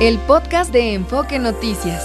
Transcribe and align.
el 0.00 0.18
podcast 0.18 0.74
de 0.74 0.92
Enfoque 0.92 1.38
Noticias. 1.38 2.04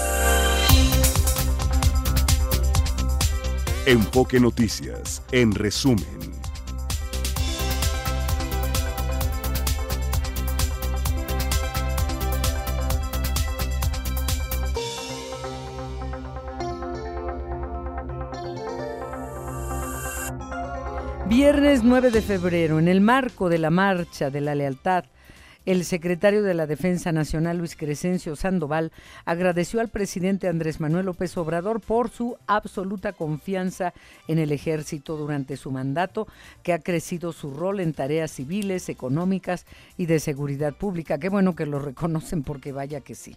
Enfoque 3.84 4.40
Noticias, 4.40 5.22
en 5.30 5.54
resumen. 5.54 6.06
Viernes 21.26 21.82
9 21.82 22.10
de 22.10 22.22
febrero, 22.22 22.78
en 22.78 22.88
el 22.88 23.02
marco 23.02 23.50
de 23.50 23.58
la 23.58 23.68
Marcha 23.68 24.30
de 24.30 24.40
la 24.40 24.54
Lealtad, 24.54 25.04
el 25.64 25.84
secretario 25.84 26.42
de 26.42 26.54
la 26.54 26.66
Defensa 26.66 27.12
Nacional, 27.12 27.58
Luis 27.58 27.76
Crescencio 27.76 28.36
Sandoval, 28.36 28.92
agradeció 29.24 29.80
al 29.80 29.88
presidente 29.88 30.48
Andrés 30.48 30.80
Manuel 30.80 31.06
López 31.06 31.36
Obrador 31.36 31.80
por 31.80 32.10
su 32.10 32.36
absoluta 32.46 33.12
confianza 33.12 33.92
en 34.28 34.38
el 34.38 34.52
ejército 34.52 35.16
durante 35.16 35.56
su 35.56 35.70
mandato, 35.70 36.26
que 36.62 36.72
ha 36.72 36.80
crecido 36.80 37.32
su 37.32 37.52
rol 37.52 37.80
en 37.80 37.92
tareas 37.92 38.32
civiles, 38.32 38.88
económicas 38.88 39.66
y 39.96 40.06
de 40.06 40.20
seguridad 40.20 40.74
pública. 40.74 41.18
Qué 41.18 41.28
bueno 41.28 41.54
que 41.54 41.66
lo 41.66 41.78
reconocen 41.78 42.42
porque 42.42 42.72
vaya 42.72 43.00
que 43.00 43.14
sí. 43.14 43.36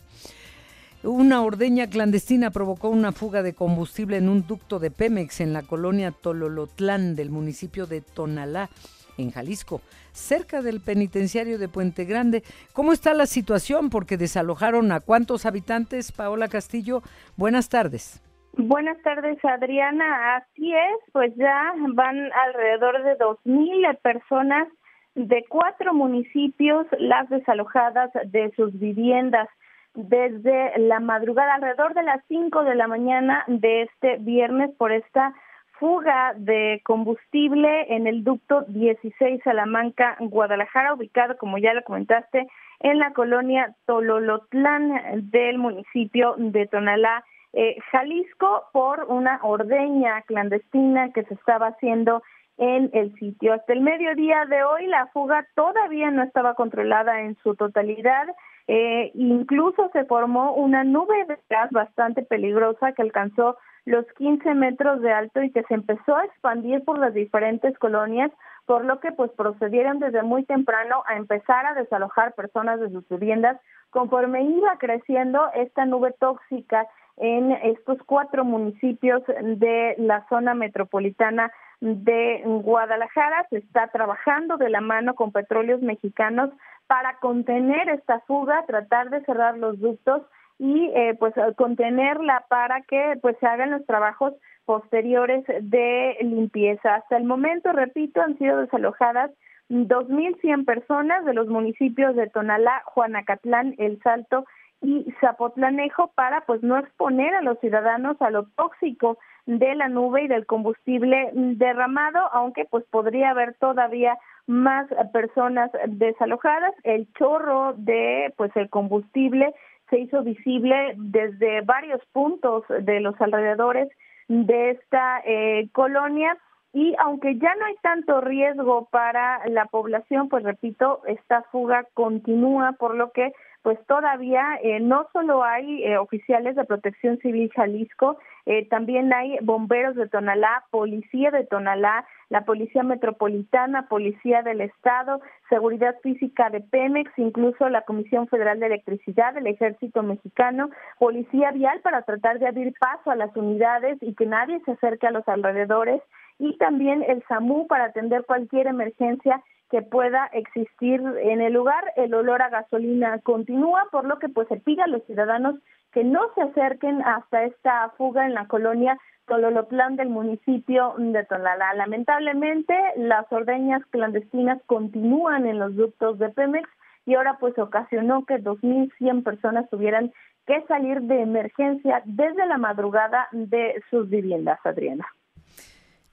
Una 1.04 1.44
ordeña 1.44 1.88
clandestina 1.88 2.50
provocó 2.50 2.90
una 2.90 3.12
fuga 3.12 3.44
de 3.44 3.54
combustible 3.54 4.18
en 4.18 4.28
un 4.28 4.48
ducto 4.48 4.80
de 4.80 4.90
Pemex 4.90 5.40
en 5.40 5.54
la 5.54 5.62
colonia 5.62 6.10
Tololotlán 6.10 7.16
del 7.16 7.30
municipio 7.30 7.86
de 7.86 8.02
Tonalá 8.02 8.72
en 9.18 9.32
Jalisco, 9.32 9.82
cerca 10.12 10.62
del 10.62 10.82
penitenciario 10.82 11.58
de 11.58 11.68
Puente 11.68 12.06
Grande. 12.06 12.44
¿Cómo 12.74 12.94
está 12.94 13.14
la 13.14 13.26
situación? 13.26 13.90
Porque 13.90 14.18
desalojaron 14.18 14.92
a 14.92 15.00
cuántos 15.00 15.46
habitantes, 15.46 16.12
Paola 16.12 16.48
Castillo. 16.48 17.02
Buenas 17.38 17.70
tardes. 17.70 18.22
Buenas 18.58 18.98
tardes, 19.02 19.38
Adriana. 19.44 20.38
Así 20.38 20.72
es, 20.74 21.12
pues 21.12 21.36
ya 21.36 21.74
van 21.94 22.30
alrededor 22.48 23.04
de 23.04 23.16
dos 23.16 23.38
mil 23.44 23.86
personas 24.02 24.68
de 25.16 25.46
cuatro 25.50 25.94
municipios 25.94 26.88
las 27.00 27.30
desalojadas 27.30 28.12
de 28.28 28.52
sus 28.56 28.78
viviendas 28.80 29.48
desde 29.94 30.78
la 30.78 31.00
madrugada, 31.00 31.56
alrededor 31.56 31.94
de 31.94 32.04
las 32.04 32.22
cinco 32.28 32.64
de 32.64 32.76
la 32.76 32.88
mañana 32.88 33.44
de 33.48 33.84
este 33.84 34.18
viernes 34.18 34.72
por 34.78 34.92
esta 34.92 35.34
fuga 35.80 36.34
de 36.38 36.82
combustible 36.84 37.94
en 37.96 38.08
el 38.08 38.24
ducto 38.24 38.64
16 38.68 39.42
Salamanca, 39.44 40.16
Guadalajara, 40.20 40.94
ubicado, 40.94 41.38
como 41.38 41.58
ya 41.58 41.74
lo 41.74 41.84
comentaste, 41.84 42.48
en 42.80 43.00
la 43.00 43.14
colonia 43.14 43.76
Tololotlán 43.86 45.30
del 45.32 45.58
municipio 45.58 46.36
de 46.38 46.68
Tonalá, 46.68 47.24
eh, 47.54 47.78
Jalisco, 47.92 48.64
por 48.74 49.06
una 49.08 49.40
ordeña 49.44 50.22
clandestina 50.24 51.12
que 51.14 51.24
se 51.24 51.34
estaba 51.34 51.68
haciendo 51.68 52.22
en 52.58 52.90
el 52.94 53.14
sitio. 53.16 53.54
Hasta 53.54 53.74
el 53.74 53.82
mediodía 53.82 54.46
de 54.46 54.64
hoy 54.64 54.88
la 54.88 55.08
fuga 55.08 55.46
todavía 55.56 56.12
no 56.12 56.24
estaba 56.24 56.54
controlada 56.56 57.22
en 57.22 57.38
su 57.44 57.56
totalidad. 57.56 58.28
Eh, 58.68 59.12
incluso 59.14 59.90
se 59.94 60.06
formó 60.06 60.54
una 60.54 60.84
nube 60.84 61.26
de 61.28 61.38
gas 61.50 61.70
bastante 61.72 62.24
peligrosa 62.24 62.94
que 62.94 63.02
alcanzó 63.02 63.58
los 63.86 64.06
15 64.18 64.54
metros 64.56 65.02
de 65.02 65.12
alto 65.14 65.44
y 65.44 65.52
que 65.52 65.64
se 65.64 65.76
empezó 65.76 66.16
a 66.16 66.26
expandir 66.26 66.84
por 66.84 66.98
las 66.98 67.14
diferentes 67.14 67.78
colonias, 67.78 68.32
por 68.66 68.84
lo 68.84 69.00
que 69.00 69.12
pues 69.12 69.32
procedieron 69.32 70.00
desde 70.00 70.24
muy 70.24 70.44
temprano 70.44 71.04
a 71.08 71.18
empezar 71.18 71.66
a 71.66 71.76
desalojar 71.76 72.34
personas 72.34 72.80
de 72.80 72.90
sus 72.90 73.08
viviendas 73.10 73.60
conforme 73.92 74.44
iba 74.44 74.78
creciendo 74.78 75.50
esta 75.54 75.86
nube 75.86 76.14
tóxica 76.20 76.88
en 77.18 77.52
estos 77.52 77.98
cuatro 78.06 78.44
municipios 78.44 79.24
de 79.42 79.96
la 80.00 80.26
zona 80.28 80.54
metropolitana 80.54 81.52
de 81.80 82.42
Guadalajara. 82.46 83.48
Se 83.50 83.58
está 83.58 83.88
trabajando 83.88 84.58
de 84.58 84.70
la 84.70 84.82
mano 84.82 85.14
con 85.16 85.32
petróleos 85.32 85.82
mexicanos 85.82 86.50
para 86.88 87.18
contener 87.20 87.90
esta 87.90 88.20
fuga, 88.22 88.66
tratar 88.66 89.10
de 89.10 89.24
cerrar 89.24 89.58
los 89.58 89.80
ductos 89.80 90.24
y 90.58 90.90
eh, 90.96 91.16
pues 91.20 91.34
contenerla 91.58 92.46
para 92.50 92.82
que 92.82 93.18
pues 93.22 93.36
se 93.40 93.48
hagan 93.48 93.72
los 93.72 93.86
trabajos 93.86 94.34
posteriores 94.66 95.44
de 95.62 96.18
limpieza. 96.22 96.96
Hasta 96.96 97.18
el 97.18 97.26
momento, 97.26 97.72
repito, 97.72 98.22
han 98.22 98.38
sido 98.38 98.62
desalojadas 98.62 99.32
2.100 99.70 100.66
personas 100.66 101.26
de 101.26 101.34
los 101.34 101.48
municipios 101.48 102.16
de 102.16 102.30
Tonalá, 102.30 102.84
Juanacatlán, 102.86 103.76
El 103.78 104.00
Salto 104.02 104.46
y 104.82 105.12
Zapotlanejo 105.20 106.12
para 106.16 106.42
pues 106.42 106.62
no 106.62 106.78
exponer 106.78 107.34
a 107.34 107.42
los 107.42 107.60
ciudadanos 107.60 108.22
a 108.22 108.30
lo 108.30 108.46
tóxico 108.56 109.18
de 109.46 109.76
la 109.76 109.88
nube 109.88 110.24
y 110.24 110.28
del 110.28 110.46
combustible 110.46 111.30
derramado, 111.34 112.20
aunque 112.34 112.66
pues 112.66 112.84
podría 112.90 113.32
haber 113.32 113.56
todavía 113.56 114.18
más 114.48 114.88
personas 115.12 115.72
desalojadas. 115.88 116.74
El 116.84 117.12
chorro 117.14 117.74
de 117.78 118.34
pues 118.38 118.52
el 118.56 118.70
combustible 118.70 119.54
se 119.90 120.00
hizo 120.00 120.24
visible 120.24 120.94
desde 120.98 121.62
varios 121.62 122.02
puntos 122.12 122.64
de 122.82 123.00
los 123.00 123.20
alrededores 123.22 123.90
de 124.28 124.72
esta 124.72 125.22
eh, 125.26 125.70
colonia. 125.72 126.38
Y 126.74 126.94
aunque 127.00 127.38
ya 127.38 127.56
no 127.56 127.66
hay 127.66 127.76
tanto 127.82 128.20
riesgo 128.20 128.90
para 128.92 129.48
la 129.48 129.66
población, 129.66 130.28
pues 130.28 130.44
repito, 130.44 131.02
esta 131.08 131.44
fuga 131.44 131.88
continúa, 131.94 132.74
por 132.74 132.96
lo 132.96 133.12
que 133.12 133.32
pues 133.66 133.84
todavía 133.88 134.60
eh, 134.62 134.80
no 134.80 135.08
solo 135.12 135.44
hay 135.44 135.84
eh, 135.84 135.98
oficiales 135.98 136.56
de 136.56 136.66
protección 136.66 137.18
civil 137.18 137.52
Jalisco, 137.56 138.20
eh, 138.46 138.68
también 138.70 139.12
hay 139.12 139.40
bomberos 139.42 139.96
de 139.96 140.08
Tonalá, 140.08 140.66
policía 140.70 141.32
de 141.32 141.46
Tonalá, 141.46 142.06
la 142.30 142.46
policía 142.46 142.84
metropolitana, 142.84 143.88
policía 143.90 144.44
del 144.44 144.62
estado, 144.62 145.20
seguridad 145.50 145.96
física 146.04 146.52
de 146.52 146.62
Pemex, 146.62 147.12
incluso 147.18 147.68
la 147.70 147.82
Comisión 147.82 148.28
Federal 148.28 148.60
de 148.60 148.68
Electricidad, 148.68 149.36
el 149.36 149.48
Ejército 149.48 150.04
Mexicano, 150.04 150.70
policía 151.00 151.50
vial 151.50 151.80
para 151.80 152.04
tratar 152.04 152.38
de 152.38 152.48
abrir 152.48 152.72
paso 152.80 153.10
a 153.10 153.16
las 153.16 153.36
unidades 153.36 153.98
y 154.02 154.14
que 154.14 154.28
nadie 154.28 154.62
se 154.66 154.74
acerque 154.74 155.08
a 155.08 155.12
los 155.12 155.28
alrededores 155.28 156.04
y 156.38 156.56
también 156.60 157.04
el 157.08 157.24
SAMU 157.28 157.66
para 157.66 157.86
atender 157.86 158.26
cualquier 158.26 158.68
emergencia 158.68 159.42
que 159.70 159.82
pueda 159.82 160.28
existir 160.34 161.02
en 161.22 161.42
el 161.42 161.54
lugar. 161.54 161.84
El 161.96 162.14
olor 162.14 162.42
a 162.42 162.50
gasolina 162.50 163.20
continúa, 163.20 163.88
por 163.92 164.06
lo 164.06 164.20
que 164.20 164.30
pues 164.30 164.48
se 164.48 164.58
pide 164.58 164.84
a 164.84 164.88
los 164.88 165.04
ciudadanos 165.06 165.56
que 165.92 166.04
no 166.04 166.22
se 166.36 166.42
acerquen 166.42 167.02
hasta 167.02 167.44
esta 167.46 167.90
fuga 167.98 168.26
en 168.26 168.34
la 168.34 168.48
colonia 168.48 168.98
Tololotlán 169.28 169.96
del 169.96 170.10
municipio 170.10 170.94
de 170.98 171.24
Tonalá. 171.26 171.74
Lamentablemente, 171.74 172.76
las 172.98 173.32
ordeñas 173.32 173.84
clandestinas 173.90 174.62
continúan 174.68 175.48
en 175.48 175.60
los 175.60 175.76
ductos 175.76 176.20
de 176.20 176.30
Pemex 176.30 176.70
y 177.06 177.16
ahora 177.16 177.38
pues 177.40 177.58
ocasionó 177.58 178.26
que 178.26 178.36
2.100 178.36 179.24
personas 179.24 179.70
tuvieran 179.70 180.12
que 180.46 180.62
salir 180.68 181.02
de 181.02 181.22
emergencia 181.22 182.02
desde 182.06 182.46
la 182.46 182.58
madrugada 182.58 183.28
de 183.32 183.82
sus 183.90 184.10
viviendas, 184.10 184.60
Adriana. 184.64 185.06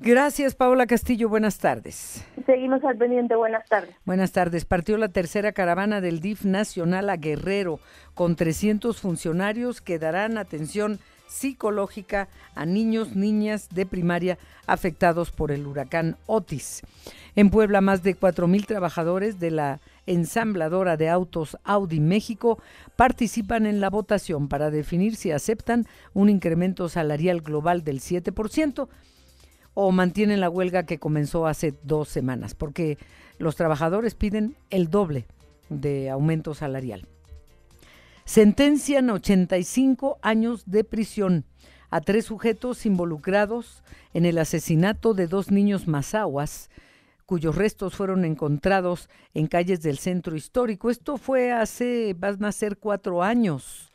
Gracias, 0.04 0.56
Paola 0.56 0.88
Castillo. 0.88 1.28
Buenas 1.28 1.58
tardes. 1.58 2.24
Seguimos 2.44 2.82
al 2.82 2.98
pendiente. 2.98 3.36
Buenas 3.36 3.64
tardes. 3.68 3.94
Buenas 4.04 4.32
tardes. 4.32 4.64
Partió 4.64 4.96
la 4.96 5.08
tercera 5.08 5.52
caravana 5.52 6.00
del 6.00 6.18
DIF 6.18 6.44
nacional 6.44 7.08
a 7.08 7.16
Guerrero 7.16 7.78
con 8.14 8.34
300 8.34 9.00
funcionarios 9.00 9.80
que 9.80 10.00
darán 10.00 10.38
atención 10.38 10.98
psicológica 11.28 12.28
a 12.56 12.66
niños, 12.66 13.14
niñas 13.14 13.68
de 13.70 13.86
primaria 13.86 14.38
afectados 14.66 15.30
por 15.30 15.52
el 15.52 15.68
huracán 15.68 16.16
Otis. 16.26 16.82
En 17.36 17.50
Puebla, 17.50 17.80
más 17.80 18.02
de 18.02 18.18
4.000 18.18 18.66
trabajadores 18.66 19.38
de 19.38 19.52
la 19.52 19.80
ensambladora 20.06 20.96
de 20.96 21.10
autos 21.10 21.56
Audi 21.62 22.00
México 22.00 22.60
participan 22.96 23.66
en 23.66 23.80
la 23.80 23.88
votación 23.88 24.48
para 24.48 24.72
definir 24.72 25.14
si 25.14 25.30
aceptan 25.30 25.86
un 26.12 26.28
incremento 26.28 26.88
salarial 26.88 27.40
global 27.40 27.84
del 27.84 28.00
7% 28.00 28.88
o 29.74 29.90
mantienen 29.92 30.40
la 30.40 30.50
huelga 30.50 30.84
que 30.84 30.98
comenzó 30.98 31.46
hace 31.46 31.74
dos 31.82 32.08
semanas, 32.08 32.54
porque 32.54 32.98
los 33.38 33.56
trabajadores 33.56 34.14
piden 34.14 34.56
el 34.70 34.88
doble 34.88 35.26
de 35.68 36.10
aumento 36.10 36.54
salarial. 36.54 37.06
Sentencian 38.24 39.10
85 39.10 40.18
años 40.22 40.64
de 40.66 40.84
prisión 40.84 41.44
a 41.90 42.00
tres 42.00 42.26
sujetos 42.26 42.86
involucrados 42.86 43.82
en 44.14 44.24
el 44.24 44.38
asesinato 44.38 45.12
de 45.12 45.26
dos 45.26 45.50
niños 45.50 45.88
mazahuas, 45.88 46.70
cuyos 47.26 47.56
restos 47.56 47.94
fueron 47.94 48.24
encontrados 48.24 49.08
en 49.34 49.46
calles 49.46 49.82
del 49.82 49.98
centro 49.98 50.36
histórico. 50.36 50.90
Esto 50.90 51.16
fue 51.16 51.52
hace, 51.52 52.14
van 52.18 52.44
a 52.44 52.52
ser 52.52 52.78
cuatro 52.78 53.22
años. 53.22 53.92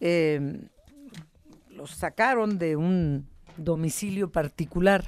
Eh, 0.00 0.68
los 1.70 1.90
sacaron 1.90 2.58
de 2.58 2.76
un 2.76 3.28
domicilio 3.58 4.30
particular 4.30 5.04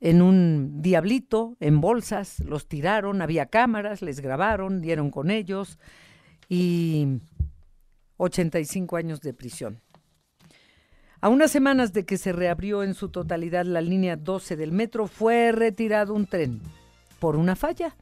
en 0.00 0.22
un 0.22 0.80
diablito, 0.80 1.56
en 1.60 1.80
bolsas, 1.80 2.40
los 2.40 2.66
tiraron, 2.66 3.20
había 3.20 3.46
cámaras, 3.46 4.00
les 4.00 4.20
grabaron, 4.20 4.80
dieron 4.80 5.10
con 5.10 5.30
ellos 5.30 5.78
y 6.48 7.20
85 8.16 8.96
años 8.96 9.20
de 9.20 9.34
prisión. 9.34 9.80
A 11.20 11.28
unas 11.28 11.50
semanas 11.50 11.92
de 11.92 12.06
que 12.06 12.16
se 12.16 12.32
reabrió 12.32 12.82
en 12.82 12.94
su 12.94 13.10
totalidad 13.10 13.66
la 13.66 13.82
línea 13.82 14.16
12 14.16 14.56
del 14.56 14.72
metro, 14.72 15.06
fue 15.06 15.52
retirado 15.52 16.14
un 16.14 16.26
tren 16.26 16.62
por 17.18 17.36
una 17.36 17.56
falla 17.56 17.94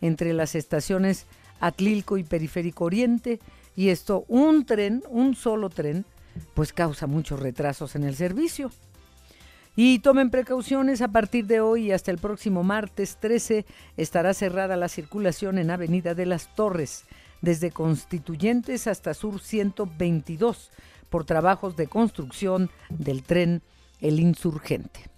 entre 0.00 0.32
las 0.32 0.56
estaciones 0.56 1.26
Atlilco 1.60 2.18
y 2.18 2.24
Periférico 2.24 2.84
Oriente, 2.84 3.38
y 3.76 3.90
esto, 3.90 4.24
un 4.26 4.66
tren, 4.66 5.04
un 5.08 5.36
solo 5.36 5.70
tren, 5.70 6.04
pues 6.54 6.72
causa 6.72 7.06
muchos 7.06 7.40
retrasos 7.40 7.94
en 7.96 8.04
el 8.04 8.14
servicio. 8.16 8.70
Y 9.74 10.00
tomen 10.00 10.30
precauciones, 10.30 11.00
a 11.00 11.08
partir 11.08 11.46
de 11.46 11.60
hoy 11.60 11.86
y 11.86 11.92
hasta 11.92 12.10
el 12.10 12.18
próximo 12.18 12.62
martes 12.62 13.16
13 13.20 13.64
estará 13.96 14.34
cerrada 14.34 14.76
la 14.76 14.88
circulación 14.88 15.56
en 15.58 15.70
Avenida 15.70 16.14
de 16.14 16.26
las 16.26 16.54
Torres, 16.54 17.04
desde 17.40 17.70
Constituyentes 17.70 18.86
hasta 18.86 19.14
Sur 19.14 19.40
122, 19.40 20.70
por 21.08 21.24
trabajos 21.24 21.76
de 21.76 21.86
construcción 21.86 22.70
del 22.90 23.22
tren 23.22 23.62
El 24.00 24.20
Insurgente. 24.20 25.11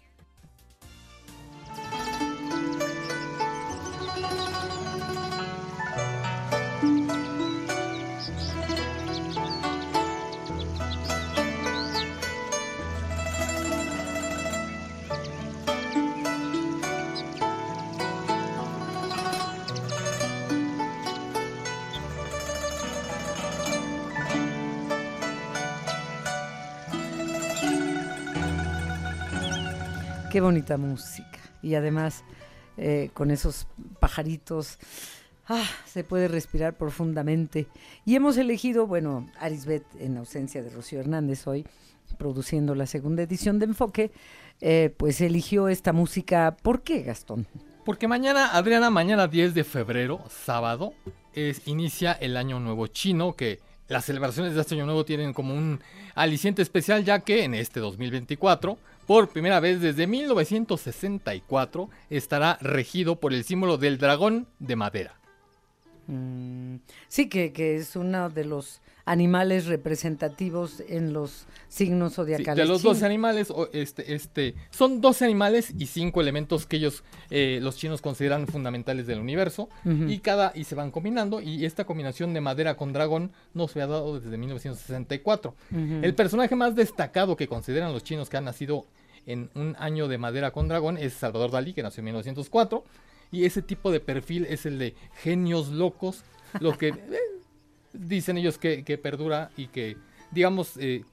Qué 30.34 30.40
bonita 30.40 30.76
música. 30.78 31.38
Y 31.62 31.76
además, 31.76 32.24
eh, 32.76 33.10
con 33.14 33.30
esos 33.30 33.68
pajaritos, 34.00 34.80
ah, 35.46 35.62
se 35.86 36.02
puede 36.02 36.26
respirar 36.26 36.76
profundamente. 36.76 37.68
Y 38.04 38.16
hemos 38.16 38.36
elegido, 38.36 38.88
bueno, 38.88 39.30
Arisbet, 39.38 39.84
en 40.00 40.16
ausencia 40.16 40.60
de 40.60 40.70
Rocío 40.70 40.98
Hernández 40.98 41.46
hoy, 41.46 41.64
produciendo 42.18 42.74
la 42.74 42.86
segunda 42.86 43.22
edición 43.22 43.60
de 43.60 43.66
Enfoque, 43.66 44.10
eh, 44.60 44.92
pues 44.96 45.20
eligió 45.20 45.68
esta 45.68 45.92
música. 45.92 46.56
¿Por 46.62 46.82
qué, 46.82 47.02
Gastón? 47.02 47.46
Porque 47.84 48.08
mañana, 48.08 48.56
Adriana, 48.56 48.90
mañana 48.90 49.28
10 49.28 49.54
de 49.54 49.62
febrero, 49.62 50.24
sábado, 50.28 50.94
es, 51.32 51.62
inicia 51.68 52.10
el 52.10 52.36
Año 52.36 52.58
Nuevo 52.58 52.88
Chino, 52.88 53.36
que 53.36 53.60
las 53.86 54.06
celebraciones 54.06 54.56
de 54.56 54.62
este 54.62 54.74
Año 54.74 54.86
Nuevo 54.86 55.04
tienen 55.04 55.32
como 55.32 55.54
un 55.54 55.78
aliciente 56.16 56.60
especial, 56.60 57.04
ya 57.04 57.20
que 57.20 57.44
en 57.44 57.54
este 57.54 57.78
2024 57.78 58.78
por 59.06 59.28
primera 59.28 59.60
vez 59.60 59.80
desde 59.80 60.06
1964 60.06 61.90
estará 62.10 62.58
regido 62.60 63.16
por 63.16 63.32
el 63.32 63.44
símbolo 63.44 63.76
del 63.76 63.98
dragón 63.98 64.46
de 64.58 64.76
madera. 64.76 65.14
Mm, 66.06 66.76
sí, 67.08 67.28
que, 67.28 67.52
que, 67.52 67.76
es 67.76 67.96
uno 67.96 68.28
de 68.30 68.44
los 68.44 68.80
animales 69.06 69.66
representativos 69.66 70.82
en 70.88 71.12
los 71.12 71.46
signos 71.68 72.14
zodiacales. 72.14 72.56
de 72.56 72.66
los 72.66 72.82
12 72.82 73.04
animales, 73.04 73.52
este, 73.72 74.14
este, 74.14 74.54
son 74.70 75.00
12 75.00 75.24
animales 75.24 75.74
y 75.76 75.86
5 75.86 76.20
elementos 76.20 76.66
que 76.66 76.76
ellos, 76.76 77.04
eh, 77.30 77.58
los 77.60 77.76
chinos, 77.76 78.00
consideran 78.00 78.46
fundamentales 78.46 79.06
del 79.06 79.20
universo. 79.20 79.68
Y 79.84 80.18
cada, 80.18 80.52
y 80.54 80.64
se 80.64 80.74
van 80.74 80.90
combinando. 80.90 81.40
Y 81.40 81.64
esta 81.64 81.84
combinación 81.84 82.32
de 82.32 82.40
madera 82.40 82.76
con 82.76 82.92
dragón 82.92 83.32
no 83.52 83.68
se 83.68 83.82
ha 83.82 83.86
dado 83.86 84.18
desde 84.18 84.36
1964. 84.36 85.54
El 86.02 86.14
personaje 86.14 86.56
más 86.56 86.74
destacado 86.74 87.36
que 87.36 87.48
consideran 87.48 87.92
los 87.92 88.04
chinos 88.04 88.30
que 88.30 88.36
han 88.36 88.44
nacido 88.44 88.86
en 89.26 89.50
un 89.54 89.74
año 89.78 90.08
de 90.08 90.18
madera 90.18 90.50
con 90.50 90.68
dragón 90.68 90.98
es 90.98 91.14
Salvador 91.14 91.50
Dalí, 91.50 91.72
que 91.72 91.82
nació 91.82 92.00
en 92.00 92.06
1904. 92.06 92.84
Y 93.32 93.44
ese 93.44 93.62
tipo 93.62 93.90
de 93.90 94.00
perfil 94.00 94.46
es 94.48 94.64
el 94.64 94.78
de 94.78 94.94
genios 95.22 95.68
locos, 95.68 96.22
lo 96.60 96.76
que 96.78 96.88
eh, 96.88 96.96
dicen 97.94 98.36
ellos 98.36 98.58
que, 98.58 98.98
perdura 99.02 99.50
y 99.56 99.68
que, 99.68 99.96
digamos, 100.30 100.76
eh, 100.78 101.04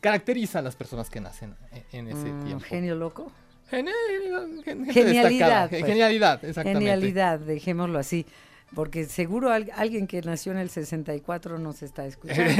caracteriza 0.00 0.58
a 0.58 0.62
las 0.62 0.76
personas 0.76 1.08
que 1.08 1.20
nacen 1.20 1.54
en, 1.92 2.08
ese 2.08 2.32
mm, 2.32 2.44
tiempo. 2.44 2.64
¿Genio 2.64 2.94
loco? 2.94 3.32
genialidad. 3.70 5.68
Pues. 5.70 5.84
Genialidad, 5.84 6.44
exactamente. 6.44 6.80
Genialidad, 6.80 7.38
dejémoslo 7.40 7.98
así. 7.98 8.26
Porque 8.74 9.04
seguro 9.04 9.52
alguien 9.52 10.06
que 10.06 10.20
nació 10.22 10.50
en 10.50 10.58
el 10.58 10.68
64 10.68 11.58
nos 11.58 11.82
está 11.82 12.06
escuchando. 12.06 12.52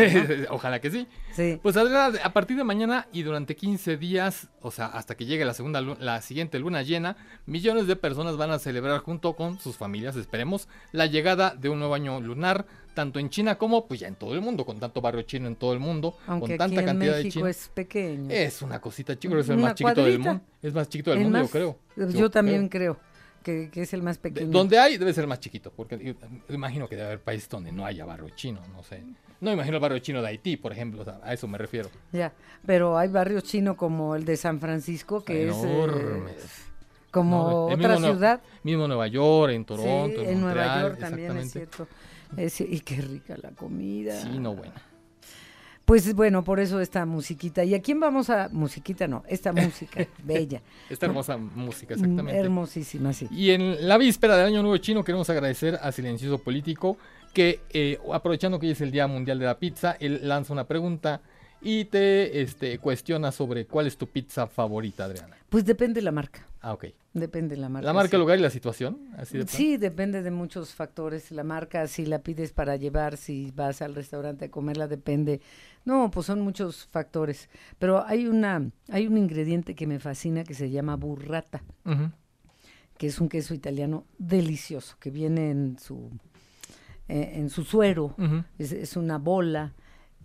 Ojalá 0.51 0.81
que 0.81 0.91
sí. 0.91 1.09
sí. 1.35 1.59
Pues 1.61 1.77
a 1.77 2.33
partir 2.33 2.57
de 2.57 2.63
mañana 2.63 3.09
y 3.13 3.23
durante 3.23 3.57
15 3.57 3.97
días, 3.97 4.49
o 4.61 4.71
sea, 4.71 4.87
hasta 4.87 5.17
que 5.17 5.25
llegue 5.25 5.45
la 5.45 5.55
segunda 5.55 5.81
la 5.81 6.23
siguiente 6.23 6.59
luna 6.61 6.83
llena, 6.83 7.17
millones 7.47 7.89
de 7.89 7.97
personas 7.97 8.37
van 8.37 8.53
a 8.53 8.61
celebrar 8.61 9.01
junto 9.01 9.35
con 9.35 9.59
sus 9.59 9.77
familias, 9.77 10.15
esperemos, 10.15 10.69
la 10.93 11.07
llegada 11.07 11.55
de 11.57 11.69
un 11.69 11.81
nuevo 11.81 11.95
año 11.95 12.21
lunar, 12.21 12.67
tanto 12.95 13.19
en 13.19 13.29
China 13.29 13.59
como 13.59 13.87
pues 13.87 14.01
ya 14.01 14.09
en 14.09 14.15
todo 14.15 14.35
el 14.35 14.41
mundo, 14.41 14.65
con 14.65 14.79
tanto 14.79 15.01
barrio 15.01 15.23
chino 15.23 15.49
en 15.49 15.57
todo 15.57 15.73
el 15.73 15.81
mundo, 15.81 16.17
con 16.27 16.41
tanta 16.41 16.65
aquí 16.65 16.75
cantidad 16.77 16.95
México 16.95 17.25
de 17.25 17.29
chinos. 17.31 17.51
es 17.51 17.69
pequeño. 17.69 18.31
Es 18.31 18.63
una 18.63 18.81
cosita 18.81 19.19
chico, 19.19 19.37
es 19.37 19.49
el 19.49 19.59
más 19.59 19.75
chiquito 19.75 20.05
del 20.05 20.19
mundo. 20.19 20.41
Es 20.63 20.73
más 20.73 20.89
chiquito 20.89 21.11
del 21.11 21.21
mundo, 21.21 21.43
yo 21.43 21.49
creo. 21.49 21.79
Yo, 22.11 22.31
también 22.31 22.69
creo 22.69 22.99
que, 23.43 23.71
es 23.75 23.93
el 23.93 24.03
más 24.03 24.19
pequeño. 24.19 24.51
donde 24.51 24.79
hay 24.79 24.97
debe 24.97 25.13
ser 25.13 25.27
más 25.27 25.41
chiquito, 25.41 25.73
porque 25.77 26.17
imagino 26.49 26.89
que 26.89 26.97
debe 26.97 27.09
haber 27.09 27.21
países 27.21 27.49
donde 27.49 27.73
no 27.73 27.85
haya 27.85 28.05
barrio 28.05 28.31
chino, 28.31 28.61
no 28.73 28.83
sé. 28.83 29.03
No 29.41 29.53
imagino 29.53 29.77
el 29.77 29.83
barrio 29.83 29.99
chino 29.99 30.23
de 30.23 30.29
Haití, 30.29 30.57
por 30.57 30.73
ejemplo, 30.73 31.05
a 31.23 31.35
eso 31.35 31.47
me 31.47 31.59
refiero. 31.59 31.91
Ya, 32.13 32.33
pero 32.65 32.97
hay 32.97 33.09
barrios 33.09 33.43
chinos 33.45 33.77
como 33.77 34.15
el 34.15 34.25
de 34.25 34.37
San 34.37 34.61
Francisco, 34.61 35.23
que 35.23 35.49
es... 35.49 35.55
Eh, 35.55 36.35
como 37.15 37.67
otra 37.67 37.97
ciudad. 37.97 38.41
mismo 38.65 38.89
Nueva 38.89 39.07
York, 39.07 39.53
en 39.53 39.65
Toronto, 39.65 40.21
en, 40.23 40.41
Nueva 40.41 40.83
York 40.83 40.99
también 40.99 41.37
es 41.37 41.53
cierto. 41.53 41.87
Y 42.37 42.81
qué 42.81 42.97
rica 42.97 43.37
la 43.43 43.51
comida. 43.51 44.21
Sí, 44.21 44.39
no, 44.39 44.55
bueno. 44.55 44.73
Pues 45.85 46.15
bueno, 46.15 46.43
por 46.45 46.61
eso 46.61 46.81
esta 46.81 47.05
musiquita. 47.05 47.63
¿Y 47.63 47.75
a 47.75 47.83
quién 47.83 48.01
vamos 48.01 48.31
a...? 48.31 48.49
Musiquita 48.51 49.07
no, 49.07 49.23
esta 49.29 49.53
música, 49.53 50.07
bella. 50.25 50.63
Esta 50.89 51.07
hermosa 51.07 51.37
música, 51.37 51.95
exactamente. 51.95 52.41
Hermosísima, 52.41 53.13
sí. 53.13 53.29
Y 53.31 53.51
en 53.51 53.87
la 53.87 53.99
víspera 53.99 54.37
del 54.37 54.47
Año 54.47 54.63
Nuevo 54.63 54.79
Chino 54.79 55.05
queremos 55.05 55.29
agradecer 55.29 55.79
a 55.83 55.93
Silencioso 55.93 56.39
Político 56.39 56.97
que, 57.35 57.61
eh, 57.71 57.99
aprovechando 58.13 58.59
que 58.59 58.67
hoy 58.67 58.73
es 58.73 58.81
el 58.81 58.93
Día 58.93 59.07
Mundial 59.07 59.39
de 59.39 59.45
la 59.45 59.59
Pizza, 59.59 59.97
él 60.01 60.21
lanza 60.23 60.55
una 60.55 60.65
pregunta 60.65 61.21
y 61.65 61.87
te 61.87 62.43
este, 62.43 62.79
cuestiona 62.79 63.33
sobre 63.33 63.67
cuál 63.67 63.87
es 63.87 63.97
tu 63.97 64.07
pizza 64.07 64.47
favorita, 64.47 65.07
Adriana. 65.07 65.35
Pues 65.49 65.65
depende 65.65 66.01
de 66.01 66.05
la 66.05 66.13
marca. 66.13 66.47
Ah, 66.61 66.75
ok. 66.75 66.87
Depende 67.15 67.55
de 67.55 67.61
la 67.61 67.69
marca. 67.69 67.87
¿La 67.87 67.93
marca, 67.93 68.17
el 68.17 68.21
lugar 68.21 68.39
y 68.39 68.43
la 68.43 68.51
situación? 68.51 68.99
sí, 69.47 69.77
depende 69.79 70.23
de 70.23 70.31
muchos 70.31 70.75
factores. 70.75 71.31
La 71.31 71.43
marca, 71.43 71.87
si 71.87 72.05
la 72.05 72.19
pides 72.19 72.53
para 72.53 72.77
llevar, 72.77 73.17
si 73.17 73.51
vas 73.55 73.81
al 73.83 73.95
restaurante 73.95 74.47
a 74.47 74.51
comerla, 74.51 74.89
depende. 74.89 75.41
No, 75.85 76.11
pues 76.11 76.27
son 76.27 76.41
muchos 76.43 76.87
factores. 76.87 77.49
Pero 77.79 78.05
hay 78.05 78.27
una, 78.27 78.71
hay 78.91 79.07
un 79.07 79.17
ingrediente 79.17 79.75
que 79.75 79.87
me 79.87 80.01
fascina 80.01 80.45
que 80.45 80.55
se 80.55 80.71
llama 80.71 80.97
burrata, 80.97 81.63
que 82.99 83.07
es 83.07 83.21
un 83.21 83.29
queso 83.29 83.55
italiano 83.55 84.05
delicioso, 84.19 84.97
que 84.99 85.11
viene 85.11 85.51
en 85.51 85.79
su, 85.79 86.11
eh, 87.09 87.35
en 87.37 87.49
su 87.49 87.65
suero. 87.65 88.17
es, 88.59 88.73
es 88.73 88.97
una 88.97 89.19
bola 89.19 89.73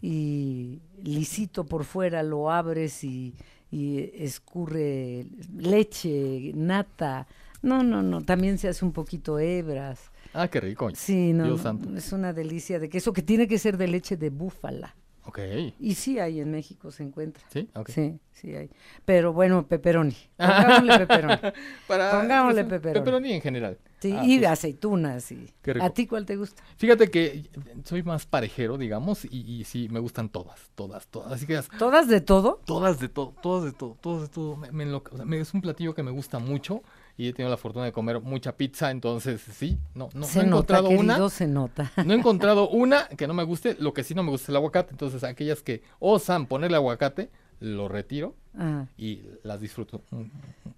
y 0.02 0.82
lisito 1.04 1.66
por 1.66 1.84
fuera 1.84 2.24
lo 2.24 2.52
abres 2.52 3.04
y 3.04 3.36
y 3.72 4.12
escurre 4.16 5.26
leche, 5.56 6.52
nata. 6.56 7.28
No, 7.62 7.84
no, 7.84 8.02
no, 8.02 8.22
también 8.22 8.58
se 8.58 8.68
hace 8.68 8.86
un 8.86 8.94
poquito 8.94 9.38
hebras. 9.38 10.12
Ah, 10.34 10.48
qué 10.48 10.62
rico. 10.62 10.90
Sí, 10.96 11.34
no, 11.34 11.56
es 11.96 12.12
una 12.14 12.34
delicia 12.34 12.80
de 12.80 12.90
queso 12.90 13.14
que 13.14 13.22
tiene 13.22 13.48
que 13.48 13.60
ser 13.60 13.78
de 13.78 13.88
leche 13.88 14.16
de 14.16 14.30
búfala. 14.30 14.96
Ok. 15.26 15.40
Y 15.80 15.96
sí 15.96 16.20
hay 16.20 16.40
en 16.40 16.52
México, 16.52 16.92
se 16.92 17.04
encuentra. 17.04 17.44
Sí, 17.50 17.70
okay. 17.74 17.94
Sí, 17.94 18.20
sí 18.32 18.56
hay. 18.56 18.70
Pero 19.06 19.34
bueno, 19.34 19.68
pepperoni. 19.68 20.16
Pongámosle 20.38 21.00
pepperoni. 21.00 21.38
Pongámosle 21.88 22.64
pues, 22.64 22.74
pepperoni. 22.74 23.00
Pepperoni 23.00 23.34
en 23.34 23.42
general. 23.42 23.78
Sí, 24.00 24.16
ah, 24.18 24.24
y 24.24 24.36
de 24.36 24.48
pues, 24.48 24.52
aceitunas. 24.52 25.32
Y... 25.32 25.54
¿A 25.82 25.90
ti 25.90 26.08
cuál 26.08 26.26
te 26.26 26.38
gusta? 26.38 26.64
Fíjate 26.78 27.12
que 27.12 27.50
soy 27.84 28.02
más 28.04 28.26
parejero, 28.26 28.78
digamos, 28.78 29.26
y, 29.26 29.64
sí, 29.66 29.88
me 29.90 30.00
gustan 30.00 30.30
todas, 30.30 30.72
todas, 30.76 31.08
todas. 31.08 31.34
Así 31.34 31.46
que 31.46 31.60
¿Todas 31.78 32.08
de 32.08 32.22
todo? 32.22 32.62
Todas 32.66 33.00
de 33.00 33.10
todo, 33.10 33.36
todas 33.42 33.66
de 33.66 33.72
todo, 33.74 33.98
todas 34.00 34.22
de 34.24 34.28
todo. 34.30 34.56
Me, 34.72 35.40
es 35.40 35.54
un 35.54 35.62
platillo 35.62 35.94
que 35.94 36.04
me 36.04 36.12
gusta 36.12 36.40
mucho 36.40 36.82
y 37.20 37.28
he 37.28 37.34
tenido 37.34 37.50
la 37.52 37.58
fortuna 37.58 37.84
de 37.84 37.92
comer 37.92 38.22
mucha 38.22 38.56
pizza, 38.56 38.92
entonces 38.92 39.42
sí, 39.42 39.78
no, 39.94 40.08
no, 40.14 40.26
se 40.26 40.40
he 40.40 40.44
nota, 40.44 40.78
encontrado 40.78 40.90
una. 40.90 41.30
Se 41.30 41.48
nota. 41.48 41.92
No 42.06 42.14
he 42.14 42.16
encontrado 42.16 42.70
una 42.70 43.10
que 43.10 43.28
no 43.28 43.34
me 43.34 43.44
guste, 43.44 43.76
lo 43.78 43.94
que 43.94 44.06
sí 44.06 44.16
no 44.16 44.24
me 44.24 44.30
gusta 44.30 44.46
es 44.46 44.50
el 44.50 44.56
aguacate, 44.56 44.92
entonces 44.92 45.26
aquellas 45.26 45.62
que 45.62 45.84
osan 46.00 46.46
ponerle 46.46 46.78
aguacate, 46.78 47.30
lo 47.60 47.90
retiro 47.90 48.36
ah. 48.58 48.86
y 48.98 49.24
las 49.44 49.60
disfruto. 49.60 50.02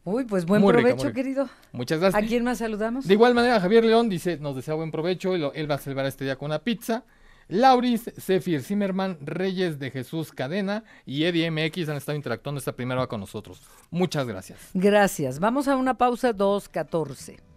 Uy, 0.03 0.23
pues 0.23 0.47
buen 0.47 0.65
provecho, 0.65 1.13
querido. 1.13 1.47
Muchas 1.73 1.99
gracias. 1.99 2.23
¿A 2.23 2.25
quién 2.25 2.43
más 2.43 2.57
saludamos? 2.57 3.07
De 3.07 3.13
igual 3.13 3.35
manera, 3.35 3.59
Javier 3.59 3.85
León 3.85 4.09
dice, 4.09 4.39
nos 4.39 4.55
desea 4.55 4.73
buen 4.73 4.89
provecho, 4.89 5.35
él 5.35 5.69
va 5.69 5.75
a 5.75 5.77
celebrar 5.77 6.07
este 6.07 6.23
día 6.23 6.37
con 6.37 6.47
una 6.47 6.63
pizza. 6.63 7.03
Lauris, 7.51 8.09
Zephyr 8.17 8.63
Zimmerman, 8.63 9.17
Reyes 9.19 9.77
de 9.77 9.91
Jesús 9.91 10.31
Cadena 10.31 10.85
y 11.05 11.25
Eddie 11.25 11.51
MX 11.51 11.89
han 11.89 11.97
estado 11.97 12.15
interactuando 12.15 12.59
esta 12.59 12.71
primera 12.71 13.05
con 13.07 13.19
nosotros. 13.19 13.61
Muchas 13.89 14.25
gracias. 14.25 14.69
Gracias. 14.73 15.39
Vamos 15.39 15.67
a 15.67 15.75
una 15.75 15.97
pausa 15.97 16.33
2.14. 16.33 17.50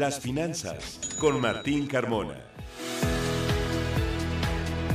Las 0.00 0.18
finanzas 0.18 0.98
con 1.18 1.42
Martín 1.42 1.86
Carmona. 1.86 2.36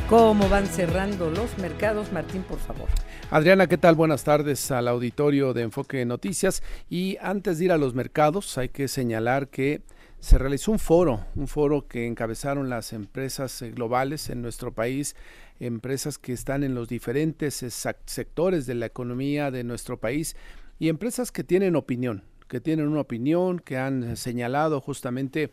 ¿Cómo 0.09 0.49
van 0.49 0.65
cerrando 0.65 1.29
los 1.29 1.59
mercados? 1.59 2.11
Martín, 2.11 2.41
por 2.41 2.57
favor. 2.57 2.89
Adriana, 3.29 3.67
¿qué 3.67 3.77
tal? 3.77 3.93
Buenas 3.93 4.23
tardes 4.23 4.71
al 4.71 4.87
auditorio 4.87 5.53
de 5.53 5.61
Enfoque 5.61 6.03
Noticias. 6.05 6.63
Y 6.89 7.17
antes 7.21 7.59
de 7.59 7.65
ir 7.65 7.71
a 7.71 7.77
los 7.77 7.93
mercados, 7.93 8.57
hay 8.57 8.69
que 8.69 8.87
señalar 8.87 9.49
que 9.49 9.83
se 10.19 10.39
realizó 10.39 10.71
un 10.71 10.79
foro, 10.79 11.23
un 11.35 11.47
foro 11.47 11.87
que 11.87 12.07
encabezaron 12.07 12.67
las 12.67 12.91
empresas 12.91 13.61
eh, 13.61 13.69
globales 13.69 14.31
en 14.31 14.41
nuestro 14.41 14.73
país, 14.73 15.15
empresas 15.59 16.17
que 16.17 16.33
están 16.33 16.63
en 16.63 16.73
los 16.73 16.87
diferentes 16.87 17.63
sectores 18.05 18.65
de 18.65 18.73
la 18.73 18.87
economía 18.87 19.51
de 19.51 19.63
nuestro 19.63 19.99
país 19.99 20.35
y 20.79 20.89
empresas 20.89 21.31
que 21.31 21.43
tienen 21.43 21.75
opinión, 21.75 22.23
que 22.47 22.61
tienen 22.61 22.87
una 22.87 23.01
opinión, 23.01 23.59
que 23.59 23.77
han 23.77 24.17
señalado 24.17 24.81
justamente 24.81 25.51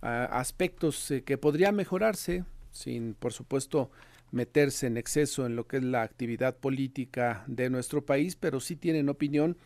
ah, 0.00 0.24
aspectos 0.24 1.10
eh, 1.10 1.22
que 1.22 1.38
podrían 1.38 1.74
mejorarse, 1.74 2.44
sin 2.70 3.14
por 3.14 3.32
supuesto 3.32 3.90
meterse 4.30 4.86
en 4.86 4.96
exceso 4.96 5.46
en 5.46 5.56
lo 5.56 5.66
que 5.66 5.76
es 5.76 5.82
la 5.82 6.02
actividad 6.02 6.56
política 6.56 7.44
de 7.46 7.70
nuestro 7.70 8.04
país, 8.04 8.34
pero 8.34 8.60
sí 8.60 8.76
tienen 8.76 9.08
opinión 9.08 9.56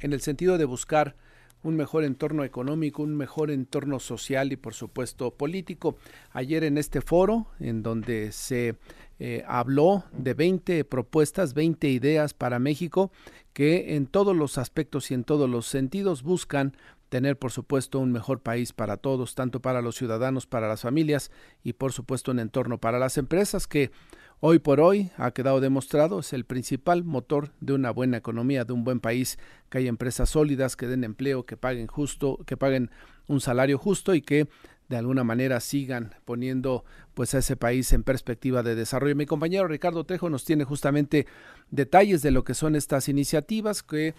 en 0.00 0.12
el 0.12 0.20
sentido 0.20 0.58
de 0.58 0.64
buscar 0.64 1.16
un 1.64 1.76
mejor 1.76 2.04
entorno 2.04 2.44
económico, 2.44 3.02
un 3.02 3.16
mejor 3.16 3.50
entorno 3.50 3.98
social 3.98 4.52
y 4.52 4.56
por 4.56 4.74
supuesto 4.74 5.32
político. 5.32 5.96
Ayer 6.32 6.62
en 6.62 6.78
este 6.78 7.00
foro, 7.00 7.46
en 7.58 7.82
donde 7.82 8.30
se 8.32 8.76
eh, 9.18 9.44
habló 9.46 10.04
de 10.12 10.34
20 10.34 10.84
propuestas, 10.84 11.54
20 11.54 11.88
ideas 11.88 12.34
para 12.34 12.58
México 12.58 13.12
que 13.52 13.94
en 13.94 14.06
todos 14.06 14.36
los 14.36 14.58
aspectos 14.58 15.10
y 15.10 15.14
en 15.14 15.24
todos 15.24 15.48
los 15.48 15.66
sentidos 15.66 16.22
buscan 16.22 16.76
tener, 17.08 17.38
por 17.38 17.52
supuesto, 17.52 18.00
un 18.00 18.10
mejor 18.10 18.40
país 18.40 18.72
para 18.72 18.96
todos, 18.96 19.36
tanto 19.36 19.60
para 19.60 19.82
los 19.82 19.94
ciudadanos, 19.94 20.46
para 20.46 20.66
las 20.66 20.80
familias 20.80 21.30
y, 21.62 21.74
por 21.74 21.92
supuesto, 21.92 22.32
un 22.32 22.40
entorno 22.40 22.78
para 22.78 22.98
las 22.98 23.16
empresas 23.18 23.68
que 23.68 23.92
hoy 24.40 24.58
por 24.58 24.80
hoy 24.80 25.12
ha 25.16 25.30
quedado 25.30 25.60
demostrado 25.60 26.18
es 26.18 26.32
el 26.32 26.44
principal 26.44 27.04
motor 27.04 27.52
de 27.60 27.72
una 27.72 27.92
buena 27.92 28.16
economía, 28.16 28.64
de 28.64 28.72
un 28.72 28.82
buen 28.82 28.98
país, 28.98 29.38
que 29.70 29.78
haya 29.78 29.88
empresas 29.88 30.30
sólidas, 30.30 30.74
que 30.74 30.88
den 30.88 31.04
empleo, 31.04 31.46
que 31.46 31.56
paguen 31.56 31.86
justo, 31.86 32.40
que 32.46 32.56
paguen 32.56 32.90
un 33.28 33.40
salario 33.40 33.78
justo 33.78 34.14
y 34.14 34.20
que 34.20 34.48
de 34.88 34.96
alguna 34.96 35.24
manera 35.24 35.60
sigan 35.60 36.14
poniendo 36.24 36.84
pues 37.14 37.34
a 37.34 37.38
ese 37.38 37.56
país 37.56 37.92
en 37.92 38.02
perspectiva 38.02 38.62
de 38.62 38.74
desarrollo. 38.74 39.16
Mi 39.16 39.26
compañero 39.26 39.68
Ricardo 39.68 40.04
Trejo 40.04 40.30
nos 40.30 40.44
tiene 40.44 40.64
justamente 40.64 41.26
detalles 41.70 42.22
de 42.22 42.30
lo 42.30 42.44
que 42.44 42.54
son 42.54 42.76
estas 42.76 43.08
iniciativas 43.08 43.82
que 43.82 44.14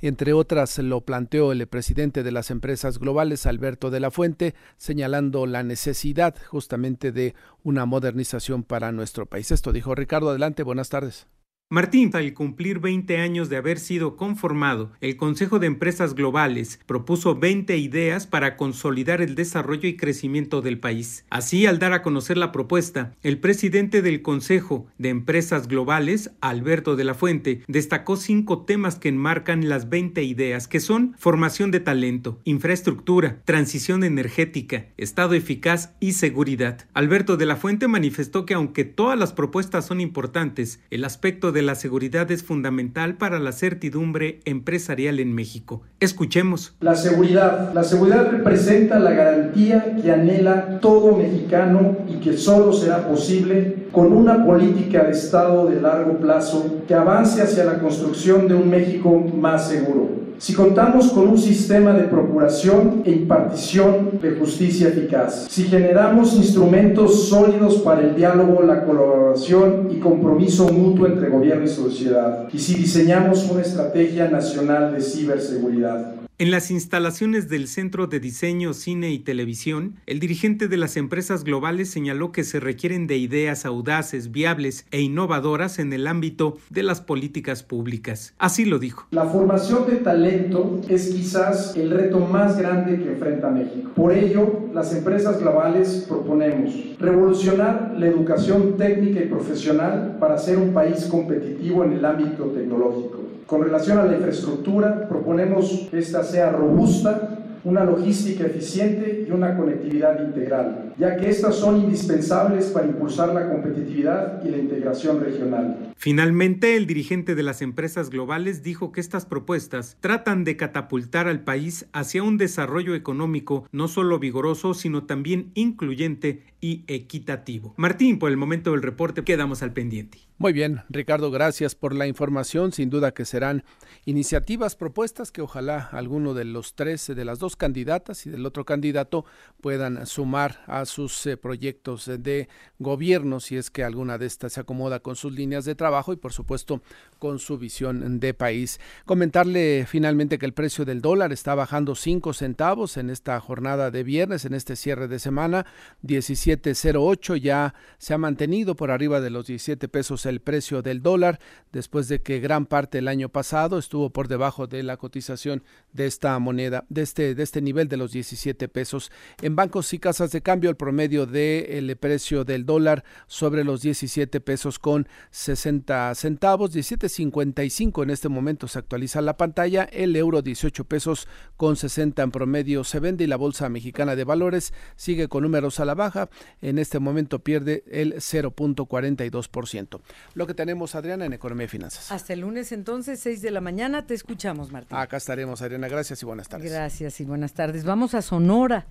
entre 0.00 0.32
otras 0.32 0.78
lo 0.78 1.00
planteó 1.00 1.52
el 1.52 1.66
presidente 1.66 2.22
de 2.22 2.30
las 2.30 2.50
empresas 2.50 2.98
globales, 2.98 3.46
Alberto 3.46 3.90
de 3.90 4.00
la 4.00 4.10
Fuente, 4.10 4.54
señalando 4.76 5.46
la 5.46 5.62
necesidad 5.64 6.36
justamente 6.46 7.10
de 7.10 7.34
una 7.64 7.84
modernización 7.84 8.62
para 8.62 8.92
nuestro 8.92 9.26
país. 9.26 9.50
Esto 9.50 9.72
dijo 9.72 9.94
Ricardo, 9.94 10.30
adelante, 10.30 10.62
buenas 10.62 10.88
tardes. 10.88 11.26
Martín, 11.70 12.10
al 12.14 12.32
cumplir 12.32 12.78
20 12.78 13.18
años 13.18 13.50
de 13.50 13.58
haber 13.58 13.78
sido 13.78 14.16
conformado, 14.16 14.92
el 15.02 15.18
Consejo 15.18 15.58
de 15.58 15.66
Empresas 15.66 16.14
Globales 16.14 16.80
propuso 16.86 17.34
20 17.34 17.76
ideas 17.76 18.26
para 18.26 18.56
consolidar 18.56 19.20
el 19.20 19.34
desarrollo 19.34 19.86
y 19.86 19.94
crecimiento 19.94 20.62
del 20.62 20.80
país. 20.80 21.26
Así, 21.28 21.66
al 21.66 21.78
dar 21.78 21.92
a 21.92 22.00
conocer 22.00 22.38
la 22.38 22.52
propuesta, 22.52 23.14
el 23.22 23.36
presidente 23.36 24.00
del 24.00 24.22
Consejo 24.22 24.86
de 24.96 25.10
Empresas 25.10 25.68
Globales, 25.68 26.30
Alberto 26.40 26.96
de 26.96 27.04
la 27.04 27.12
Fuente, 27.12 27.60
destacó 27.68 28.16
cinco 28.16 28.64
temas 28.64 28.96
que 28.96 29.10
enmarcan 29.10 29.68
las 29.68 29.90
20 29.90 30.22
ideas, 30.22 30.68
que 30.68 30.80
son 30.80 31.14
formación 31.18 31.70
de 31.70 31.80
talento, 31.80 32.40
infraestructura, 32.44 33.42
transición 33.44 34.04
energética, 34.04 34.86
Estado 34.96 35.34
eficaz 35.34 35.92
y 36.00 36.12
seguridad. 36.12 36.88
Alberto 36.94 37.36
de 37.36 37.44
la 37.44 37.56
Fuente 37.56 37.88
manifestó 37.88 38.46
que 38.46 38.54
aunque 38.54 38.86
todas 38.86 39.18
las 39.18 39.34
propuestas 39.34 39.84
son 39.84 40.00
importantes, 40.00 40.80
el 40.88 41.04
aspecto 41.04 41.52
de 41.52 41.57
la 41.62 41.74
seguridad 41.74 42.30
es 42.30 42.42
fundamental 42.42 43.16
para 43.16 43.38
la 43.38 43.52
certidumbre 43.52 44.40
empresarial 44.44 45.20
en 45.20 45.34
México. 45.34 45.82
Escuchemos. 46.00 46.76
La 46.80 46.94
seguridad. 46.94 47.72
La 47.74 47.84
seguridad 47.84 48.30
representa 48.30 48.98
la 48.98 49.12
garantía 49.12 49.96
que 50.02 50.10
anhela 50.10 50.80
todo 50.80 51.16
mexicano 51.16 51.96
y 52.08 52.20
que 52.20 52.36
solo 52.36 52.72
será 52.72 53.08
posible 53.08 53.86
con 53.92 54.12
una 54.12 54.44
política 54.44 55.04
de 55.04 55.12
Estado 55.12 55.66
de 55.68 55.80
largo 55.80 56.18
plazo 56.18 56.82
que 56.86 56.94
avance 56.94 57.42
hacia 57.42 57.64
la 57.64 57.78
construcción 57.78 58.48
de 58.48 58.54
un 58.54 58.68
México 58.68 59.18
más 59.34 59.68
seguro 59.68 60.17
si 60.38 60.54
contamos 60.54 61.08
con 61.08 61.28
un 61.28 61.38
sistema 61.38 61.92
de 61.92 62.04
procuración 62.04 63.02
e 63.04 63.10
impartición 63.10 64.20
de 64.22 64.36
justicia 64.36 64.88
eficaz, 64.88 65.46
si 65.50 65.64
generamos 65.64 66.34
instrumentos 66.36 67.28
sólidos 67.28 67.78
para 67.78 68.02
el 68.02 68.14
diálogo, 68.14 68.62
la 68.62 68.84
colaboración 68.84 69.88
y 69.90 69.98
compromiso 69.98 70.68
mutuo 70.68 71.06
entre 71.06 71.28
gobierno 71.28 71.64
y 71.64 71.68
sociedad, 71.68 72.48
y 72.52 72.58
si 72.58 72.74
diseñamos 72.74 73.50
una 73.50 73.62
estrategia 73.62 74.30
nacional 74.30 74.94
de 74.94 75.00
ciberseguridad. 75.00 76.17
En 76.40 76.52
las 76.52 76.70
instalaciones 76.70 77.48
del 77.48 77.66
Centro 77.66 78.06
de 78.06 78.20
Diseño, 78.20 78.72
Cine 78.72 79.10
y 79.10 79.18
Televisión, 79.18 79.96
el 80.06 80.20
dirigente 80.20 80.68
de 80.68 80.76
las 80.76 80.96
empresas 80.96 81.42
globales 81.42 81.90
señaló 81.90 82.30
que 82.30 82.44
se 82.44 82.60
requieren 82.60 83.08
de 83.08 83.16
ideas 83.16 83.66
audaces, 83.66 84.30
viables 84.30 84.86
e 84.92 85.00
innovadoras 85.00 85.80
en 85.80 85.92
el 85.92 86.06
ámbito 86.06 86.56
de 86.70 86.84
las 86.84 87.00
políticas 87.00 87.64
públicas. 87.64 88.34
Así 88.38 88.64
lo 88.64 88.78
dijo. 88.78 89.08
La 89.10 89.24
formación 89.24 89.90
de 89.90 89.96
talento 89.96 90.80
es 90.88 91.08
quizás 91.08 91.74
el 91.74 91.90
reto 91.90 92.20
más 92.20 92.56
grande 92.56 93.02
que 93.02 93.14
enfrenta 93.14 93.50
México. 93.50 93.90
Por 93.96 94.12
ello, 94.12 94.60
las 94.72 94.94
empresas 94.94 95.40
globales 95.40 96.06
proponemos 96.08 96.72
revolucionar 97.00 97.96
la 97.98 98.06
educación 98.06 98.76
técnica 98.76 99.24
y 99.24 99.26
profesional 99.26 100.18
para 100.20 100.38
ser 100.38 100.58
un 100.58 100.72
país 100.72 101.06
competitivo 101.06 101.82
en 101.82 101.94
el 101.94 102.04
ámbito 102.04 102.44
tecnológico 102.44 103.17
con 103.48 103.62
relación 103.62 103.96
a 103.96 104.04
la 104.04 104.12
infraestructura, 104.12 105.08
proponemos 105.08 105.88
que 105.90 105.98
esta 105.98 106.22
sea 106.22 106.52
robusta, 106.52 107.38
una 107.64 107.82
logística 107.82 108.44
eficiente 108.44 109.24
y 109.26 109.30
una 109.30 109.56
conectividad 109.56 110.22
integral, 110.22 110.87
ya 110.98 111.16
que 111.16 111.30
estas 111.30 111.56
son 111.56 111.76
indispensables 111.76 112.66
para 112.66 112.86
impulsar 112.86 113.32
la 113.32 113.48
competitividad 113.48 114.44
y 114.44 114.50
la 114.50 114.58
integración 114.58 115.20
regional. 115.20 115.92
Finalmente, 115.96 116.76
el 116.76 116.86
dirigente 116.86 117.34
de 117.34 117.42
las 117.42 117.62
empresas 117.62 118.10
globales 118.10 118.62
dijo 118.62 118.92
que 118.92 119.00
estas 119.00 119.26
propuestas 119.26 119.96
tratan 120.00 120.44
de 120.44 120.56
catapultar 120.56 121.28
al 121.28 121.40
país 121.40 121.86
hacia 121.92 122.22
un 122.22 122.36
desarrollo 122.36 122.94
económico 122.94 123.66
no 123.72 123.88
solo 123.88 124.18
vigoroso, 124.18 124.74
sino 124.74 125.04
también 125.04 125.50
incluyente 125.54 126.42
y 126.60 126.84
equitativo. 126.86 127.74
Martín, 127.76 128.18
por 128.18 128.30
el 128.30 128.36
momento 128.36 128.72
del 128.72 128.82
reporte, 128.82 129.22
quedamos 129.22 129.62
al 129.62 129.72
pendiente. 129.72 130.18
Muy 130.38 130.52
bien, 130.52 130.82
Ricardo, 130.88 131.32
gracias 131.32 131.74
por 131.74 131.94
la 131.94 132.06
información. 132.06 132.70
Sin 132.70 132.90
duda 132.90 133.12
que 133.12 133.24
serán 133.24 133.64
iniciativas, 134.04 134.76
propuestas 134.76 135.32
que 135.32 135.42
ojalá 135.42 135.88
alguno 135.90 136.32
de 136.32 136.44
los 136.44 136.74
tres, 136.74 137.08
de 137.08 137.24
las 137.24 137.40
dos 137.40 137.56
candidatas 137.56 138.24
y 138.24 138.30
del 138.30 138.46
otro 138.46 138.64
candidato 138.64 139.24
puedan 139.60 140.06
sumar 140.06 140.62
a 140.66 140.84
sus 140.88 141.26
eh, 141.26 141.36
proyectos 141.36 142.10
de 142.18 142.48
gobierno 142.78 143.40
si 143.40 143.56
es 143.56 143.70
que 143.70 143.84
alguna 143.84 144.18
de 144.18 144.26
estas 144.26 144.54
se 144.54 144.60
acomoda 144.60 145.00
con 145.00 145.14
sus 145.14 145.32
líneas 145.32 145.64
de 145.64 145.74
trabajo 145.74 146.12
y 146.12 146.16
por 146.16 146.32
supuesto 146.32 146.82
con 147.18 147.38
su 147.38 147.58
visión 147.58 148.20
de 148.20 148.34
país. 148.34 148.80
Comentarle 149.04 149.86
finalmente 149.86 150.38
que 150.38 150.46
el 150.46 150.52
precio 150.54 150.84
del 150.84 151.00
dólar 151.00 151.32
está 151.32 151.54
bajando 151.54 151.94
cinco 151.94 152.32
centavos 152.32 152.96
en 152.96 153.10
esta 153.10 153.38
jornada 153.40 153.90
de 153.90 154.02
viernes, 154.02 154.44
en 154.44 154.54
este 154.54 154.76
cierre 154.76 155.08
de 155.08 155.18
semana, 155.18 155.66
17.08 156.02 157.36
ya 157.36 157.74
se 157.98 158.14
ha 158.14 158.18
mantenido 158.18 158.76
por 158.76 158.90
arriba 158.90 159.20
de 159.20 159.30
los 159.30 159.46
17 159.46 159.88
pesos 159.88 160.26
el 160.26 160.40
precio 160.40 160.82
del 160.82 161.02
dólar, 161.02 161.40
después 161.72 162.08
de 162.08 162.22
que 162.22 162.40
gran 162.40 162.66
parte 162.66 162.98
del 162.98 163.08
año 163.08 163.28
pasado 163.28 163.78
estuvo 163.78 164.10
por 164.10 164.28
debajo 164.28 164.66
de 164.66 164.82
la 164.82 164.96
cotización 164.96 165.62
de 165.92 166.06
esta 166.06 166.38
moneda, 166.38 166.84
de 166.88 167.02
este, 167.02 167.34
de 167.34 167.42
este 167.42 167.60
nivel 167.60 167.88
de 167.88 167.96
los 167.96 168.12
17 168.12 168.68
pesos. 168.68 169.10
En 169.42 169.56
bancos 169.56 169.92
y 169.92 169.98
casas 169.98 170.30
de 170.30 170.42
cambio, 170.42 170.70
promedio 170.78 171.26
del 171.26 171.94
precio 171.98 172.44
del 172.44 172.64
dólar 172.64 173.04
sobre 173.26 173.64
los 173.64 173.82
17 173.82 174.40
pesos 174.40 174.78
con 174.78 175.06
60 175.30 176.14
centavos, 176.14 176.74
17.55 176.74 178.02
en 178.02 178.10
este 178.10 178.30
momento 178.30 178.68
se 178.68 178.78
actualiza 178.78 179.20
la 179.20 179.36
pantalla, 179.36 179.84
el 179.84 180.16
euro 180.16 180.40
18 180.40 180.84
pesos 180.84 181.28
con 181.56 181.76
60 181.76 182.22
en 182.22 182.30
promedio 182.30 182.84
se 182.84 183.00
vende 183.00 183.24
y 183.24 183.26
la 183.26 183.36
bolsa 183.36 183.68
mexicana 183.68 184.16
de 184.16 184.24
valores 184.24 184.72
sigue 184.96 185.28
con 185.28 185.42
números 185.42 185.80
a 185.80 185.84
la 185.84 185.94
baja, 185.94 186.30
en 186.62 186.78
este 186.78 186.98
momento 186.98 187.40
pierde 187.40 187.84
el 187.90 188.14
0.42%. 188.14 190.00
Lo 190.34 190.46
que 190.46 190.54
tenemos 190.54 190.94
Adriana 190.94 191.26
en 191.26 191.32
economía 191.32 191.66
y 191.66 191.68
finanzas. 191.68 192.10
Hasta 192.12 192.32
el 192.32 192.40
lunes 192.40 192.72
entonces, 192.72 193.20
6 193.20 193.42
de 193.42 193.50
la 193.50 193.60
mañana, 193.60 194.06
te 194.06 194.14
escuchamos 194.14 194.70
Martín. 194.70 194.96
Acá 194.96 195.16
estaremos 195.16 195.60
Adriana, 195.62 195.88
gracias 195.88 196.22
y 196.22 196.26
buenas 196.26 196.48
tardes. 196.48 196.70
Gracias 196.70 197.20
y 197.20 197.24
buenas 197.24 197.52
tardes. 197.52 197.84
Vamos 197.84 198.14
a 198.14 198.22
Sonora. 198.22 198.86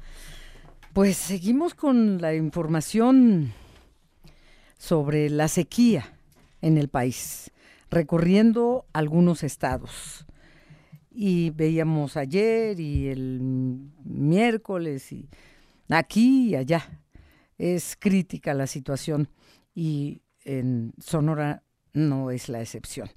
Pues 0.93 1.17
seguimos 1.17 1.75
con 1.75 2.19
la 2.21 2.33
información 2.33 3.53
sobre 4.79 5.29
la 5.29 5.47
sequía 5.47 6.17
en 6.61 6.77
el 6.77 6.87
país, 6.87 7.51
recorriendo 7.91 8.85
algunos 8.93 9.43
estados. 9.43 10.25
Y 11.11 11.51
veíamos 11.51 12.17
ayer 12.17 12.79
y 12.79 13.09
el 13.09 13.39
miércoles 14.03 15.11
y 15.11 15.29
aquí 15.89 16.49
y 16.49 16.55
allá. 16.55 17.01
Es 17.59 17.95
crítica 17.99 18.53
la 18.53 18.67
situación 18.67 19.29
y 19.75 20.21
en 20.45 20.93
Sonora 20.99 21.63
no 21.93 22.31
es 22.31 22.49
la 22.49 22.61
excepción. 22.61 23.09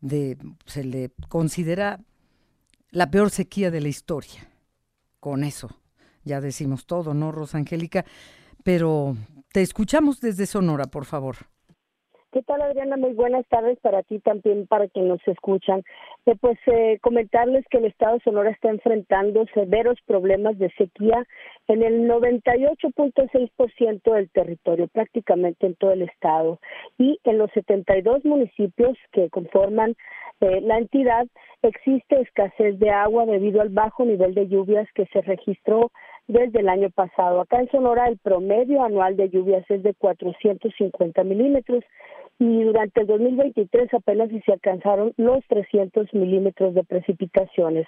Se 0.00 0.84
le 0.84 1.10
considera 1.28 2.04
la 2.90 3.10
peor 3.10 3.30
sequía 3.30 3.70
de 3.70 3.80
la 3.80 3.88
historia. 3.88 4.50
Con 5.20 5.42
eso 5.42 5.70
ya 6.26 6.40
decimos 6.40 6.84
todo, 6.84 7.14
¿no, 7.14 7.32
Rosangélica? 7.32 8.04
Pero 8.64 9.14
te 9.52 9.62
escuchamos 9.62 10.20
desde 10.20 10.44
Sonora, 10.44 10.84
por 10.84 11.06
favor. 11.06 11.36
¿Qué 12.32 12.42
tal, 12.42 12.60
Adriana? 12.60 12.98
Muy 12.98 13.14
buenas 13.14 13.46
tardes 13.48 13.78
para 13.80 14.02
ti 14.02 14.18
también, 14.18 14.66
para 14.66 14.88
quienes 14.88 15.08
nos 15.08 15.26
escuchan. 15.26 15.82
Eh, 16.26 16.34
pues 16.38 16.58
eh, 16.66 16.98
comentarles 17.00 17.64
que 17.70 17.78
el 17.78 17.86
Estado 17.86 18.14
de 18.14 18.20
Sonora 18.24 18.50
está 18.50 18.68
enfrentando 18.68 19.46
severos 19.54 19.96
problemas 20.04 20.58
de 20.58 20.70
sequía 20.72 21.24
en 21.66 21.82
el 21.82 22.06
98.6% 22.06 24.12
del 24.12 24.28
territorio, 24.30 24.88
prácticamente 24.88 25.66
en 25.66 25.76
todo 25.76 25.92
el 25.92 26.02
Estado. 26.02 26.60
Y 26.98 27.18
en 27.24 27.38
los 27.38 27.50
72 27.52 28.26
municipios 28.26 28.98
que 29.12 29.30
conforman 29.30 29.96
eh, 30.40 30.60
la 30.60 30.76
entidad 30.76 31.26
existe 31.62 32.20
escasez 32.20 32.78
de 32.78 32.90
agua 32.90 33.24
debido 33.24 33.62
al 33.62 33.70
bajo 33.70 34.04
nivel 34.04 34.34
de 34.34 34.48
lluvias 34.48 34.86
que 34.94 35.06
se 35.06 35.22
registró 35.22 35.90
desde 36.28 36.60
el 36.60 36.68
año 36.68 36.90
pasado. 36.90 37.40
Acá 37.40 37.60
en 37.60 37.70
Sonora 37.70 38.08
el 38.08 38.18
promedio 38.18 38.82
anual 38.82 39.16
de 39.16 39.28
lluvias 39.28 39.64
es 39.70 39.82
de 39.82 39.94
450 39.94 41.24
milímetros 41.24 41.84
y 42.38 42.64
durante 42.64 43.02
el 43.02 43.06
2023 43.06 43.94
apenas 43.94 44.28
se 44.44 44.52
alcanzaron 44.52 45.12
los 45.16 45.44
300 45.48 46.12
milímetros 46.14 46.74
de 46.74 46.84
precipitaciones. 46.84 47.86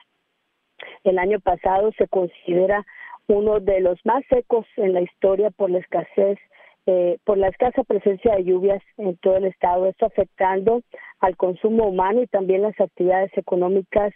El 1.04 1.18
año 1.18 1.40
pasado 1.40 1.90
se 1.98 2.06
considera 2.08 2.86
uno 3.26 3.60
de 3.60 3.80
los 3.80 3.98
más 4.04 4.24
secos 4.30 4.66
en 4.76 4.94
la 4.94 5.02
historia 5.02 5.50
por 5.50 5.70
la 5.70 5.78
escasez 5.78 6.38
eh, 6.90 7.18
por 7.24 7.36
la 7.36 7.48
escasa 7.48 7.84
presencia 7.84 8.34
de 8.34 8.44
lluvias 8.44 8.82
en 8.96 9.18
todo 9.18 9.36
el 9.36 9.44
estado, 9.44 9.84
esto 9.84 10.06
afectando 10.06 10.80
al 11.20 11.36
consumo 11.36 11.86
humano 11.86 12.22
y 12.22 12.26
también 12.28 12.62
las 12.62 12.80
actividades 12.80 13.30
económicas 13.36 14.14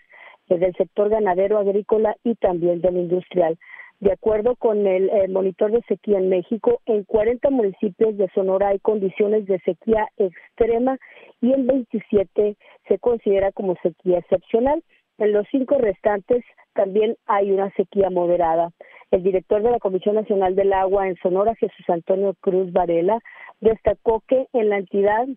eh, 0.48 0.56
del 0.56 0.74
sector 0.76 1.10
ganadero, 1.10 1.58
agrícola 1.58 2.16
y 2.24 2.34
también 2.36 2.80
del 2.80 2.96
industrial. 2.96 3.58
De 4.02 4.10
acuerdo 4.10 4.56
con 4.56 4.84
el, 4.88 5.12
monitor 5.30 5.70
de 5.70 5.80
sequía 5.82 6.18
en 6.18 6.28
México, 6.28 6.80
en 6.86 7.04
40 7.04 7.50
municipios 7.50 8.16
de 8.16 8.28
Sonora 8.34 8.70
hay 8.70 8.80
condiciones 8.80 9.46
de 9.46 9.60
sequía 9.60 10.08
extrema 10.16 10.98
y 11.40 11.52
en 11.52 11.68
27 11.68 12.56
se 12.88 12.98
considera 12.98 13.52
como 13.52 13.76
sequía 13.80 14.18
excepcional. 14.18 14.82
En 15.18 15.32
los 15.32 15.46
cinco 15.52 15.78
restantes 15.78 16.44
también 16.74 17.16
hay 17.26 17.52
una 17.52 17.70
sequía 17.74 18.10
moderada. 18.10 18.72
El 19.12 19.22
director 19.22 19.62
de 19.62 19.70
la 19.70 19.78
Comisión 19.78 20.16
Nacional 20.16 20.56
del 20.56 20.72
Agua 20.72 21.06
en 21.06 21.14
Sonora, 21.22 21.54
Jesús 21.54 21.88
Antonio 21.88 22.34
Cruz 22.40 22.72
Varela, 22.72 23.20
destacó 23.60 24.24
que 24.26 24.48
en 24.52 24.68
la 24.68 24.78
entidad 24.78 25.28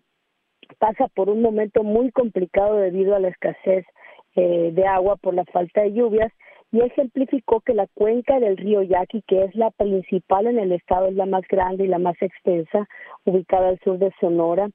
pasa 0.80 1.06
por 1.14 1.30
un 1.30 1.40
momento 1.40 1.84
muy 1.84 2.10
complicado 2.10 2.78
debido 2.78 3.14
a 3.14 3.20
la 3.20 3.28
escasez 3.28 3.86
eh, 4.34 4.70
de 4.72 4.86
agua 4.88 5.14
por 5.14 5.34
la 5.34 5.44
falta 5.44 5.82
de 5.82 5.92
lluvias 5.92 6.32
y 6.76 6.80
ejemplificó 6.82 7.60
que 7.60 7.72
la 7.72 7.86
cuenca 7.94 8.38
del 8.38 8.58
río 8.58 8.82
Yaqui, 8.82 9.22
que 9.26 9.44
es 9.44 9.54
la 9.54 9.70
principal 9.70 10.46
en 10.46 10.58
el 10.58 10.72
estado, 10.72 11.06
es 11.06 11.14
la 11.14 11.24
más 11.24 11.42
grande 11.48 11.84
y 11.84 11.88
la 11.88 11.98
más 11.98 12.20
extensa, 12.20 12.86
ubicada 13.24 13.68
al 13.68 13.80
sur 13.80 13.96
de 13.98 14.12
Sonora, 14.20 14.68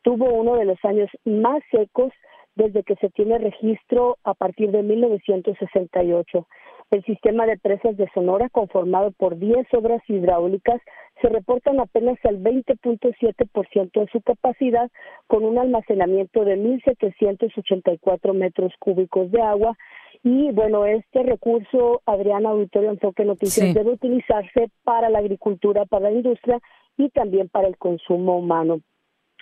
tuvo 0.00 0.32
uno 0.32 0.54
de 0.56 0.64
los 0.64 0.82
años 0.82 1.10
más 1.26 1.62
secos 1.70 2.10
desde 2.54 2.82
que 2.84 2.96
se 2.96 3.10
tiene 3.10 3.36
registro 3.36 4.16
a 4.24 4.32
partir 4.32 4.70
de 4.70 4.82
1968. 4.82 6.46
El 6.90 7.04
sistema 7.04 7.44
de 7.46 7.58
presas 7.58 7.98
de 7.98 8.08
Sonora, 8.14 8.48
conformado 8.48 9.12
por 9.12 9.38
10 9.38 9.66
obras 9.74 10.02
hidráulicas, 10.08 10.80
se 11.20 11.28
reportan 11.28 11.80
apenas 11.80 12.18
el 12.24 12.42
20.7% 12.42 14.00
de 14.00 14.06
su 14.10 14.22
capacidad, 14.22 14.90
con 15.26 15.44
un 15.44 15.58
almacenamiento 15.58 16.44
de 16.44 16.56
1.784 16.56 18.34
metros 18.34 18.72
cúbicos 18.78 19.30
de 19.30 19.42
agua. 19.42 19.76
Y 20.24 20.52
bueno, 20.52 20.86
este 20.86 21.24
recurso, 21.24 22.00
Adriana 22.06 22.50
Auditorio 22.50 22.90
Enfoque 22.90 23.24
Noticias, 23.24 23.74
debe 23.74 23.90
utilizarse 23.90 24.68
para 24.84 25.08
la 25.10 25.18
agricultura, 25.18 25.84
para 25.84 26.10
la 26.10 26.16
industria 26.16 26.60
y 26.96 27.08
también 27.10 27.48
para 27.48 27.66
el 27.66 27.76
consumo 27.76 28.38
humano. 28.38 28.80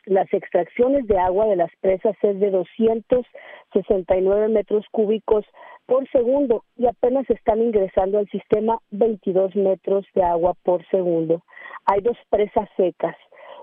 Las 0.07 0.33
extracciones 0.33 1.07
de 1.07 1.19
agua 1.19 1.47
de 1.47 1.57
las 1.57 1.71
presas 1.83 2.17
es 2.23 2.41
de 2.41 2.51
269 2.51 4.49
metros 4.49 4.87
cúbicos 4.91 5.45
por 5.85 6.09
segundo 6.11 6.65
y 6.79 6.87
apenas 6.87 7.29
están 7.29 7.61
ingresando 7.61 8.19
al 8.19 8.27
sistema 8.31 8.79
22 8.91 9.55
metros 9.57 10.07
de 10.15 10.23
agua 10.23 10.55
por 10.63 10.83
segundo. 10.89 11.43
Hay 11.85 12.01
dos 12.01 12.17
presas 12.31 12.71
secas 12.79 13.15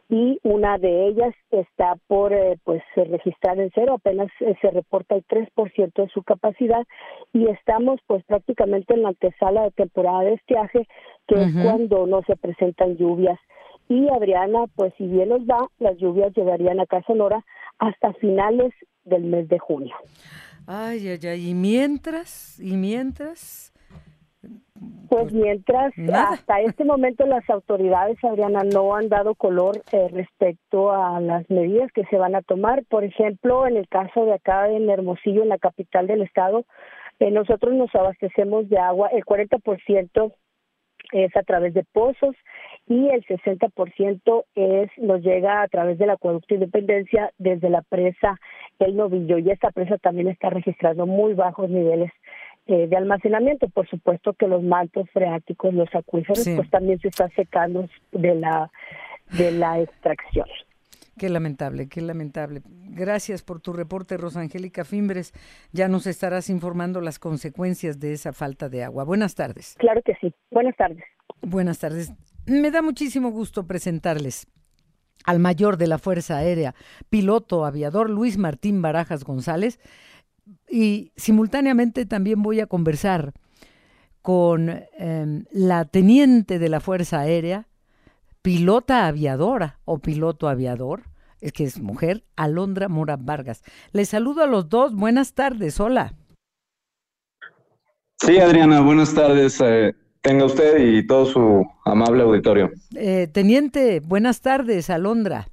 y 0.10 0.40
una 0.44 0.78
de 0.78 1.08
ellas 1.08 1.34
está 1.52 1.96
por 2.08 2.32
eh, 2.34 2.58
pues 2.64 2.82
registrar 2.96 3.60
en 3.60 3.72
cero, 3.76 3.96
apenas 3.96 4.30
eh, 4.40 4.56
se 4.62 4.72
reporta 4.72 5.16
el 5.16 5.26
3% 5.28 5.94
de 5.94 6.10
su 6.10 6.24
capacidad 6.24 6.86
y 7.34 7.48
estamos 7.50 8.00
pues 8.08 8.24
prácticamente 8.26 8.94
en 8.94 9.04
la 9.04 9.10
antesala 9.10 9.64
de 9.64 9.72
temporada 9.72 10.22
de 10.22 10.36
estiaje, 10.36 10.88
que 11.28 11.36
es 11.36 11.54
cuando 11.62 12.08
no 12.08 12.22
se 12.24 12.38
presentan 12.38 12.96
lluvias 12.96 13.40
y 13.90 14.08
Adriana, 14.10 14.66
pues 14.76 14.94
si 14.98 15.08
bien 15.08 15.30
nos 15.30 15.42
va, 15.42 15.70
las 15.80 15.98
lluvias 15.98 16.34
llegarían 16.36 16.80
acá 16.80 16.98
a 16.98 17.04
Sonora 17.04 17.46
hasta 17.80 18.14
finales 18.14 18.74
del 19.06 19.24
mes 19.24 19.48
de 19.48 19.60
junio. 19.60 19.96
Ay, 20.68 21.08
ay, 21.08 21.20
ay, 21.28 21.50
y 21.50 21.54
mientras, 21.54 22.60
y 22.60 22.76
mientras... 22.76 23.74
Pues 25.10 25.32
mientras, 25.32 25.94
hasta 26.14 26.62
este 26.62 26.84
momento 26.84 27.26
las 27.26 27.50
autoridades, 27.50 28.22
Adriana, 28.24 28.64
no 28.64 28.94
han 28.94 29.08
dado 29.08 29.36
color 29.36 29.82
eh, 29.92 30.10
respecto 30.12 30.92
a 30.92 31.22
las 31.22 31.50
medidas 31.50 31.92
que 31.94 32.04
se 32.06 32.18
van 32.18 32.36
a 32.36 32.42
tomar. 32.42 32.84
Por 32.86 33.06
ejemplo, 33.06 33.66
en 33.68 33.78
el 33.78 33.88
caso 33.88 34.26
de 34.26 34.34
acá 34.34 34.70
en 34.70 34.90
Hermosillo, 34.90 35.44
en 35.44 35.50
la 35.50 35.58
capital 35.58 36.08
del 36.08 36.24
estado, 36.24 36.66
eh, 37.20 37.32
nosotros 37.32 37.74
nos 37.74 37.94
abastecemos 37.96 38.70
de 38.70 38.80
agua, 38.80 39.08
el 39.08 39.24
40% 39.24 40.34
es 41.14 41.36
a 41.36 41.44
través 41.44 41.74
de 41.74 41.84
pozos 41.84 42.36
y 42.86 43.08
el 43.10 43.26
60% 43.26 44.44
es 44.56 44.90
nos 44.98 45.22
llega 45.22 45.62
a 45.62 45.68
través 45.68 45.98
del 45.98 46.10
acueducto 46.10 46.54
Independencia 46.54 47.32
desde 47.38 47.70
la 47.70 47.82
presa 47.82 48.38
El 48.80 48.96
Novillo 48.96 49.38
y 49.38 49.50
esta 49.50 49.72
presa 49.72 49.98
también 49.98 50.28
está 50.28 50.50
registrando 50.50 51.06
muy 51.06 51.34
bajos 51.34 51.70
niveles 51.70 52.12
eh, 52.68 52.88
de 52.88 52.98
almacenamiento. 52.98 53.68
Por 53.70 53.88
supuesto 53.90 54.34
que 54.34 54.48
los 54.48 54.64
mantos 54.64 55.10
freáticos, 55.12 55.74
los 55.74 55.94
acuíferos, 55.94 56.48
pues 56.56 56.70
también 56.70 57.00
se 57.00 57.10
están 57.10 57.32
secando 57.32 57.88
de 58.12 58.36
la 58.36 58.72
de 59.38 59.52
la 59.52 59.80
extracción. 59.80 60.48
Qué 61.18 61.30
lamentable, 61.30 61.90
qué 61.90 62.02
lamentable. 62.02 62.62
Gracias 62.90 63.42
por 63.42 63.60
tu 63.60 63.74
reporte, 63.74 64.18
Rosangélica 64.18 64.86
Fimbres. 64.86 65.34
Ya 65.72 65.88
nos 65.88 66.06
estarás 66.06 66.50
informando 66.50 67.02
las 67.02 67.18
consecuencias 67.18 68.00
de 68.00 68.14
esa 68.14 68.34
falta 68.34 68.70
de 68.70 68.84
agua. 68.84 69.04
Buenas 69.04 69.34
tardes. 69.34 69.76
Claro 69.80 70.02
que 70.04 70.14
sí. 70.22 70.32
Buenas 70.52 70.76
tardes. 70.76 71.04
Buenas 71.42 71.80
tardes. 71.80 72.14
Me 72.46 72.70
da 72.70 72.84
muchísimo 72.84 73.32
gusto 73.32 73.66
presentarles 73.66 74.48
al 75.26 75.40
mayor 75.40 75.78
de 75.78 75.88
la 75.88 75.98
Fuerza 75.98 76.38
Aérea, 76.38 76.76
piloto 77.10 77.66
aviador 77.66 78.10
Luis 78.10 78.38
Martín 78.38 78.82
Barajas 78.82 79.24
González, 79.24 79.80
y 80.70 81.12
simultáneamente 81.16 82.06
también 82.06 82.42
voy 82.42 82.60
a 82.60 82.68
conversar 82.68 83.34
con 84.22 84.70
em, 84.98 85.46
la 85.52 85.86
teniente 85.86 86.60
de 86.60 86.70
la 86.70 86.80
Fuerza 86.80 87.20
Aérea, 87.20 87.68
pilota 88.42 89.08
aviadora 89.08 89.80
o 89.86 90.00
piloto 90.00 90.50
aviador, 90.50 91.04
es 91.40 91.54
que 91.54 91.64
es 91.64 91.80
mujer, 91.80 92.24
Alondra 92.36 92.88
Mora 92.88 93.18
Vargas. 93.18 93.64
Les 93.92 94.10
saludo 94.10 94.44
a 94.44 94.48
los 94.48 94.70
dos. 94.70 94.96
Buenas 94.96 95.34
tardes. 95.34 95.80
Hola. 95.80 96.14
Sí, 98.20 98.40
Adriana, 98.40 98.82
buenas 98.82 99.14
tardes. 99.14 99.62
Eh, 99.62 99.96
tenga 100.22 100.46
usted 100.46 100.80
y 100.80 101.06
todo 101.06 101.26
su 101.26 101.66
amable 101.86 102.24
auditorio. 102.24 102.72
Eh, 102.96 103.28
teniente, 103.32 104.00
buenas 104.00 104.42
tardes, 104.42 104.90
Alondra. 104.90 105.48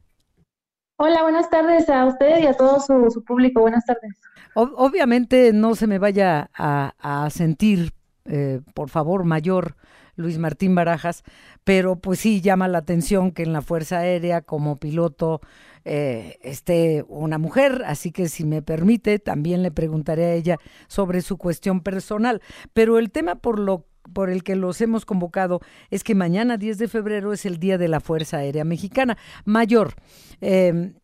Hola, 0.97 1.23
buenas 1.23 1.51
tardes 1.51 1.89
a 1.89 2.07
usted 2.07 2.39
y 2.41 2.47
a 2.47 2.57
todo 2.57 2.81
su, 2.81 3.23
público. 3.25 3.61
Buenas 3.61 3.85
tardes. 3.85 4.15
Obviamente 4.55 5.53
no 5.53 5.75
se 5.75 5.87
me 5.87 5.99
vaya 5.99 6.51
a, 6.55 7.29
sentir, 7.31 7.93
eh, 8.25 8.61
por 8.75 8.91
favor, 8.91 9.25
mayor 9.25 9.77
Luis 10.17 10.39
Martín 10.39 10.75
Barajas, 10.75 11.25
pero 11.65 11.97
pues 11.97 12.21
sí 12.21 12.41
llama 12.41 12.69
la 12.69 12.79
atención 12.79 13.33
que 13.33 13.43
en 13.43 13.53
la 13.53 13.63
Fuerza 13.63 13.99
Aérea 13.99 14.43
como 14.43 14.77
piloto 14.77 15.41
eh, 15.85 16.39
esté 16.43 17.05
una 17.09 17.39
mujer, 17.39 17.83
así 17.87 18.13
que 18.13 18.29
si 18.29 18.45
me 18.45 18.63
permite, 18.63 19.19
también 19.19 19.63
le 19.63 19.71
preguntaré 19.71 20.25
a 20.27 20.35
ella 20.35 20.59
sobre 20.89 21.21
su 21.21 21.37
cuestión 21.37 21.81
personal. 21.81 22.41
Pero 22.73 22.99
el 22.99 23.11
tema 23.11 23.37
por 23.37 23.59
lo 23.59 23.87
por 24.13 24.31
el 24.31 24.43
que 24.43 24.55
los 24.55 24.81
hemos 24.83 25.07
convocado 25.07 25.61
es 25.91 26.05
que 26.05 26.15
mañana 26.15 26.59
10 26.59 26.79
de 26.79 26.89
febrero 26.89 27.33
es 27.33 27.47
el 27.47 27.59
Día 27.59 27.79
de 27.79 27.89
la 27.89 28.01
Fuerza 28.01 28.39
Aérea 28.39 28.65
Mexicana. 28.65 29.17
Mayor, 29.47 29.95
em, 30.43 30.95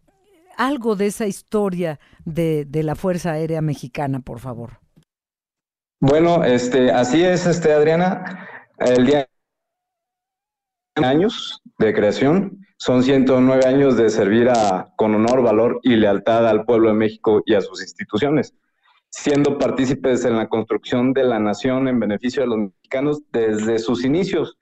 algo 0.60 0.94
de 0.94 1.06
esa 1.06 1.26
historia 1.26 1.98
de, 2.24 2.64
de, 2.66 2.82
la 2.82 2.94
Fuerza 2.94 3.32
Aérea 3.32 3.62
Mexicana, 3.62 4.20
por 4.20 4.40
favor. 4.40 4.78
Bueno, 6.00 6.44
este, 6.44 6.90
así 6.90 7.22
es, 7.22 7.46
este, 7.46 7.72
Adriana. 7.72 8.46
El 8.78 9.06
día 9.06 9.26
años 10.96 11.62
de 11.78 11.94
creación, 11.94 12.66
son 12.76 13.02
109 13.02 13.66
años 13.66 13.96
de 13.96 14.10
servir 14.10 14.48
con 14.96 15.14
honor, 15.14 15.42
valor 15.42 15.80
y 15.82 15.96
lealtad 15.96 16.46
al 16.46 16.64
pueblo 16.64 16.88
de 16.88 16.94
México 16.94 17.42
y 17.46 17.54
a 17.54 17.60
sus 17.60 17.82
instituciones 17.82 18.54
siendo 19.10 19.58
partícipes 19.58 20.24
en 20.24 20.36
la 20.36 20.48
construcción 20.48 21.12
de 21.12 21.24
la 21.24 21.38
nación 21.38 21.88
en 21.88 22.00
beneficio 22.00 22.42
de 22.42 22.48
los 22.48 22.58
mexicanos 22.58 23.22
desde 23.32 23.78
sus 23.78 24.04
inicios. 24.04 24.56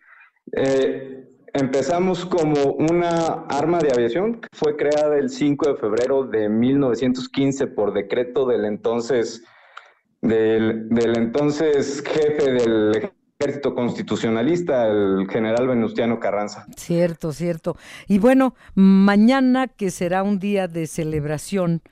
Eh, 0.53 1.18
empezamos 1.59 2.25
como 2.25 2.73
una 2.73 3.45
arma 3.49 3.79
de 3.79 3.93
aviación 3.93 4.41
que 4.41 4.49
fue 4.53 4.77
creada 4.77 5.17
el 5.19 5.31
5 5.31 5.75
de 5.75 5.77
febrero 5.77 6.25
de 6.25 6.49
1915 6.49 7.67
por 7.69 7.93
decreto 7.93 8.47
del 8.47 8.65
entonces, 8.65 9.45
del, 10.21 10.89
del 10.89 11.17
entonces 11.17 12.03
jefe 12.07 12.53
del 12.53 13.11
ejército 13.41 13.75
constitucionalista, 13.75 14.89
el 14.89 15.29
general 15.31 15.69
Venustiano 15.69 16.19
Carranza. 16.19 16.67
Cierto, 16.77 17.33
cierto. 17.33 17.77
Y 18.09 18.19
bueno, 18.19 18.55
mañana 18.75 19.69
que 19.69 19.91
será 19.91 20.23
un 20.23 20.39
día 20.39 20.67
de 20.67 20.87
celebración, 20.87 21.83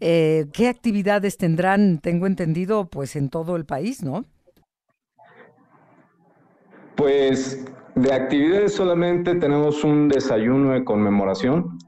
eh, 0.00 0.46
¿Qué 0.52 0.68
actividades 0.68 1.36
tendrán, 1.36 1.98
tengo 1.98 2.26
entendido, 2.26 2.86
pues 2.86 3.16
en 3.16 3.30
todo 3.30 3.56
el 3.56 3.64
país, 3.64 4.02
no? 4.02 4.24
Pues 6.96 7.64
de 7.94 8.12
actividades 8.12 8.74
solamente 8.74 9.34
tenemos 9.36 9.84
un 9.84 10.08
desayuno 10.08 10.72
de 10.72 10.84
conmemoración 10.84 11.78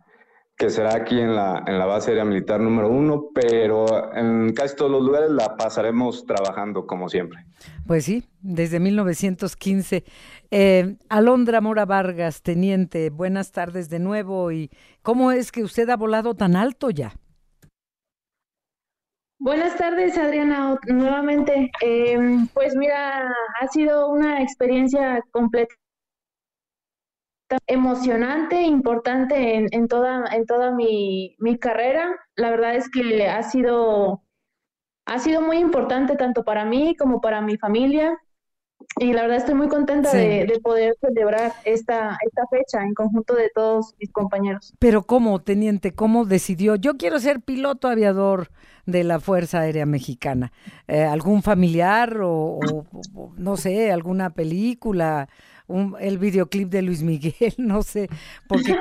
que 0.57 0.71
será 0.71 0.95
aquí 0.97 1.21
en 1.21 1.35
la, 1.35 1.63
en 1.67 1.79
la 1.79 1.85
base 1.85 2.11
aérea 2.11 2.25
militar 2.25 2.61
número 2.61 2.89
uno, 2.89 3.29
pero 3.35 4.15
en 4.15 4.55
casi 4.55 4.75
todos 4.75 4.91
los 4.91 5.03
lugares 5.03 5.31
la 5.31 5.55
pasaremos 5.57 6.25
trabajando 6.25 6.87
como 6.87 7.11
siempre. 7.11 7.45
Pues 7.87 8.07
sí, 8.07 8.25
desde 8.41 8.81
1915. 8.81 10.05
Eh, 10.51 10.97
Alondra 11.11 11.61
Mora 11.61 11.85
Vargas, 11.85 12.43
teniente, 12.43 13.11
buenas 13.11 13.53
tardes 13.53 13.91
de 13.91 13.99
nuevo. 13.99 14.51
¿Y 14.51 14.71
cómo 15.03 15.31
es 15.31 15.53
que 15.53 15.63
usted 15.63 15.91
ha 15.91 15.97
volado 15.97 16.35
tan 16.35 16.57
alto 16.57 16.89
ya? 16.89 17.13
Buenas 19.39 19.77
tardes, 19.77 20.17
Adriana, 20.17 20.79
nuevamente. 20.87 21.71
Em, 21.83 22.47
pues 22.49 22.75
mira, 22.75 23.31
ha 23.61 23.69
sido 23.69 24.09
una 24.09 24.43
experiencia 24.43 25.23
completa 25.33 25.75
emocionante, 27.67 28.63
importante 28.63 29.57
en, 29.57 29.69
en 29.71 29.89
toda, 29.89 30.25
en 30.33 30.47
toda 30.47 30.73
mi, 30.73 31.37
mi, 31.39 31.59
carrera. 31.59 32.15
La 32.35 32.51
verdad 32.51 32.75
es 32.75 32.91
que 32.91 33.29
ha 33.29 33.43
sido, 33.43 34.23
ha 35.07 35.19
sido 35.19 35.41
muy 35.43 35.59
importante 35.59 36.17
tanto 36.17 36.45
para 36.45 36.65
mí 36.65 36.97
como 36.97 37.21
para 37.21 37.41
mi 37.41 37.57
familia. 37.57 38.19
Y 38.99 39.13
la 39.13 39.23
verdad 39.23 39.39
estoy 39.39 39.55
muy 39.55 39.69
contenta 39.69 40.13
de, 40.13 40.47
de, 40.47 40.61
poder 40.61 40.95
celebrar 41.01 41.53
esta, 41.65 42.19
esta 42.27 42.47
fecha 42.51 42.85
en 42.85 42.95
conjunto 42.95 43.35
de 43.35 43.51
todos 43.55 43.95
mis 43.99 44.13
compañeros. 44.13 44.75
Pero 44.79 45.03
¿cómo, 45.03 45.41
teniente? 45.41 45.95
¿Cómo 45.95 46.25
decidió? 46.25 46.77
Yo 46.77 46.97
quiero 46.97 47.19
ser 47.19 47.41
piloto 47.41 47.89
aviador 47.89 48.51
de 48.85 49.03
la 49.03 49.19
Fuerza 49.19 49.61
Aérea 49.61 49.87
Mexicana. 49.87 50.53
Eh, 50.89 51.03
¿Algún 51.03 51.43
familiar 51.43 52.19
o, 52.23 52.59
no 53.37 53.57
sé, 53.57 53.91
alguna 53.91 54.31
película? 54.31 55.29
Un, 55.69 55.97
el 55.99 56.19
videoclip 56.19 56.69
de 56.69 56.83
Luis 56.83 57.03
Miguel, 57.03 57.55
no 57.59 57.83
sé, 57.83 58.09
porque 58.49 58.77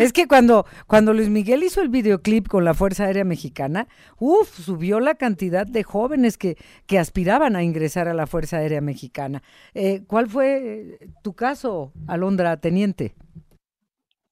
es 0.00 0.12
que 0.12 0.26
cuando, 0.26 0.66
cuando 0.86 1.12
Luis 1.12 1.28
Miguel 1.28 1.62
hizo 1.62 1.80
el 1.80 1.88
videoclip 1.88 2.48
con 2.48 2.64
la 2.64 2.74
Fuerza 2.74 3.04
Aérea 3.04 3.24
Mexicana, 3.24 3.86
uff, 4.18 4.48
subió 4.48 4.98
la 4.98 5.14
cantidad 5.14 5.66
de 5.66 5.84
jóvenes 5.84 6.36
que, 6.36 6.56
que 6.86 6.98
aspiraban 6.98 7.54
a 7.54 7.62
ingresar 7.62 8.08
a 8.08 8.14
la 8.14 8.26
Fuerza 8.26 8.56
Aérea 8.56 8.80
Mexicana. 8.80 9.42
Eh, 9.74 10.02
¿Cuál 10.06 10.28
fue 10.28 10.98
tu 11.22 11.34
caso, 11.34 11.92
Alondra, 12.08 12.56
teniente? 12.56 13.14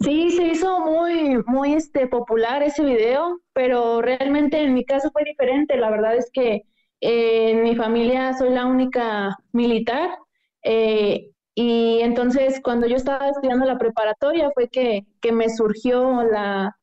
Sí, 0.03 0.33
se 0.33 0.49
hizo 0.49 0.81
muy, 0.81 1.39
muy 1.47 1.75
este, 1.75 2.09
popular 2.09 2.63
ese 2.63 2.83
video, 2.85 3.41
pero 3.53 4.03
realmente 4.03 4.61
en 4.61 4.75
mi 4.75 4.85
caso 4.85 5.11
fue 5.13 5.23
diferente. 5.25 5.77
La 5.77 5.91
verdad 5.91 6.17
es 6.17 6.29
que 6.33 6.65
eh, 7.01 7.51
en 7.51 7.63
mi 7.63 7.77
familia 7.77 8.33
soy 8.35 8.51
la 8.51 8.67
única 8.67 9.37
militar. 9.53 10.11
Eh, 10.65 11.31
y 11.55 12.01
entonces 12.01 12.61
cuando 12.63 12.87
yo 12.87 12.97
estaba 12.97 13.29
estudiando 13.29 13.67
la 13.67 13.79
preparatoria 13.79 14.51
fue 14.55 14.69
que, 14.69 15.07
que 15.21 15.33
me 15.33 15.51
surgió 15.51 16.23
la, 16.23 16.77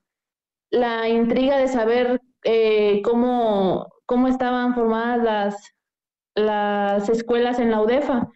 la 0.70 1.10
intriga 1.10 1.58
de 1.58 1.68
saber 1.68 2.22
eh, 2.44 3.02
cómo, 3.04 3.88
cómo 4.06 4.28
estaban 4.28 4.76
formadas 4.76 5.24
las, 5.24 5.76
las 6.36 7.10
escuelas 7.10 7.60
en 7.60 7.72
la 7.72 7.82
UDEFA. 7.82 8.30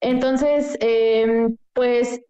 Entonces, 0.00 0.78
pues 1.74 2.20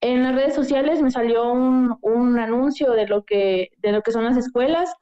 en 0.00 0.22
las 0.22 0.34
redes 0.34 0.54
sociales 0.54 1.02
me 1.02 1.10
salió 1.10 1.52
un, 1.52 1.96
un, 2.02 2.38
anuncio 2.38 2.92
de 2.92 3.06
lo, 3.06 3.24
que, 3.24 3.70
de 3.78 3.92
lo 3.92 4.02
que 4.02 4.12
son 4.12 4.24
las 4.24 4.36
escuelas. 4.36 4.92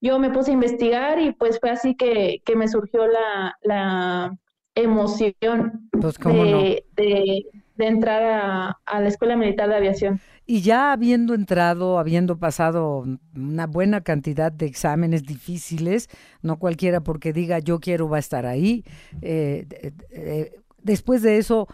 Yo 0.00 0.18
me 0.18 0.30
puse 0.30 0.50
a 0.50 0.54
investigar 0.54 1.20
y 1.20 1.32
pues 1.32 1.58
fue 1.60 1.70
así 1.70 1.96
que, 1.96 2.40
que 2.44 2.56
me 2.56 2.68
surgió 2.68 3.06
la, 3.06 3.56
la 3.62 4.36
emoción 4.78 5.88
pues, 5.92 6.16
de, 6.18 6.84
de, 6.96 7.44
entrar 7.78 8.22
a, 8.22 8.78
a, 8.86 9.00
la 9.00 9.08
Escuela 9.08 9.36
Militar 9.36 9.68
de 9.68 9.76
Aviación. 9.76 10.20
Y 10.46 10.62
ya 10.62 10.92
habiendo 10.92 11.34
entrado, 11.34 11.98
habiendo 11.98 12.38
pasado 12.38 13.04
una 13.34 13.66
buena 13.66 14.00
cantidad 14.00 14.50
de 14.50 14.66
exámenes 14.66 15.24
difíciles, 15.24 16.08
no 16.42 16.58
cualquiera 16.58 17.00
porque 17.00 17.32
diga 17.32 17.58
yo 17.58 17.80
quiero 17.80 18.08
va 18.08 18.16
a 18.16 18.20
estar 18.20 18.46
ahí, 18.46 18.84
eh, 19.20 19.66
eh, 20.10 20.52
después 20.82 21.22
de 21.22 21.38
eso 21.38 21.68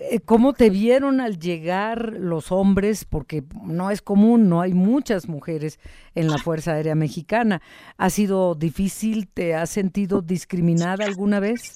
eh, 0.00 0.20
¿Cómo 0.20 0.52
te 0.52 0.70
vieron 0.70 1.20
al 1.20 1.40
llegar 1.40 2.12
los 2.12 2.52
hombres? 2.52 3.04
Porque 3.04 3.42
no 3.64 3.90
es 3.90 4.00
común, 4.00 4.48
no 4.48 4.60
hay 4.60 4.72
muchas 4.72 5.28
mujeres 5.28 5.80
en 6.14 6.28
la 6.28 6.38
Fuerza 6.38 6.74
Aérea 6.74 6.94
Mexicana. 6.94 7.60
¿Ha 7.96 8.08
sido 8.08 8.54
difícil? 8.54 9.26
¿Te 9.26 9.56
has 9.56 9.70
sentido 9.70 10.22
discriminada 10.22 11.04
alguna 11.04 11.40
vez? 11.40 11.74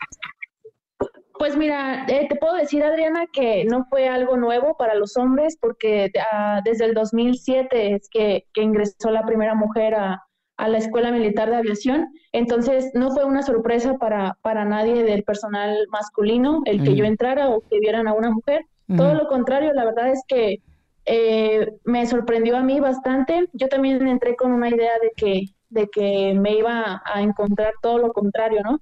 Pues 1.43 1.57
mira, 1.57 2.07
eh, 2.07 2.29
te 2.29 2.37
puedo 2.37 2.55
decir, 2.55 2.85
Adriana, 2.85 3.27
que 3.33 3.65
no 3.65 3.85
fue 3.87 4.09
algo 4.09 4.37
nuevo 4.37 4.77
para 4.77 4.95
los 4.95 5.17
hombres, 5.17 5.59
porque 5.61 6.09
ah, 6.31 6.61
desde 6.65 6.85
el 6.85 6.95
2007 6.95 7.97
es 7.97 8.09
que 8.09 8.45
ingresó 8.55 9.11
la 9.11 9.27
primera 9.27 9.57
mujer 9.57 9.97
a, 9.97 10.23
a 10.57 10.69
la 10.69 10.79
Escuela 10.79 11.11
Militar 11.11 11.51
de 11.51 11.57
Aviación. 11.57 12.07
Entonces, 12.31 12.93
no 12.95 13.11
fue 13.11 13.25
una 13.25 13.43
sorpresa 13.43 13.99
para, 13.99 14.39
para 14.43 14.65
nadie 14.65 15.03
del 15.03 15.25
personal 15.25 15.77
masculino 15.91 16.63
el 16.65 16.85
que 16.85 16.95
yo 16.95 17.05
entrara 17.05 17.49
o 17.49 17.61
que 17.63 17.81
vieran 17.81 18.07
a 18.07 18.15
una 18.15 18.31
mujer. 18.31 18.65
Todo 18.97 19.15
lo 19.15 19.27
contrario, 19.27 19.73
la 19.73 19.85
verdad 19.85 20.13
es 20.13 20.23
que 20.29 20.63
eh, 21.07 21.73
me 21.83 22.07
sorprendió 22.07 22.57
a 22.57 22.63
mí 22.63 22.79
bastante. 22.79 23.49
Yo 23.53 23.67
también 23.67 24.07
entré 24.07 24.37
con 24.37 24.53
una 24.53 24.69
idea 24.69 24.93
de 25.03 25.11
que, 25.17 25.47
de 25.71 25.89
que 25.89 26.35
me 26.39 26.53
iba 26.53 27.03
a 27.05 27.21
encontrar 27.21 27.73
todo 27.83 27.99
lo 27.99 28.13
contrario, 28.13 28.61
¿no? 28.63 28.79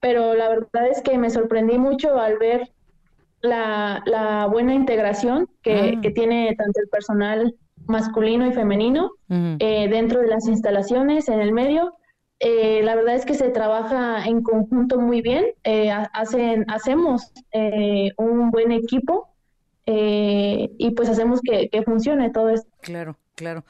Pero 0.00 0.34
la 0.34 0.48
verdad 0.48 0.88
es 0.90 1.02
que 1.02 1.18
me 1.18 1.30
sorprendí 1.30 1.78
mucho 1.78 2.18
al 2.18 2.38
ver 2.38 2.72
la, 3.40 4.02
la 4.06 4.46
buena 4.46 4.74
integración 4.74 5.48
que, 5.62 5.94
ah. 5.96 6.00
que 6.00 6.10
tiene 6.10 6.54
tanto 6.56 6.80
el 6.80 6.88
personal 6.88 7.54
masculino 7.86 8.46
y 8.46 8.52
femenino 8.52 9.12
eh, 9.28 9.88
dentro 9.88 10.20
de 10.20 10.28
las 10.28 10.46
instalaciones, 10.48 11.28
en 11.28 11.40
el 11.40 11.52
medio. 11.52 11.94
Eh, 12.38 12.82
la 12.82 12.94
verdad 12.96 13.14
es 13.14 13.24
que 13.24 13.34
se 13.34 13.48
trabaja 13.48 14.26
en 14.26 14.42
conjunto 14.42 15.00
muy 15.00 15.22
bien, 15.22 15.46
eh, 15.64 15.90
hacen, 15.90 16.64
hacemos 16.68 17.32
un 18.18 18.50
buen 18.50 18.72
equipo 18.72 19.28
y 19.86 20.90
pues 20.96 21.08
hacemos 21.08 21.40
que, 21.40 21.68
que, 21.70 21.82
funcione 21.82 22.30
todo 22.30 22.50
esto. 22.50 22.68
Claro, 22.82 23.16
claro. 23.36 23.64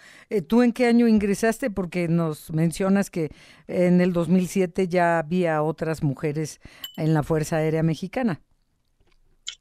¿Tú 0.49 0.63
en 0.63 0.73
qué 0.73 0.87
año 0.87 1.07
ingresaste? 1.07 1.71
Porque 1.71 2.09
nos 2.09 2.51
mencionas 2.53 3.11
que 3.11 3.31
en 3.67 4.01
el 4.01 4.15
2007 4.15 4.89
ya 4.89 5.19
había 5.19 5.63
otras 5.63 6.03
mujeres 6.03 6.61
en 6.97 7.13
la 7.13 7.23
Fuerza 7.23 7.57
Aérea 7.57 7.83
Mexicana. 7.83 8.41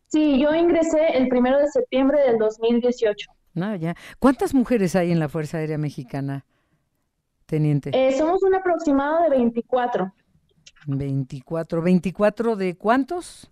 Sí, 0.07 0.39
yo 0.39 0.55
ingresé 0.55 1.17
el 1.17 1.27
primero 1.27 1.59
de 1.59 1.67
septiembre 1.67 2.21
del 2.25 2.37
2018. 2.37 3.29
No, 3.55 3.75
ya. 3.75 3.95
¿Cuántas 4.19 4.53
mujeres 4.53 4.95
hay 4.95 5.11
en 5.11 5.19
la 5.19 5.27
Fuerza 5.27 5.57
Aérea 5.57 5.77
Mexicana, 5.77 6.45
teniente? 7.45 7.89
Eh, 7.93 8.17
somos 8.17 8.43
un 8.43 8.55
aproximado 8.55 9.23
de 9.23 9.29
24. 9.31 10.13
24. 10.87 11.83
¿24 11.83 12.55
de 12.55 12.77
cuántos? 12.77 13.51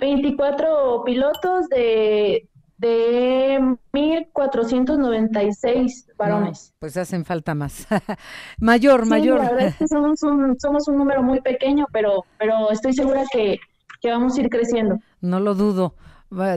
24 0.00 1.02
pilotos 1.04 1.68
de, 1.68 2.48
de 2.78 3.76
1496 3.92 6.08
varones. 6.16 6.72
No, 6.72 6.76
pues 6.80 6.96
hacen 6.96 7.24
falta 7.24 7.54
más. 7.54 7.86
mayor, 8.58 9.04
sí, 9.04 9.10
mayor. 9.10 9.38
La 9.38 9.50
verdad 9.50 9.68
es 9.68 9.76
que 9.76 9.88
somos 9.88 10.22
un, 10.22 10.58
somos 10.58 10.88
un 10.88 10.96
número 10.96 11.22
muy 11.22 11.40
pequeño, 11.40 11.86
pero, 11.92 12.24
pero 12.38 12.70
estoy 12.70 12.92
segura 12.92 13.24
que, 13.32 13.58
que 14.00 14.10
vamos 14.10 14.36
a 14.36 14.40
ir 14.40 14.50
creciendo. 14.50 14.98
No 15.20 15.40
lo 15.40 15.54
dudo. 15.54 15.94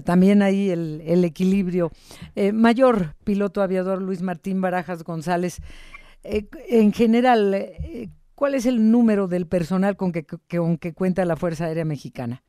También 0.05 0.41
ahí 0.41 0.69
el, 0.69 1.01
el 1.05 1.23
equilibrio. 1.23 1.91
Eh, 2.35 2.51
mayor 2.51 3.15
piloto 3.23 3.61
aviador 3.61 4.01
Luis 4.01 4.21
Martín 4.21 4.59
Barajas 4.59 5.03
González. 5.03 5.61
Eh, 6.23 6.47
en 6.69 6.91
general, 6.93 7.53
eh, 7.53 8.09
¿cuál 8.33 8.55
es 8.55 8.65
el 8.65 8.91
número 8.91 9.27
del 9.27 9.45
personal 9.45 9.95
con 9.95 10.11
que, 10.11 10.25
que, 10.25 10.57
con 10.57 10.77
que 10.77 10.93
cuenta 10.93 11.25
la 11.25 11.35
Fuerza 11.35 11.65
Aérea 11.65 11.85
Mexicana? 11.85 12.43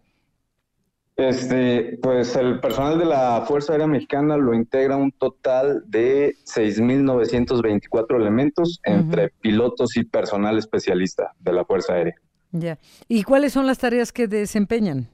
Este, 1.19 1.99
pues 2.01 2.37
el 2.37 2.61
personal 2.61 2.97
de 2.97 3.05
la 3.05 3.43
Fuerza 3.45 3.73
Aérea 3.73 3.89
Mexicana 3.89 4.37
lo 4.37 4.55
integra 4.55 4.97
un 4.97 5.11
total 5.11 5.83
de 5.85 6.37
6.924 6.45 8.15
elementos 8.15 8.79
uh 8.87 8.91
-huh. 8.91 8.95
entre 8.95 9.31
pilotos 9.41 9.97
y 9.97 10.05
personal 10.05 10.57
especialista 10.59 11.33
de 11.41 11.53
la 11.53 11.65
Fuerza 11.65 11.95
Aérea. 11.95 12.15
Ya. 12.53 12.79
¿Y 13.09 13.25
cuáles 13.25 13.53
son 13.53 13.67
las 13.67 13.79
tareas 13.79 14.13
que 14.13 14.29
desempeñan? 14.29 15.09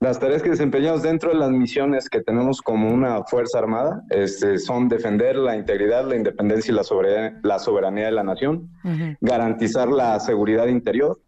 Las 0.00 0.20
tareas 0.20 0.42
que 0.42 0.50
desempeñamos 0.50 1.02
dentro 1.02 1.30
de 1.30 1.36
las 1.36 1.50
misiones 1.50 2.10
que 2.10 2.20
tenemos 2.20 2.60
como 2.60 2.92
una 2.92 3.24
Fuerza 3.24 3.58
Armada 3.60 4.02
este, 4.10 4.58
son 4.58 4.88
defender 4.88 5.36
la 5.36 5.56
integridad, 5.56 6.06
la 6.06 6.16
independencia 6.16 6.70
y 6.70 6.74
la 6.74 6.84
soberanía, 6.84 7.40
la 7.42 7.58
soberanía 7.58 8.04
de 8.04 8.12
la 8.12 8.22
nación, 8.24 8.70
uh 8.84 8.88
-huh. 8.88 9.16
garantizar 9.22 9.88
la 9.88 10.20
seguridad 10.20 10.66
interior, 10.68 11.18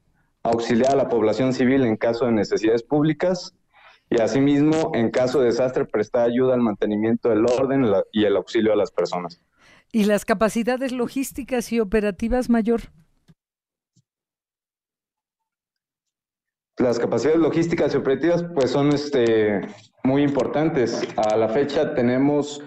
auxiliar 0.43 0.93
a 0.93 0.97
la 0.97 1.09
población 1.09 1.53
civil 1.53 1.85
en 1.85 1.97
caso 1.97 2.27
de 2.27 2.33
necesidades 2.33 2.83
públicas 2.83 3.55
y 4.09 4.21
asimismo, 4.21 4.91
en 4.95 5.11
caso 5.11 5.41
de 5.41 5.47
desastre, 5.47 5.85
prestar 5.85 6.29
ayuda 6.29 6.55
al 6.55 6.61
mantenimiento 6.61 7.29
del 7.29 7.47
orden 7.47 7.87
y 8.11 8.25
el 8.25 8.37
auxilio 8.37 8.73
a 8.73 8.77
las 8.77 8.91
personas. 8.91 9.41
¿Y 9.93 10.05
las 10.05 10.25
capacidades 10.25 10.93
logísticas 10.93 11.73
y 11.73 11.81
operativas 11.81 12.51
mayor? 12.51 12.81
Las 16.79 16.99
capacidades 16.99 17.41
logísticas 17.41 17.95
y 17.95 17.99
operativas 17.99 18.45
pues 18.55 18.71
son 18.71 18.89
este, 18.89 19.61
muy 20.03 20.23
importantes. 20.23 21.07
A 21.17 21.37
la 21.37 21.49
fecha 21.49 21.95
tenemos 21.95 22.63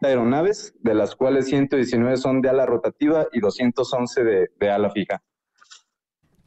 aeronaves, 0.00 0.74
de 0.80 0.94
las 0.94 1.14
cuales 1.14 1.46
119 1.46 2.16
son 2.16 2.40
de 2.40 2.48
ala 2.48 2.64
rotativa 2.64 3.26
y 3.32 3.40
211 3.40 4.24
de, 4.24 4.50
de 4.58 4.70
ala 4.70 4.90
fija. 4.90 5.22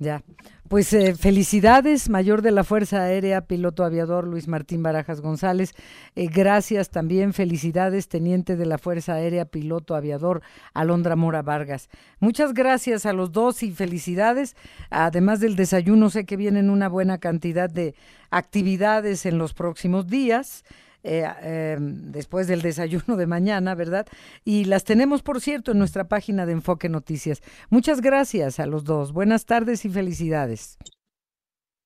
Ya, 0.04 0.22
pues 0.68 0.92
eh, 0.92 1.16
felicidades, 1.16 2.10
mayor 2.10 2.42
de 2.42 2.52
la 2.52 2.66
Fuerza 2.66 3.04
Aérea, 3.04 3.48
piloto 3.48 3.86
aviador 3.86 4.28
Luis 4.28 4.50
Martín 4.50 4.84
Barajas 4.84 5.22
González. 5.22 5.72
Eh, 6.18 6.28
gracias 6.28 6.90
también, 6.90 7.32
felicidades, 7.32 8.10
teniente 8.10 8.58
de 8.58 8.66
la 8.66 8.78
Fuerza 8.78 9.14
Aérea, 9.14 9.46
piloto 9.46 9.96
aviador 9.96 10.42
Alondra 10.74 11.16
Mora 11.16 11.42
Vargas. 11.42 11.88
Muchas 12.20 12.54
gracias 12.54 13.06
a 13.06 13.14
los 13.14 13.32
dos 13.32 13.64
y 13.64 13.72
felicidades. 13.72 14.58
Además 14.90 15.40
del 15.40 15.56
desayuno, 15.56 16.10
sé 16.10 16.26
que 16.26 16.36
vienen 16.36 16.70
una 16.70 16.90
buena 16.90 17.18
cantidad 17.18 17.70
de 17.70 17.96
actividades 18.30 19.26
en 19.26 19.38
los 19.38 19.54
próximos 19.54 20.08
días. 20.08 20.66
Eh, 21.04 21.26
eh, 21.42 21.78
después 21.80 22.48
del 22.48 22.62
desayuno 22.62 23.18
de 23.18 23.28
mañana, 23.28 23.76
¿verdad? 23.76 24.08
Y 24.46 24.64
las 24.66 24.86
tenemos, 24.86 25.22
por 25.22 25.42
cierto, 25.42 25.74
en 25.74 25.80
nuestra 25.80 26.06
página 26.06 26.46
de 26.46 26.54
Enfoque 26.54 26.88
Noticias. 26.88 27.42
Muchas 27.70 28.00
gracias 28.00 28.60
a 28.60 28.66
los 28.66 28.86
dos. 28.86 29.12
Buenas 29.12 29.46
tardes 29.46 29.84
y 29.84 29.90
felicidades. 29.90 30.78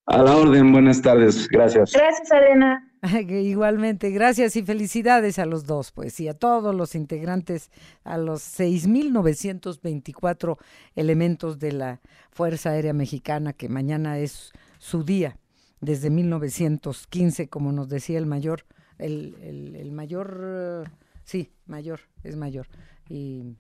A 0.05 0.19
la 0.19 0.37
orden, 0.37 0.71
buenas 0.71 1.01
tardes, 1.01 1.49
gracias. 1.49 1.91
Gracias, 1.91 2.31
Arena. 2.31 2.87
Igualmente, 3.29 4.09
gracias 4.11 4.55
y 4.55 4.63
felicidades 4.63 5.37
a 5.37 5.45
los 5.45 5.65
dos, 5.65 5.91
pues, 5.91 6.17
y 6.21 6.29
a 6.29 6.33
todos 6.33 6.73
los 6.73 6.95
integrantes, 6.95 7.71
a 8.03 8.17
los 8.17 8.41
6.924 8.59 10.57
elementos 10.95 11.59
de 11.59 11.73
la 11.73 11.99
Fuerza 12.31 12.69
Aérea 12.69 12.93
Mexicana, 12.93 13.51
que 13.51 13.67
mañana 13.67 14.17
es 14.17 14.53
su 14.77 15.03
día, 15.03 15.37
desde 15.81 16.09
1915, 16.09 17.49
como 17.49 17.71
nos 17.71 17.89
decía 17.89 18.17
el 18.17 18.25
mayor 18.27 18.63
el, 18.97 19.75
el, 19.75 19.91
mayor, 19.91 20.89
sí, 21.23 21.51
mayor, 21.65 22.01
es 22.23 22.35
mayor. 22.35 22.67
Y 23.09 23.55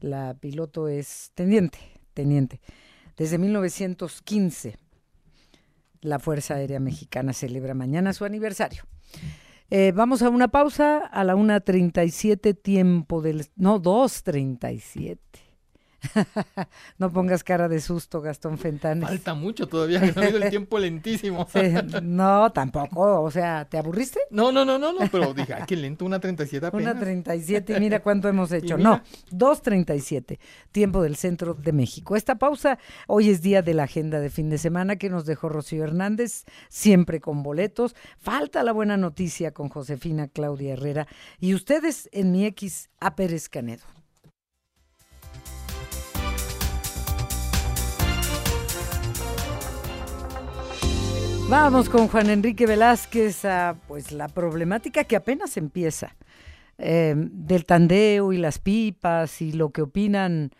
la 0.00 0.34
piloto 0.34 0.88
es 0.88 1.32
teniente, 1.34 1.78
teniente. 2.14 2.60
Desde 3.16 3.38
1915, 3.38 4.76
la 6.02 6.18
Fuerza 6.18 6.54
Aérea 6.54 6.80
Mexicana 6.80 7.32
celebra 7.32 7.74
mañana 7.74 8.12
su 8.12 8.24
aniversario. 8.24 8.84
Eh, 9.70 9.92
vamos 9.92 10.22
a 10.22 10.30
una 10.30 10.48
pausa 10.48 10.98
a 10.98 11.24
la 11.24 11.34
1.37 11.34 12.56
tiempo 12.60 13.20
del... 13.20 13.46
No, 13.56 13.82
2.37. 13.82 15.18
no 16.98 17.10
pongas 17.12 17.44
cara 17.44 17.68
de 17.68 17.80
susto, 17.80 18.20
Gastón 18.20 18.58
Fentanes. 18.58 19.08
Falta 19.08 19.34
mucho 19.34 19.66
todavía, 19.66 20.00
ha 20.00 20.24
el 20.26 20.50
tiempo 20.50 20.78
lentísimo. 20.78 21.46
Sí, 21.56 21.72
no, 22.02 22.50
tampoco, 22.52 23.22
o 23.22 23.30
sea, 23.30 23.64
¿te 23.64 23.78
aburriste? 23.78 24.20
No, 24.30 24.52
no, 24.52 24.64
no, 24.64 24.78
no, 24.78 24.92
no 24.92 24.98
pero 25.10 25.32
dije, 25.32 25.54
ay, 25.54 25.62
qué 25.66 25.76
lento, 25.76 26.04
una 26.04 26.20
37 26.20 26.66
apenas. 26.66 26.92
Una 26.92 27.00
37, 27.00 27.80
mira 27.80 28.00
cuánto 28.00 28.28
hemos 28.28 28.52
hecho. 28.52 28.76
No, 28.76 29.02
2.37, 29.30 30.38
tiempo 30.72 31.02
del 31.02 31.16
centro 31.16 31.54
de 31.54 31.72
México. 31.72 32.16
Esta 32.16 32.34
pausa, 32.34 32.78
hoy 33.06 33.30
es 33.30 33.42
día 33.42 33.62
de 33.62 33.74
la 33.74 33.84
agenda 33.84 34.20
de 34.20 34.28
fin 34.28 34.50
de 34.50 34.58
semana 34.58 34.96
que 34.96 35.08
nos 35.08 35.24
dejó 35.24 35.48
Rocío 35.48 35.84
Hernández, 35.84 36.44
siempre 36.68 37.20
con 37.20 37.42
boletos. 37.42 37.94
Falta 38.18 38.62
la 38.62 38.72
buena 38.72 38.96
noticia 38.96 39.52
con 39.52 39.68
Josefina 39.68 40.28
Claudia 40.28 40.74
Herrera 40.74 41.06
y 41.38 41.54
ustedes 41.54 42.08
en 42.12 42.32
mi 42.32 42.44
X 42.46 42.90
a 43.00 43.16
Pérez 43.16 43.48
Canedo. 43.48 43.84
Vamos 51.48 51.88
con 51.88 52.08
Juan 52.08 52.28
Enrique 52.28 52.66
Velázquez 52.66 53.44
a 53.44 53.76
pues 53.86 54.10
la 54.10 54.26
problemática 54.26 55.04
que 55.04 55.14
apenas 55.14 55.56
empieza 55.56 56.16
eh, 56.76 57.14
del 57.16 57.64
tandeo 57.64 58.32
y 58.32 58.38
las 58.38 58.58
pipas 58.58 59.40
y 59.40 59.52
lo 59.52 59.70
que 59.70 59.82
opinan 59.82 60.50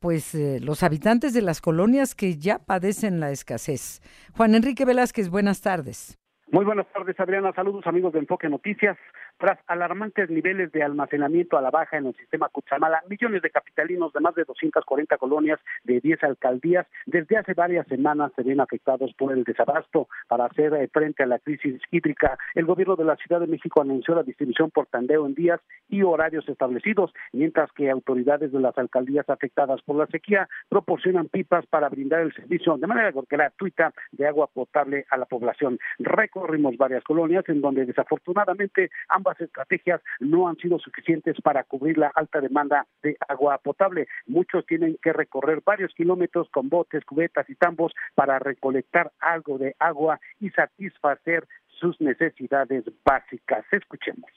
pues 0.00 0.34
eh, 0.34 0.58
los 0.60 0.82
habitantes 0.82 1.34
de 1.34 1.42
las 1.42 1.60
colonias 1.60 2.16
que 2.16 2.36
ya 2.36 2.58
padecen 2.58 3.20
la 3.20 3.30
escasez. 3.30 4.02
Juan 4.36 4.56
Enrique 4.56 4.84
Velázquez, 4.84 5.28
buenas 5.28 5.62
tardes. 5.62 6.18
Muy 6.50 6.64
buenas 6.64 6.86
tardes, 6.92 7.18
Adriana. 7.18 7.52
Saludos, 7.54 7.86
amigos 7.86 8.12
de 8.12 8.18
Enfoque 8.18 8.48
Noticias. 8.48 8.98
Tras 9.38 9.58
alarmantes 9.66 10.30
niveles 10.30 10.70
de 10.72 10.82
almacenamiento 10.82 11.58
a 11.58 11.62
la 11.62 11.70
baja 11.70 11.98
en 11.98 12.06
el 12.06 12.16
sistema 12.16 12.48
Cuchamala, 12.48 13.02
millones 13.08 13.42
de 13.42 13.50
capitalinos 13.50 14.12
de 14.12 14.20
más 14.20 14.34
de 14.34 14.44
240 14.44 15.18
colonias 15.18 15.60
de 15.82 16.00
10 16.00 16.22
alcaldías 16.22 16.86
desde 17.06 17.36
hace 17.36 17.54
varias 17.54 17.86
semanas 17.88 18.32
se 18.36 18.42
ven 18.42 18.60
afectados 18.60 19.12
por 19.14 19.32
el 19.32 19.44
desabasto. 19.44 20.08
Para 20.28 20.46
hacer 20.46 20.88
frente 20.92 21.22
a 21.22 21.26
la 21.26 21.38
crisis 21.38 21.80
hídrica, 21.90 22.38
el 22.54 22.64
gobierno 22.64 22.96
de 22.96 23.04
la 23.04 23.16
Ciudad 23.16 23.40
de 23.40 23.46
México 23.46 23.80
anunció 23.80 24.14
la 24.14 24.22
distribución 24.22 24.70
por 24.70 24.86
tandeo 24.86 25.26
en 25.26 25.34
días 25.34 25.60
y 25.88 26.02
horarios 26.02 26.48
establecidos, 26.48 27.12
mientras 27.32 27.70
que 27.72 27.90
autoridades 27.90 28.52
de 28.52 28.60
las 28.60 28.76
alcaldías 28.78 29.28
afectadas 29.28 29.82
por 29.82 29.96
la 29.96 30.06
sequía 30.06 30.48
proporcionan 30.68 31.28
pipas 31.28 31.66
para 31.66 31.88
brindar 31.88 32.20
el 32.20 32.34
servicio 32.34 32.76
de 32.76 32.86
manera 32.86 33.12
gratuita 33.28 33.92
de 34.12 34.26
agua 34.26 34.46
potable 34.46 35.06
a 35.10 35.16
la 35.16 35.26
población. 35.26 35.78
Recorrimos 35.98 36.76
varias 36.76 37.04
colonias 37.04 37.44
en 37.48 37.60
donde 37.60 37.84
desafortunadamente 37.84 38.90
ambas 39.24 39.40
estrategias 39.40 40.02
no 40.20 40.48
han 40.48 40.56
sido 40.56 40.78
suficientes 40.78 41.36
para 41.42 41.64
cubrir 41.64 41.96
la 41.96 42.12
alta 42.14 42.40
demanda 42.40 42.86
de 43.02 43.16
agua 43.26 43.58
potable. 43.58 44.06
Muchos 44.26 44.66
tienen 44.66 44.98
que 45.02 45.12
recorrer 45.12 45.62
varios 45.64 45.92
kilómetros 45.94 46.48
con 46.50 46.68
botes, 46.68 47.04
cubetas 47.04 47.48
y 47.48 47.54
tambos 47.54 47.92
para 48.14 48.38
recolectar 48.38 49.12
algo 49.20 49.56
de 49.56 49.74
agua 49.78 50.20
y 50.40 50.50
satisfacer 50.50 51.48
sus 51.80 51.98
necesidades 52.00 52.84
básicas. 53.04 53.64
Escuchemos. 53.72 54.30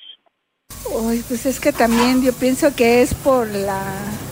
Uy, 0.89 1.21
pues 1.27 1.45
es 1.45 1.59
que 1.59 1.73
también 1.73 2.23
yo 2.23 2.31
pienso 2.39 2.73
que 2.75 3.01
es 3.01 3.13
por 3.13 3.47
la 3.47 3.81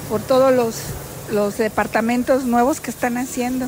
por 0.10 0.22
todos 0.22 0.56
los 0.56 1.32
los 1.34 1.58
departamentos 1.58 2.46
nuevos 2.46 2.80
que 2.80 2.92
están 2.92 3.18
haciendo. 3.18 3.66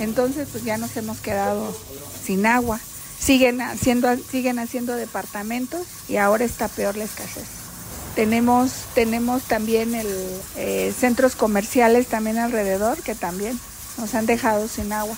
Entonces, 0.00 0.48
pues 0.50 0.64
ya 0.64 0.78
nos 0.78 0.96
hemos 0.96 1.20
quedado 1.20 1.70
sin 1.70 2.46
agua 2.46 2.80
siguen 3.24 3.62
haciendo, 3.62 4.14
siguen 4.16 4.58
haciendo 4.58 4.94
departamentos 4.94 5.86
y 6.08 6.16
ahora 6.16 6.44
está 6.44 6.68
peor 6.68 6.96
la 6.96 7.04
escasez. 7.04 7.46
Tenemos, 8.14 8.84
tenemos 8.94 9.44
también 9.44 9.94
el, 9.94 10.08
eh, 10.56 10.92
centros 10.96 11.34
comerciales 11.34 12.06
también 12.06 12.38
alrededor 12.38 13.02
que 13.02 13.14
también 13.14 13.58
nos 13.98 14.14
han 14.14 14.26
dejado 14.26 14.68
sin 14.68 14.92
agua. 14.92 15.16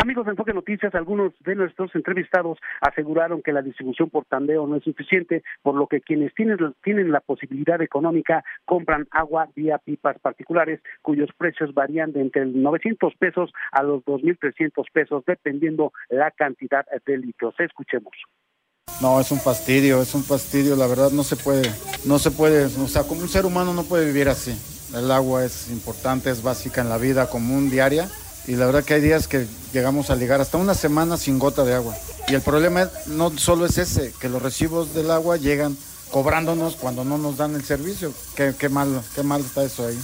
Amigos 0.00 0.26
de 0.26 0.30
Enfoque 0.30 0.54
Noticias, 0.54 0.94
algunos 0.94 1.32
de 1.40 1.56
nuestros 1.56 1.92
entrevistados 1.92 2.56
aseguraron 2.80 3.42
que 3.42 3.52
la 3.52 3.62
distribución 3.62 4.08
por 4.10 4.26
tandeo 4.26 4.64
no 4.68 4.76
es 4.76 4.84
suficiente, 4.84 5.42
por 5.60 5.74
lo 5.74 5.88
que 5.88 6.00
quienes 6.00 6.32
tienen, 6.34 7.10
la 7.10 7.18
posibilidad 7.18 7.82
económica 7.82 8.44
compran 8.64 9.08
agua 9.10 9.48
vía 9.56 9.78
pipas 9.78 10.16
particulares, 10.20 10.80
cuyos 11.02 11.30
precios 11.36 11.74
varían 11.74 12.12
de 12.12 12.20
entre 12.20 12.46
900 12.46 13.12
pesos 13.16 13.50
a 13.72 13.82
los 13.82 14.04
2.300 14.04 14.84
pesos, 14.92 15.24
dependiendo 15.26 15.92
la 16.10 16.30
cantidad 16.30 16.86
de 17.04 17.18
litros. 17.18 17.56
Escuchemos. 17.58 18.12
No, 19.02 19.18
es 19.18 19.32
un 19.32 19.40
fastidio, 19.40 20.00
es 20.00 20.14
un 20.14 20.22
fastidio, 20.22 20.76
la 20.76 20.86
verdad 20.86 21.10
no 21.10 21.24
se 21.24 21.34
puede, 21.34 21.68
no 22.06 22.20
se 22.20 22.30
puede, 22.30 22.66
o 22.66 22.86
sea, 22.86 23.02
como 23.02 23.22
un 23.22 23.28
ser 23.28 23.44
humano 23.44 23.74
no 23.74 23.82
puede 23.82 24.06
vivir 24.06 24.28
así. 24.28 24.52
El 24.96 25.10
agua 25.10 25.44
es 25.44 25.72
importante, 25.72 26.30
es 26.30 26.44
básica 26.44 26.82
en 26.82 26.88
la 26.88 26.98
vida 26.98 27.28
común, 27.28 27.68
diaria, 27.68 28.06
y 28.48 28.56
la 28.56 28.64
verdad 28.64 28.82
que 28.82 28.94
hay 28.94 29.02
días 29.02 29.28
que 29.28 29.46
llegamos 29.74 30.08
a 30.08 30.16
ligar 30.16 30.40
hasta 30.40 30.56
una 30.56 30.72
semana 30.72 31.18
sin 31.18 31.38
gota 31.38 31.64
de 31.64 31.74
agua. 31.74 31.94
Y 32.28 32.34
el 32.34 32.40
problema 32.40 32.90
no 33.06 33.30
solo 33.36 33.66
es 33.66 33.76
ese, 33.76 34.14
que 34.18 34.30
los 34.30 34.40
recibos 34.40 34.94
del 34.94 35.10
agua 35.10 35.36
llegan 35.36 35.76
cobrándonos 36.10 36.76
cuando 36.76 37.04
no 37.04 37.18
nos 37.18 37.36
dan 37.36 37.54
el 37.54 37.62
servicio. 37.62 38.10
Qué, 38.34 38.54
qué 38.58 38.70
mal, 38.70 39.02
qué 39.14 39.22
mal 39.22 39.42
está 39.42 39.64
eso 39.64 39.86
ahí. 39.86 39.98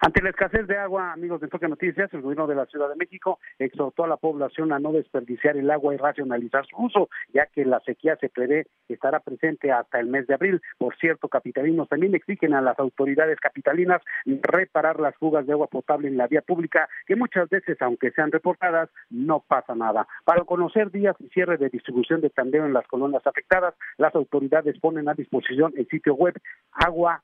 Ante 0.00 0.22
la 0.22 0.30
escasez 0.30 0.68
de 0.68 0.78
agua, 0.78 1.12
amigos 1.12 1.40
de 1.40 1.48
Toque 1.48 1.66
Noticias, 1.66 2.12
el 2.14 2.22
gobierno 2.22 2.46
de 2.46 2.54
la 2.54 2.66
Ciudad 2.66 2.88
de 2.88 2.94
México 2.94 3.40
exhortó 3.58 4.04
a 4.04 4.08
la 4.08 4.16
población 4.16 4.72
a 4.72 4.78
no 4.78 4.92
desperdiciar 4.92 5.56
el 5.56 5.68
agua 5.72 5.92
y 5.92 5.96
racionalizar 5.96 6.64
su 6.66 6.76
uso, 6.76 7.08
ya 7.34 7.46
que 7.46 7.64
la 7.64 7.80
sequía 7.80 8.14
se 8.20 8.28
prevé 8.28 8.68
estará 8.88 9.18
presente 9.18 9.72
hasta 9.72 9.98
el 9.98 10.06
mes 10.06 10.28
de 10.28 10.34
abril. 10.34 10.62
Por 10.78 10.96
cierto, 10.96 11.28
capitalinos 11.28 11.88
también 11.88 12.14
exigen 12.14 12.54
a 12.54 12.60
las 12.60 12.78
autoridades 12.78 13.40
capitalinas 13.40 14.00
reparar 14.24 15.00
las 15.00 15.16
fugas 15.16 15.46
de 15.46 15.52
agua 15.52 15.66
potable 15.66 16.06
en 16.06 16.16
la 16.16 16.28
vía 16.28 16.42
pública, 16.42 16.88
que 17.04 17.16
muchas 17.16 17.48
veces, 17.48 17.76
aunque 17.82 18.12
sean 18.12 18.30
reportadas, 18.30 18.90
no 19.10 19.40
pasa 19.40 19.74
nada. 19.74 20.06
Para 20.24 20.44
conocer 20.44 20.92
días 20.92 21.16
y 21.18 21.28
cierre 21.30 21.56
de 21.56 21.70
distribución 21.70 22.20
de 22.20 22.30
tandeo 22.30 22.64
en 22.64 22.72
las 22.72 22.86
colonias 22.86 23.26
afectadas, 23.26 23.74
las 23.96 24.14
autoridades 24.14 24.78
ponen 24.78 25.08
a 25.08 25.14
disposición 25.14 25.72
el 25.76 25.88
sitio 25.88 26.14
web 26.14 26.34
agua 26.72 27.22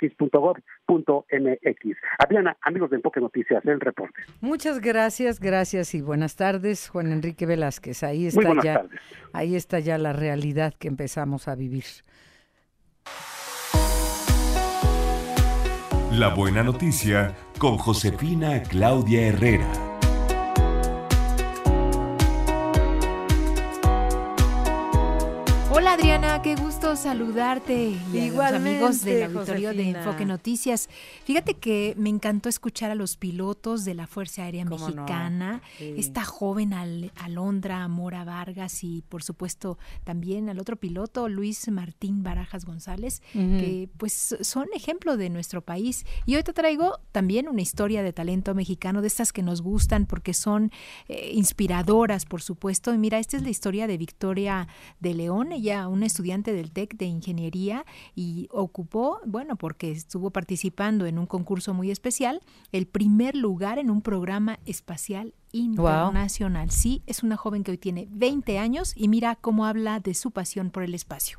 en 0.00 1.04
tu 1.04 1.24
mx. 1.30 1.96
Adriana, 2.18 2.56
amigos 2.62 2.90
de 2.90 2.96
Enfoque 2.96 3.20
Noticias, 3.20 3.64
el 3.64 3.80
reporte. 3.80 4.20
Muchas 4.40 4.80
gracias, 4.80 5.40
gracias 5.40 5.94
y 5.94 6.00
buenas 6.00 6.36
tardes, 6.36 6.88
Juan 6.88 7.12
Enrique 7.12 7.46
Velázquez. 7.46 8.02
Ahí 8.02 8.26
está 8.26 8.52
ya, 8.62 8.84
ahí 9.32 9.56
está 9.56 9.78
ya 9.80 9.98
la 9.98 10.12
realidad 10.12 10.74
que 10.78 10.88
empezamos 10.88 11.48
a 11.48 11.54
vivir. 11.54 11.84
La 16.12 16.34
buena 16.34 16.62
noticia 16.62 17.34
con 17.58 17.76
Josefina 17.76 18.62
Claudia 18.62 19.28
Herrera. 19.28 19.87
Saludarte 26.98 27.96
y 28.12 28.18
a 28.18 28.32
los 28.32 28.40
amigos 28.40 29.04
del 29.04 29.22
auditorio 29.22 29.72
de 29.72 29.90
Enfoque 29.90 30.24
Noticias. 30.24 30.88
Fíjate 31.24 31.54
que 31.54 31.94
me 31.96 32.08
encantó 32.08 32.48
escuchar 32.48 32.90
a 32.90 32.96
los 32.96 33.16
pilotos 33.16 33.84
de 33.84 33.94
la 33.94 34.08
Fuerza 34.08 34.42
Aérea 34.42 34.64
Mexicana, 34.64 35.62
esta 35.78 36.24
joven 36.24 36.72
Alondra 36.72 37.86
Mora 37.86 38.24
Vargas 38.24 38.82
y 38.82 39.02
por 39.08 39.22
supuesto 39.22 39.78
también 40.02 40.48
al 40.48 40.58
otro 40.58 40.74
piloto 40.74 41.28
Luis 41.28 41.68
Martín 41.68 42.24
Barajas 42.24 42.64
González, 42.64 43.22
que 43.32 43.88
pues 43.96 44.36
son 44.40 44.66
ejemplo 44.74 45.16
de 45.16 45.30
nuestro 45.30 45.60
país. 45.62 46.04
Y 46.26 46.34
hoy 46.34 46.42
te 46.42 46.52
traigo 46.52 46.98
también 47.12 47.48
una 47.48 47.62
historia 47.62 48.02
de 48.02 48.12
talento 48.12 48.56
mexicano, 48.56 49.02
de 49.02 49.06
estas 49.06 49.32
que 49.32 49.44
nos 49.44 49.62
gustan 49.62 50.06
porque 50.06 50.34
son 50.34 50.72
eh, 51.06 51.30
inspiradoras, 51.32 52.24
por 52.24 52.42
supuesto. 52.42 52.92
Y 52.92 52.98
mira, 52.98 53.20
esta 53.20 53.36
es 53.36 53.44
la 53.44 53.50
historia 53.50 53.86
de 53.86 53.98
Victoria 53.98 54.66
de 54.98 55.14
León. 55.14 55.52
Ella 55.52 55.86
una 55.86 56.06
estudiante 56.06 56.52
del 56.52 56.72
TEC 56.72 56.87
de 56.96 57.06
ingeniería 57.06 57.84
y 58.14 58.48
ocupó, 58.50 59.20
bueno, 59.26 59.56
porque 59.56 59.90
estuvo 59.90 60.30
participando 60.30 61.06
en 61.06 61.18
un 61.18 61.26
concurso 61.26 61.74
muy 61.74 61.90
especial, 61.90 62.40
el 62.72 62.86
primer 62.86 63.34
lugar 63.34 63.78
en 63.78 63.90
un 63.90 64.02
programa 64.02 64.58
espacial 64.66 65.34
internacional. 65.52 66.70
Sí, 66.70 67.02
es 67.06 67.22
una 67.22 67.36
joven 67.36 67.64
que 67.64 67.72
hoy 67.72 67.78
tiene 67.78 68.08
20 68.10 68.58
años 68.58 68.92
y 68.96 69.08
mira 69.08 69.36
cómo 69.36 69.66
habla 69.66 70.00
de 70.00 70.14
su 70.14 70.30
pasión 70.30 70.70
por 70.70 70.82
el 70.82 70.94
espacio. 70.94 71.38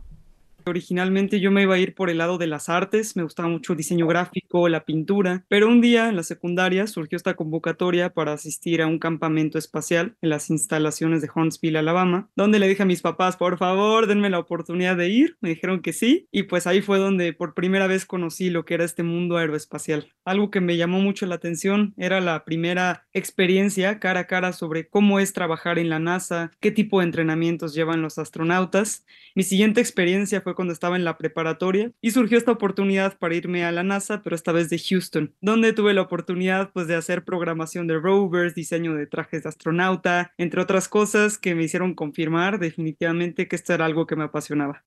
Originalmente 0.65 1.39
yo 1.39 1.51
me 1.51 1.63
iba 1.63 1.75
a 1.75 1.79
ir 1.79 1.95
por 1.95 2.09
el 2.09 2.19
lado 2.19 2.37
de 2.37 2.47
las 2.47 2.69
artes, 2.69 3.15
me 3.15 3.23
gustaba 3.23 3.49
mucho 3.49 3.73
el 3.73 3.77
diseño 3.77 4.07
gráfico, 4.07 4.69
la 4.69 4.85
pintura, 4.85 5.45
pero 5.47 5.67
un 5.67 5.81
día 5.81 6.09
en 6.09 6.15
la 6.15 6.23
secundaria 6.23 6.87
surgió 6.87 7.15
esta 7.15 7.35
convocatoria 7.35 8.13
para 8.13 8.33
asistir 8.33 8.81
a 8.81 8.87
un 8.87 8.99
campamento 8.99 9.57
espacial 9.57 10.15
en 10.21 10.29
las 10.29 10.49
instalaciones 10.49 11.21
de 11.21 11.29
Huntsville, 11.33 11.77
Alabama, 11.77 12.29
donde 12.35 12.59
le 12.59 12.67
dije 12.67 12.83
a 12.83 12.85
mis 12.85 13.01
papás, 13.01 13.37
por 13.37 13.57
favor, 13.57 14.07
denme 14.07 14.29
la 14.29 14.39
oportunidad 14.39 14.97
de 14.97 15.09
ir, 15.09 15.37
me 15.41 15.49
dijeron 15.49 15.81
que 15.81 15.93
sí, 15.93 16.27
y 16.31 16.43
pues 16.43 16.67
ahí 16.67 16.81
fue 16.81 16.99
donde 16.99 17.33
por 17.33 17.53
primera 17.53 17.87
vez 17.87 18.05
conocí 18.05 18.49
lo 18.49 18.65
que 18.65 18.75
era 18.75 18.85
este 18.85 19.03
mundo 19.03 19.37
aeroespacial. 19.37 20.13
Algo 20.25 20.51
que 20.51 20.61
me 20.61 20.77
llamó 20.77 20.99
mucho 20.99 21.25
la 21.25 21.35
atención 21.35 21.93
era 21.97 22.21
la 22.21 22.45
primera 22.45 23.07
experiencia 23.13 23.99
cara 23.99 24.21
a 24.21 24.27
cara 24.27 24.53
sobre 24.53 24.87
cómo 24.87 25.19
es 25.19 25.33
trabajar 25.33 25.79
en 25.79 25.89
la 25.89 25.99
NASA, 25.99 26.51
qué 26.59 26.71
tipo 26.71 26.99
de 26.99 27.05
entrenamientos 27.05 27.73
llevan 27.73 28.01
los 28.01 28.17
astronautas. 28.17 29.05
Mi 29.35 29.43
siguiente 29.43 29.81
experiencia 29.81 30.41
fue 30.41 30.48
cuando 30.55 30.73
estaba 30.73 30.95
en 30.95 31.03
la 31.03 31.17
preparatoria 31.17 31.91
y 32.01 32.11
surgió 32.11 32.37
esta 32.37 32.51
oportunidad 32.51 33.17
para 33.17 33.35
irme 33.35 33.65
a 33.65 33.71
la 33.71 33.83
NASA, 33.83 34.21
pero 34.23 34.35
esta 34.35 34.51
vez 34.51 34.69
de 34.69 34.79
Houston, 34.79 35.35
donde 35.41 35.73
tuve 35.73 35.93
la 35.93 36.01
oportunidad 36.01 36.71
pues 36.73 36.87
de 36.87 36.95
hacer 36.95 37.23
programación 37.23 37.87
de 37.87 37.99
rovers, 37.99 38.55
diseño 38.55 38.95
de 38.95 39.07
trajes 39.07 39.43
de 39.43 39.49
astronauta, 39.49 40.33
entre 40.37 40.61
otras 40.61 40.87
cosas 40.87 41.37
que 41.37 41.55
me 41.55 41.63
hicieron 41.63 41.93
confirmar 41.93 42.59
definitivamente 42.59 43.47
que 43.47 43.55
esto 43.55 43.73
era 43.73 43.85
algo 43.85 44.07
que 44.07 44.15
me 44.15 44.23
apasionaba. 44.25 44.83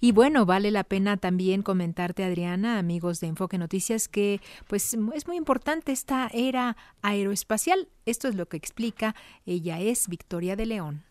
Y 0.00 0.12
bueno, 0.12 0.46
vale 0.46 0.70
la 0.70 0.84
pena 0.84 1.16
también 1.16 1.62
comentarte, 1.62 2.24
Adriana, 2.24 2.78
amigos 2.78 3.20
de 3.20 3.28
Enfoque 3.28 3.58
Noticias, 3.58 4.08
que 4.08 4.40
pues 4.68 4.94
es 5.14 5.26
muy 5.26 5.36
importante 5.36 5.92
esta 5.92 6.30
era 6.32 6.76
aeroespacial. 7.02 7.88
Esto 8.06 8.28
es 8.28 8.34
lo 8.34 8.46
que 8.46 8.56
explica. 8.56 9.14
Ella 9.46 9.80
es 9.80 10.08
Victoria 10.08 10.56
de 10.56 10.66
León. 10.66 11.04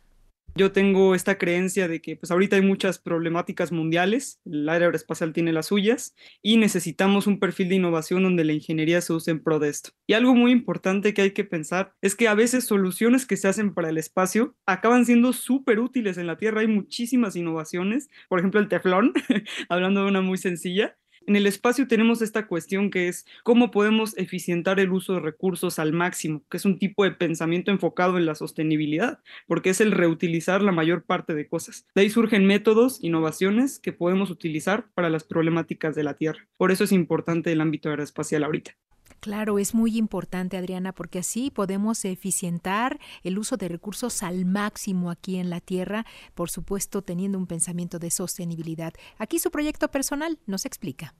Yo 0.55 0.71
tengo 0.71 1.15
esta 1.15 1.39
creencia 1.39 1.87
de 1.87 1.99
que 1.99 2.15
pues 2.15 2.29
ahorita 2.29 2.57
hay 2.57 2.61
muchas 2.61 2.99
problemáticas 2.99 3.71
mundiales, 3.71 4.39
el 4.45 4.69
área 4.69 4.85
aeroespacial 4.85 5.33
tiene 5.33 5.51
las 5.51 5.65
suyas 5.65 6.15
y 6.43 6.57
necesitamos 6.57 7.25
un 7.25 7.39
perfil 7.39 7.69
de 7.69 7.75
innovación 7.75 8.21
donde 8.21 8.43
la 8.43 8.53
ingeniería 8.53 9.01
se 9.01 9.13
use 9.13 9.31
en 9.31 9.41
pro 9.41 9.57
de 9.57 9.69
esto. 9.69 9.89
Y 10.05 10.13
algo 10.13 10.35
muy 10.35 10.51
importante 10.51 11.15
que 11.15 11.23
hay 11.23 11.31
que 11.31 11.43
pensar 11.43 11.95
es 12.01 12.15
que 12.15 12.27
a 12.27 12.35
veces 12.35 12.65
soluciones 12.65 13.25
que 13.25 13.35
se 13.35 13.47
hacen 13.47 13.73
para 13.73 13.89
el 13.89 13.97
espacio 13.97 14.55
acaban 14.67 15.07
siendo 15.07 15.33
súper 15.33 15.79
útiles 15.79 16.19
en 16.19 16.27
la 16.27 16.37
Tierra. 16.37 16.61
Hay 16.61 16.67
muchísimas 16.67 17.35
innovaciones, 17.35 18.09
por 18.29 18.37
ejemplo 18.37 18.59
el 18.59 18.67
teflón, 18.67 19.13
hablando 19.69 20.03
de 20.03 20.09
una 20.09 20.21
muy 20.21 20.37
sencilla, 20.37 20.95
en 21.27 21.35
el 21.35 21.47
espacio 21.47 21.87
tenemos 21.87 22.21
esta 22.21 22.47
cuestión 22.47 22.89
que 22.89 23.07
es 23.07 23.25
cómo 23.43 23.71
podemos 23.71 24.17
eficientar 24.17 24.79
el 24.79 24.91
uso 24.91 25.13
de 25.13 25.19
recursos 25.19 25.79
al 25.79 25.93
máximo, 25.93 26.43
que 26.49 26.57
es 26.57 26.65
un 26.65 26.79
tipo 26.79 27.03
de 27.03 27.11
pensamiento 27.11 27.71
enfocado 27.71 28.17
en 28.17 28.25
la 28.25 28.35
sostenibilidad, 28.35 29.19
porque 29.47 29.69
es 29.69 29.81
el 29.81 29.91
reutilizar 29.91 30.61
la 30.61 30.71
mayor 30.71 31.03
parte 31.03 31.33
de 31.33 31.47
cosas. 31.47 31.85
De 31.95 32.01
ahí 32.01 32.09
surgen 32.09 32.45
métodos, 32.45 33.03
innovaciones 33.03 33.79
que 33.79 33.93
podemos 33.93 34.29
utilizar 34.29 34.87
para 34.93 35.09
las 35.09 35.23
problemáticas 35.23 35.95
de 35.95 36.03
la 36.03 36.15
Tierra. 36.15 36.47
Por 36.57 36.71
eso 36.71 36.83
es 36.83 36.91
importante 36.91 37.51
el 37.51 37.61
ámbito 37.61 37.89
aeroespacial 37.89 38.43
ahorita. 38.43 38.75
Claro, 39.23 39.57
es 39.57 39.73
muy 39.73 39.97
importante, 39.97 40.57
Adriana, 40.57 40.91
porque 40.91 41.19
así 41.19 41.49
podemos 41.49 42.03
eficientar 42.03 42.99
el 43.23 43.39
uso 43.39 43.55
de 43.55 43.69
recursos 43.69 44.21
al 44.21 44.43
máximo 44.43 45.09
aquí 45.09 45.37
en 45.37 45.49
la 45.49 45.61
Tierra, 45.61 46.05
por 46.35 46.49
supuesto 46.49 47.03
teniendo 47.03 47.37
un 47.37 47.47
pensamiento 47.47 47.99
de 47.99 48.11
sostenibilidad. 48.11 48.91
Aquí 49.17 49.39
su 49.39 49.49
proyecto 49.49 49.89
personal 49.89 50.39
nos 50.45 50.65
explica. 50.65 51.15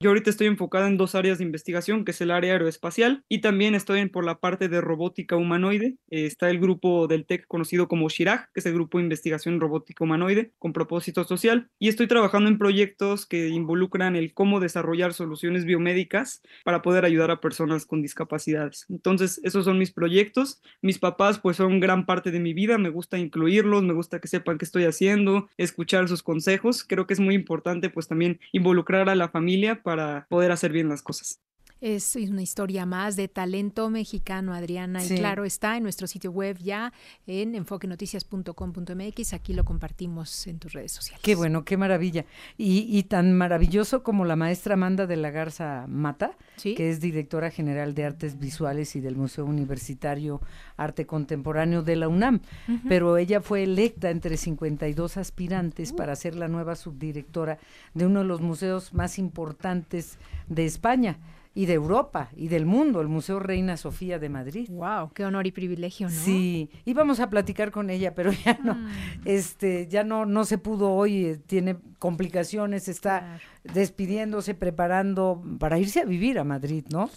Yo 0.00 0.10
ahorita 0.10 0.30
estoy 0.30 0.46
enfocada 0.46 0.86
en 0.86 0.96
dos 0.96 1.16
áreas 1.16 1.38
de 1.38 1.44
investigación, 1.44 2.04
que 2.04 2.12
es 2.12 2.20
el 2.20 2.30
área 2.30 2.52
aeroespacial 2.52 3.24
y 3.28 3.40
también 3.40 3.74
estoy 3.74 4.06
por 4.08 4.24
la 4.24 4.38
parte 4.38 4.68
de 4.68 4.80
robótica 4.80 5.34
humanoide. 5.34 5.96
Eh, 6.08 6.24
está 6.24 6.50
el 6.50 6.60
grupo 6.60 7.08
del 7.08 7.26
TEC 7.26 7.48
conocido 7.48 7.88
como 7.88 8.08
Shirag, 8.08 8.48
que 8.52 8.60
es 8.60 8.66
el 8.66 8.74
grupo 8.74 8.98
de 8.98 9.02
investigación 9.02 9.58
robótica 9.58 10.04
humanoide 10.04 10.52
con 10.60 10.72
propósito 10.72 11.24
social. 11.24 11.68
Y 11.80 11.88
estoy 11.88 12.06
trabajando 12.06 12.48
en 12.48 12.58
proyectos 12.58 13.26
que 13.26 13.48
involucran 13.48 14.14
el 14.14 14.34
cómo 14.34 14.60
desarrollar 14.60 15.14
soluciones 15.14 15.64
biomédicas 15.64 16.42
para 16.64 16.80
poder 16.80 17.04
ayudar 17.04 17.32
a 17.32 17.40
personas 17.40 17.84
con 17.84 18.00
discapacidades. 18.00 18.86
Entonces, 18.88 19.40
esos 19.42 19.64
son 19.64 19.78
mis 19.80 19.90
proyectos. 19.90 20.62
Mis 20.80 21.00
papás 21.00 21.40
pues 21.40 21.56
son 21.56 21.80
gran 21.80 22.06
parte 22.06 22.30
de 22.30 22.38
mi 22.38 22.54
vida, 22.54 22.78
me 22.78 22.90
gusta 22.90 23.18
incluirlos, 23.18 23.82
me 23.82 23.94
gusta 23.94 24.20
que 24.20 24.28
sepan 24.28 24.58
qué 24.58 24.64
estoy 24.64 24.84
haciendo, 24.84 25.48
escuchar 25.56 26.06
sus 26.06 26.22
consejos. 26.22 26.84
Creo 26.84 27.08
que 27.08 27.14
es 27.14 27.20
muy 27.20 27.34
importante 27.34 27.90
pues 27.90 28.06
también 28.06 28.38
involucrar 28.52 29.08
a 29.08 29.16
la 29.16 29.28
familia 29.28 29.82
para 29.88 30.26
poder 30.28 30.52
hacer 30.52 30.70
bien 30.72 30.90
las 30.90 31.02
cosas. 31.02 31.40
Es 31.80 32.16
una 32.16 32.42
historia 32.42 32.86
más 32.86 33.14
de 33.14 33.28
talento 33.28 33.88
mexicano, 33.88 34.52
Adriana, 34.52 35.04
y 35.04 35.08
claro, 35.10 35.44
está 35.44 35.76
en 35.76 35.84
nuestro 35.84 36.08
sitio 36.08 36.32
web 36.32 36.58
ya 36.58 36.92
en 37.28 37.54
enfoquenoticias.com.mx, 37.54 39.32
aquí 39.32 39.52
lo 39.52 39.64
compartimos 39.64 40.48
en 40.48 40.58
tus 40.58 40.72
redes 40.72 40.90
sociales. 40.90 41.22
Qué 41.22 41.36
bueno, 41.36 41.64
qué 41.64 41.76
maravilla. 41.76 42.24
Y, 42.56 43.02
tan 43.04 43.32
maravilloso 43.32 44.02
como 44.02 44.24
la 44.24 44.34
maestra 44.34 44.74
Amanda 44.74 45.06
de 45.06 45.16
la 45.16 45.30
Garza 45.30 45.86
Mata, 45.86 46.32
que 46.60 46.90
es 46.90 47.00
directora 47.00 47.50
general 47.50 47.94
de 47.94 48.04
Artes 48.04 48.40
Visuales 48.40 48.96
y 48.96 49.00
del 49.00 49.14
Museo 49.14 49.44
Universitario 49.44 50.40
Arte 50.76 51.06
Contemporáneo 51.06 51.82
de 51.82 51.94
la 51.94 52.08
UNAM, 52.08 52.40
pero 52.88 53.16
ella 53.18 53.40
fue 53.40 53.62
electa 53.62 54.10
entre 54.10 54.36
52 54.36 55.16
aspirantes 55.16 55.92
para 55.92 56.16
ser 56.16 56.34
la 56.34 56.48
nueva 56.48 56.74
subdirectora 56.74 57.58
de 57.94 58.06
uno 58.06 58.20
de 58.20 58.26
los 58.26 58.40
museos 58.40 58.92
más 58.92 59.18
importantes 59.20 60.18
de 60.48 60.66
España 60.66 61.18
y 61.58 61.66
de 61.66 61.72
Europa 61.72 62.30
y 62.36 62.46
del 62.46 62.66
mundo, 62.66 63.00
el 63.00 63.08
Museo 63.08 63.40
Reina 63.40 63.76
Sofía 63.76 64.20
de 64.20 64.28
Madrid. 64.28 64.68
Wow, 64.70 65.10
qué 65.12 65.24
honor 65.24 65.44
y 65.48 65.50
privilegio, 65.50 66.08
¿no? 66.08 66.14
Sí, 66.14 66.70
íbamos 66.84 67.18
a 67.18 67.30
platicar 67.30 67.72
con 67.72 67.90
ella, 67.90 68.14
pero 68.14 68.30
ya 68.30 68.60
no, 68.62 68.76
mm. 68.76 68.88
este, 69.24 69.88
ya 69.88 70.04
no, 70.04 70.24
no 70.24 70.44
se 70.44 70.58
pudo 70.58 70.92
hoy, 70.92 71.24
eh, 71.24 71.36
tiene 71.44 71.76
complicaciones, 71.98 72.86
está 72.86 73.40
despidiéndose, 73.64 74.54
preparando 74.54 75.42
para 75.58 75.80
irse 75.80 75.98
a 75.98 76.04
vivir 76.04 76.38
a 76.38 76.44
Madrid, 76.44 76.84
¿no? 76.92 77.10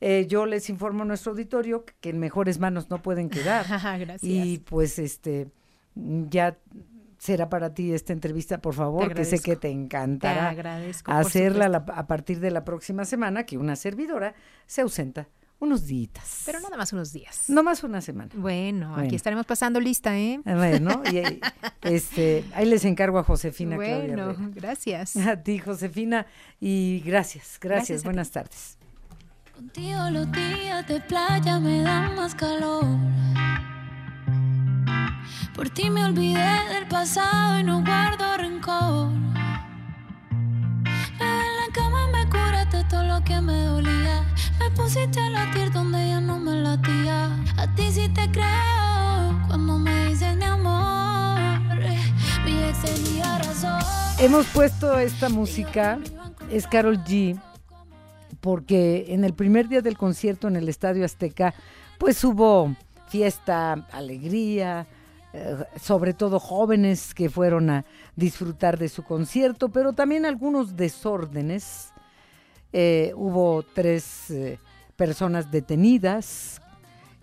Eh, 0.00 0.24
yo 0.26 0.46
les 0.46 0.70
informo 0.70 1.02
a 1.02 1.04
nuestro 1.04 1.32
auditorio 1.32 1.84
que 2.00 2.08
en 2.08 2.18
mejores 2.18 2.58
manos 2.58 2.88
no 2.88 3.02
pueden 3.02 3.28
quedar. 3.28 3.66
Gracias. 3.98 4.22
Y 4.22 4.56
pues 4.56 4.98
este 4.98 5.48
ya 5.96 6.56
será 7.26 7.48
para 7.48 7.74
ti 7.74 7.92
esta 7.92 8.12
entrevista, 8.12 8.58
por 8.58 8.74
favor, 8.74 9.12
que 9.12 9.24
sé 9.24 9.40
que 9.40 9.56
te 9.56 9.68
encantará 9.68 10.54
hacerla 11.06 11.84
a 11.88 12.06
partir 12.06 12.38
de 12.38 12.52
la 12.52 12.64
próxima 12.64 13.04
semana, 13.04 13.44
que 13.44 13.58
una 13.58 13.74
servidora 13.74 14.34
se 14.66 14.82
ausenta 14.82 15.28
unos 15.58 15.86
días. 15.86 16.42
Pero 16.44 16.60
nada 16.60 16.76
más 16.76 16.92
unos 16.92 17.12
días. 17.12 17.48
No 17.48 17.64
más 17.64 17.82
una 17.82 18.00
semana. 18.00 18.30
Bueno, 18.34 18.94
aquí 18.94 19.16
estaremos 19.16 19.44
pasando 19.44 19.80
lista, 19.80 20.16
¿eh? 20.16 20.40
Bueno, 20.44 21.02
y, 21.10 21.40
este, 21.82 22.44
ahí 22.54 22.66
les 22.66 22.84
encargo 22.84 23.18
a 23.18 23.24
Josefina 23.24 23.74
Bueno, 23.74 24.36
gracias. 24.54 25.16
A 25.16 25.42
ti, 25.42 25.58
Josefina, 25.58 26.26
y 26.60 27.02
gracias, 27.04 27.58
gracias, 27.60 28.04
buenas 28.04 28.30
tardes. 28.30 28.78
Contigo 29.52 29.98
los 30.10 30.30
días 30.30 30.86
de 30.86 31.00
playa 31.00 31.58
me 31.58 31.80
dan 31.80 32.14
más 32.14 32.36
calor. 32.36 32.84
Por 35.54 35.70
ti 35.70 35.90
me 35.90 36.04
olvidé 36.04 36.68
del 36.72 36.86
pasado 36.88 37.58
y 37.58 37.64
no 37.64 37.82
guardo 37.82 38.36
rencor. 38.36 39.10
En 41.18 41.56
la 41.60 41.72
cama 41.72 42.08
me 42.12 42.28
curaste 42.28 42.84
todo 42.90 43.04
lo 43.04 43.24
que 43.24 43.40
me 43.40 43.62
dolía. 43.64 44.24
Me 44.58 44.70
pusiste 44.70 45.20
a 45.20 45.30
latir 45.30 45.72
donde 45.72 46.08
ya 46.08 46.20
no 46.20 46.38
me 46.38 46.52
latía. 46.52 47.26
A 47.56 47.74
ti 47.74 47.90
sí 47.90 48.08
te 48.08 48.30
creo 48.30 49.42
cuando 49.46 49.78
me 49.78 50.06
dices 50.06 50.36
mi 50.36 50.44
amor. 50.44 51.38
Mi 52.44 52.62
ex 52.64 52.82
tenía 52.82 53.38
razón. 53.38 53.80
Hemos 54.18 54.46
puesto 54.46 54.98
esta 54.98 55.28
música, 55.28 55.98
es 56.50 56.66
Carol 56.66 57.02
G, 57.04 57.40
porque 58.40 59.06
en 59.08 59.24
el 59.24 59.34
primer 59.34 59.68
día 59.68 59.80
del 59.80 59.96
concierto 59.96 60.48
en 60.48 60.56
el 60.56 60.68
Estadio 60.68 61.04
Azteca, 61.04 61.54
pues 61.98 62.22
hubo 62.24 62.74
fiesta, 63.08 63.86
alegría, 63.92 64.86
sobre 65.80 66.14
todo 66.14 66.38
jóvenes 66.40 67.14
que 67.14 67.30
fueron 67.30 67.70
a 67.70 67.84
disfrutar 68.14 68.78
de 68.78 68.88
su 68.88 69.02
concierto, 69.02 69.68
pero 69.68 69.92
también 69.92 70.26
algunos 70.26 70.76
desórdenes. 70.76 71.92
Eh, 72.72 73.12
hubo 73.16 73.62
tres 73.62 74.30
eh, 74.30 74.58
personas 74.96 75.50
detenidas 75.50 76.60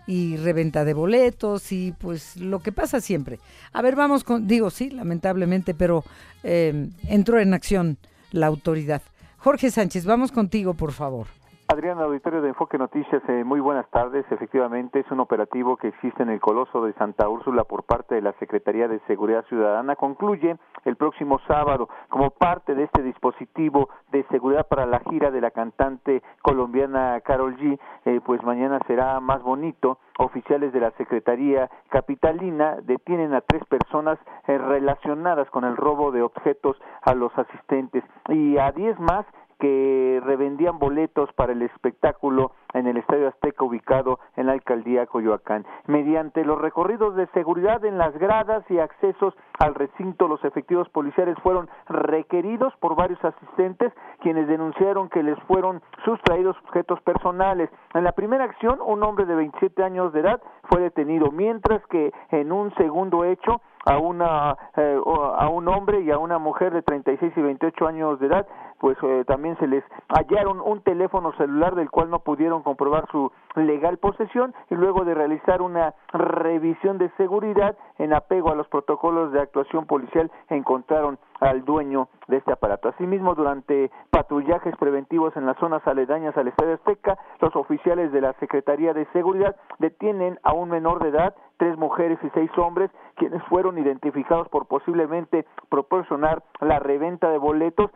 y 0.07 0.37
reventa 0.37 0.83
de 0.83 0.93
boletos 0.93 1.71
y 1.71 1.93
pues 1.93 2.37
lo 2.37 2.59
que 2.59 2.71
pasa 2.71 2.99
siempre. 3.01 3.39
A 3.71 3.81
ver, 3.81 3.95
vamos 3.95 4.23
con, 4.23 4.47
digo 4.47 4.69
sí, 4.69 4.89
lamentablemente, 4.89 5.73
pero 5.73 6.03
entró 6.43 7.39
en 7.39 7.53
acción 7.53 7.97
la 8.31 8.47
autoridad. 8.47 9.01
Jorge 9.37 9.71
Sánchez, 9.71 10.05
vamos 10.05 10.31
contigo, 10.31 10.73
por 10.73 10.91
favor. 10.91 11.27
Adriana, 11.67 12.03
auditorio 12.03 12.41
de 12.41 12.49
Enfoque 12.49 12.77
Noticias, 12.77 13.23
eh, 13.29 13.43
muy 13.45 13.61
buenas 13.61 13.89
tardes. 13.89 14.25
Efectivamente, 14.29 14.99
es 14.99 15.09
un 15.11 15.21
operativo 15.21 15.77
que 15.77 15.87
existe 15.87 16.21
en 16.21 16.29
el 16.29 16.41
Coloso 16.41 16.83
de 16.83 16.93
Santa 16.93 17.29
Úrsula 17.29 17.63
por 17.63 17.83
parte 17.83 18.15
de 18.15 18.21
la 18.21 18.33
Secretaría 18.33 18.87
de 18.89 18.99
Seguridad 19.07 19.45
Ciudadana. 19.45 19.95
Concluye 19.95 20.57
el 20.83 20.97
próximo 20.97 21.39
sábado 21.47 21.87
como 22.09 22.31
parte 22.31 22.75
de 22.75 22.83
este 22.83 23.01
dispositivo 23.01 23.89
de 24.11 24.23
seguridad 24.25 24.67
para 24.67 24.85
la 24.85 24.99
gira 25.09 25.31
de 25.31 25.39
la 25.39 25.51
cantante 25.51 26.21
colombiana 26.41 27.21
Carol 27.21 27.55
G. 27.55 27.79
Eh, 28.05 28.19
pues 28.25 28.43
mañana 28.43 28.79
será 28.85 29.19
más 29.21 29.41
bonito. 29.41 29.99
Oficiales 30.19 30.73
de 30.73 30.79
la 30.79 30.91
Secretaría 30.91 31.71
Capitalina 31.89 32.77
detienen 32.83 33.33
a 33.33 33.41
tres 33.41 33.63
personas 33.65 34.19
eh, 34.47 34.57
relacionadas 34.57 35.49
con 35.49 35.63
el 35.63 35.75
robo 35.75 36.11
de 36.11 36.21
objetos 36.21 36.77
a 37.01 37.15
los 37.15 37.35
asistentes 37.35 38.03
y 38.29 38.57
a 38.59 38.71
diez 38.73 38.99
más 38.99 39.25
que 39.63 40.19
revendían 40.25 40.77
boletos 40.77 41.31
para 41.37 41.53
el 41.53 41.61
espectáculo 41.61 42.51
en 42.73 42.85
el 42.85 42.97
Estadio 42.97 43.29
Azteca 43.29 43.63
ubicado 43.63 44.19
en 44.35 44.47
la 44.47 44.51
alcaldía 44.51 45.05
Coyoacán. 45.05 45.65
Mediante 45.87 46.43
los 46.43 46.59
recorridos 46.59 47.15
de 47.15 47.27
seguridad 47.27 47.85
en 47.85 47.97
las 47.97 48.13
gradas 48.17 48.69
y 48.69 48.79
accesos 48.79 49.33
al 49.59 49.73
recinto, 49.73 50.27
los 50.27 50.43
efectivos 50.43 50.89
policiales 50.89 51.37
fueron 51.41 51.69
requeridos 51.87 52.73
por 52.81 52.97
varios 52.97 53.23
asistentes 53.23 53.93
quienes 54.19 54.49
denunciaron 54.49 55.07
que 55.07 55.23
les 55.23 55.39
fueron 55.43 55.81
sustraídos 56.03 56.57
objetos 56.65 56.99
personales. 57.03 57.69
En 57.93 58.03
la 58.03 58.11
primera 58.11 58.43
acción, 58.43 58.79
un 58.85 59.01
hombre 59.01 59.25
de 59.25 59.35
27 59.35 59.81
años 59.81 60.11
de 60.11 60.19
edad 60.19 60.41
fue 60.63 60.81
detenido, 60.81 61.31
mientras 61.31 61.85
que 61.87 62.11
en 62.31 62.51
un 62.51 62.75
segundo 62.75 63.23
hecho 63.23 63.61
a 63.85 63.97
una 63.97 64.57
eh, 64.77 64.99
a 65.05 65.49
un 65.49 65.67
hombre 65.67 66.01
y 66.01 66.11
a 66.11 66.17
una 66.17 66.37
mujer 66.37 66.71
de 66.73 66.81
36 66.81 67.33
y 67.35 67.41
28 67.41 67.87
años 67.87 68.19
de 68.19 68.27
edad 68.27 68.47
pues 68.83 68.97
eh, 69.01 69.23
también 69.25 69.57
se 69.59 69.67
les 69.67 69.81
hallaron 70.09 70.59
un 70.59 70.81
teléfono 70.81 71.31
celular 71.37 71.73
del 71.73 71.89
cual 71.89 72.09
no 72.09 72.19
pudieron 72.19 72.63
comprobar 72.63 73.05
su 73.11 73.31
legal 73.55 73.97
posesión 73.97 74.53
y 74.69 74.75
luego 74.75 75.05
de 75.05 75.13
realizar 75.13 75.61
una 75.61 75.93
revisión 76.11 76.97
de 76.97 77.09
seguridad 77.11 77.77
en 77.97 78.13
apego 78.13 78.51
a 78.51 78.55
los 78.55 78.67
protocolos 78.67 79.31
de 79.31 79.39
actuación 79.39 79.85
policial 79.85 80.29
encontraron 80.49 81.17
al 81.39 81.63
dueño 81.65 82.09
de 82.27 82.37
este 82.37 82.51
aparato. 82.51 82.89
Asimismo, 82.89 83.35
durante 83.35 83.91
patrullajes 84.09 84.75
preventivos 84.77 85.35
en 85.35 85.45
las 85.45 85.57
zonas 85.57 85.85
aledañas 85.85 86.35
al 86.37 86.47
Estadio 86.47 86.75
Azteca, 86.75 87.17
los 87.39 87.55
oficiales 87.55 88.11
de 88.11 88.21
la 88.21 88.33
Secretaría 88.33 88.93
de 88.93 89.05
Seguridad 89.13 89.55
detienen 89.79 90.39
a 90.43 90.53
un 90.53 90.69
menor 90.69 91.03
de 91.03 91.09
edad, 91.09 91.35
tres 91.57 91.77
mujeres 91.77 92.17
y 92.23 92.29
seis 92.33 92.49
hombres, 92.57 92.91
quienes 93.15 93.43
fueron 93.43 93.77
identificados 93.77 94.47
por 94.49 94.67
posiblemente 94.67 95.45
proporcionar 95.69 96.43
la 96.61 96.79
reventa 96.79 97.29
de 97.29 97.37
boletos. 97.37 97.91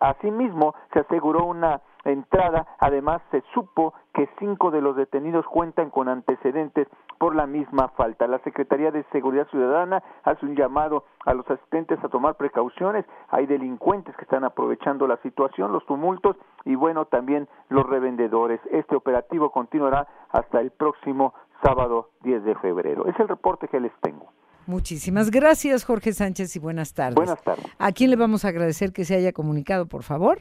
Asimismo, 0.00 0.74
se 0.92 1.00
aseguró 1.00 1.44
una 1.44 1.80
entrada. 2.04 2.66
Además, 2.78 3.20
se 3.30 3.42
supo 3.52 3.94
que 4.14 4.28
cinco 4.38 4.70
de 4.70 4.80
los 4.80 4.96
detenidos 4.96 5.44
cuentan 5.46 5.90
con 5.90 6.08
antecedentes 6.08 6.88
por 7.18 7.34
la 7.34 7.46
misma 7.46 7.88
falta. 7.88 8.26
La 8.26 8.38
Secretaría 8.40 8.90
de 8.90 9.04
Seguridad 9.12 9.48
Ciudadana 9.48 10.02
hace 10.24 10.46
un 10.46 10.54
llamado 10.54 11.04
a 11.24 11.34
los 11.34 11.48
asistentes 11.50 12.02
a 12.02 12.08
tomar 12.08 12.36
precauciones. 12.36 13.04
Hay 13.28 13.46
delincuentes 13.46 14.14
que 14.16 14.22
están 14.22 14.44
aprovechando 14.44 15.06
la 15.06 15.16
situación, 15.18 15.72
los 15.72 15.84
tumultos 15.86 16.36
y 16.64 16.74
bueno, 16.74 17.06
también 17.06 17.48
los 17.68 17.86
revendedores. 17.86 18.60
Este 18.70 18.96
operativo 18.96 19.50
continuará 19.50 20.06
hasta 20.30 20.60
el 20.60 20.70
próximo 20.70 21.34
sábado 21.62 22.10
10 22.22 22.44
de 22.44 22.54
febrero. 22.56 23.06
Es 23.06 23.18
el 23.18 23.28
reporte 23.28 23.68
que 23.68 23.80
les 23.80 23.92
tengo. 24.00 24.26
Muchísimas 24.66 25.30
gracias, 25.30 25.84
Jorge 25.84 26.12
Sánchez, 26.12 26.56
y 26.56 26.58
buenas 26.58 26.92
tardes. 26.92 27.14
Buenas 27.14 27.42
tardes. 27.42 27.64
¿A 27.78 27.92
quién 27.92 28.10
le 28.10 28.16
vamos 28.16 28.44
a 28.44 28.48
agradecer 28.48 28.92
que 28.92 29.04
se 29.04 29.14
haya 29.14 29.32
comunicado, 29.32 29.86
por 29.86 30.02
favor? 30.02 30.40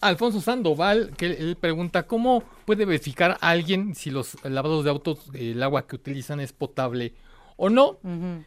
Alfonso 0.00 0.40
Sandoval, 0.40 1.12
que 1.16 1.26
él 1.26 1.56
pregunta 1.58 2.06
cómo 2.06 2.44
puede 2.64 2.84
verificar 2.84 3.38
a 3.40 3.50
alguien 3.50 3.94
si 3.94 4.10
los 4.10 4.36
lavados 4.44 4.84
de 4.84 4.90
autos, 4.90 5.30
el 5.34 5.62
agua 5.62 5.86
que 5.86 5.96
utilizan 5.96 6.40
es 6.40 6.52
potable 6.52 7.14
o 7.56 7.68
no. 7.68 7.98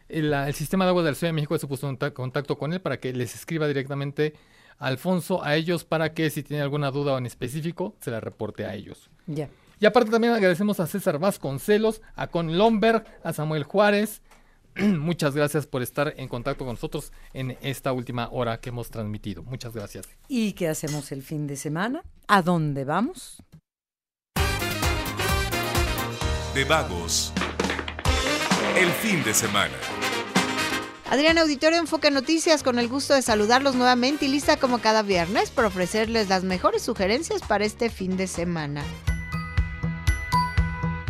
el, 0.08 0.54
sistema 0.54 0.84
de 0.84 0.90
agua 0.90 1.02
de 1.02 1.10
la 1.10 1.14
Ciudad 1.14 1.28
de 1.28 1.34
México 1.34 1.54
ha 1.54 1.58
supuesto 1.58 1.88
un 1.88 1.96
contacto 1.96 2.56
con 2.56 2.72
él 2.72 2.80
para 2.80 2.98
que 2.98 3.12
les 3.12 3.34
escriba 3.34 3.68
directamente 3.68 4.32
a 4.78 4.86
Alfonso 4.86 5.44
a 5.44 5.54
ellos 5.54 5.84
para 5.84 6.14
que 6.14 6.30
si 6.30 6.42
tiene 6.42 6.62
alguna 6.62 6.90
duda 6.90 7.18
en 7.18 7.26
específico 7.26 7.94
se 8.00 8.10
la 8.10 8.20
reporte 8.20 8.64
a 8.64 8.74
ellos. 8.74 9.10
Ya. 9.26 9.50
Y 9.82 9.86
aparte 9.86 10.12
también 10.12 10.32
agradecemos 10.32 10.78
a 10.78 10.86
César 10.86 11.18
Vasconcelos, 11.18 12.02
a 12.14 12.28
Con 12.28 12.56
Lomberg, 12.56 13.04
a 13.24 13.32
Samuel 13.32 13.64
Juárez, 13.64 14.22
Muchas 14.76 15.34
gracias 15.34 15.66
por 15.66 15.82
estar 15.82 16.14
en 16.16 16.28
contacto 16.28 16.64
con 16.64 16.74
nosotros 16.74 17.12
en 17.34 17.58
esta 17.62 17.92
última 17.92 18.28
hora 18.30 18.60
que 18.60 18.68
hemos 18.68 18.90
transmitido. 18.90 19.42
Muchas 19.42 19.74
gracias. 19.74 20.06
¿Y 20.28 20.52
qué 20.52 20.68
hacemos 20.68 21.10
el 21.10 21.24
fin 21.24 21.48
de 21.48 21.56
semana? 21.56 22.04
¿A 22.28 22.42
dónde 22.42 22.84
vamos? 22.84 23.42
De 26.54 26.64
vagos. 26.64 27.32
El 28.78 28.88
fin 28.88 29.24
de 29.24 29.34
semana. 29.34 29.74
Adriana 31.10 31.42
Auditorio 31.42 31.80
Enfoque 31.80 32.12
Noticias, 32.12 32.62
con 32.62 32.78
el 32.78 32.86
gusto 32.86 33.14
de 33.14 33.22
saludarlos 33.22 33.74
nuevamente 33.74 34.26
y 34.26 34.28
lista 34.28 34.56
como 34.58 34.78
cada 34.78 35.02
viernes 35.02 35.50
para 35.50 35.66
ofrecerles 35.66 36.28
las 36.28 36.44
mejores 36.44 36.82
sugerencias 36.82 37.42
para 37.42 37.64
este 37.64 37.90
fin 37.90 38.16
de 38.16 38.28
semana. 38.28 38.84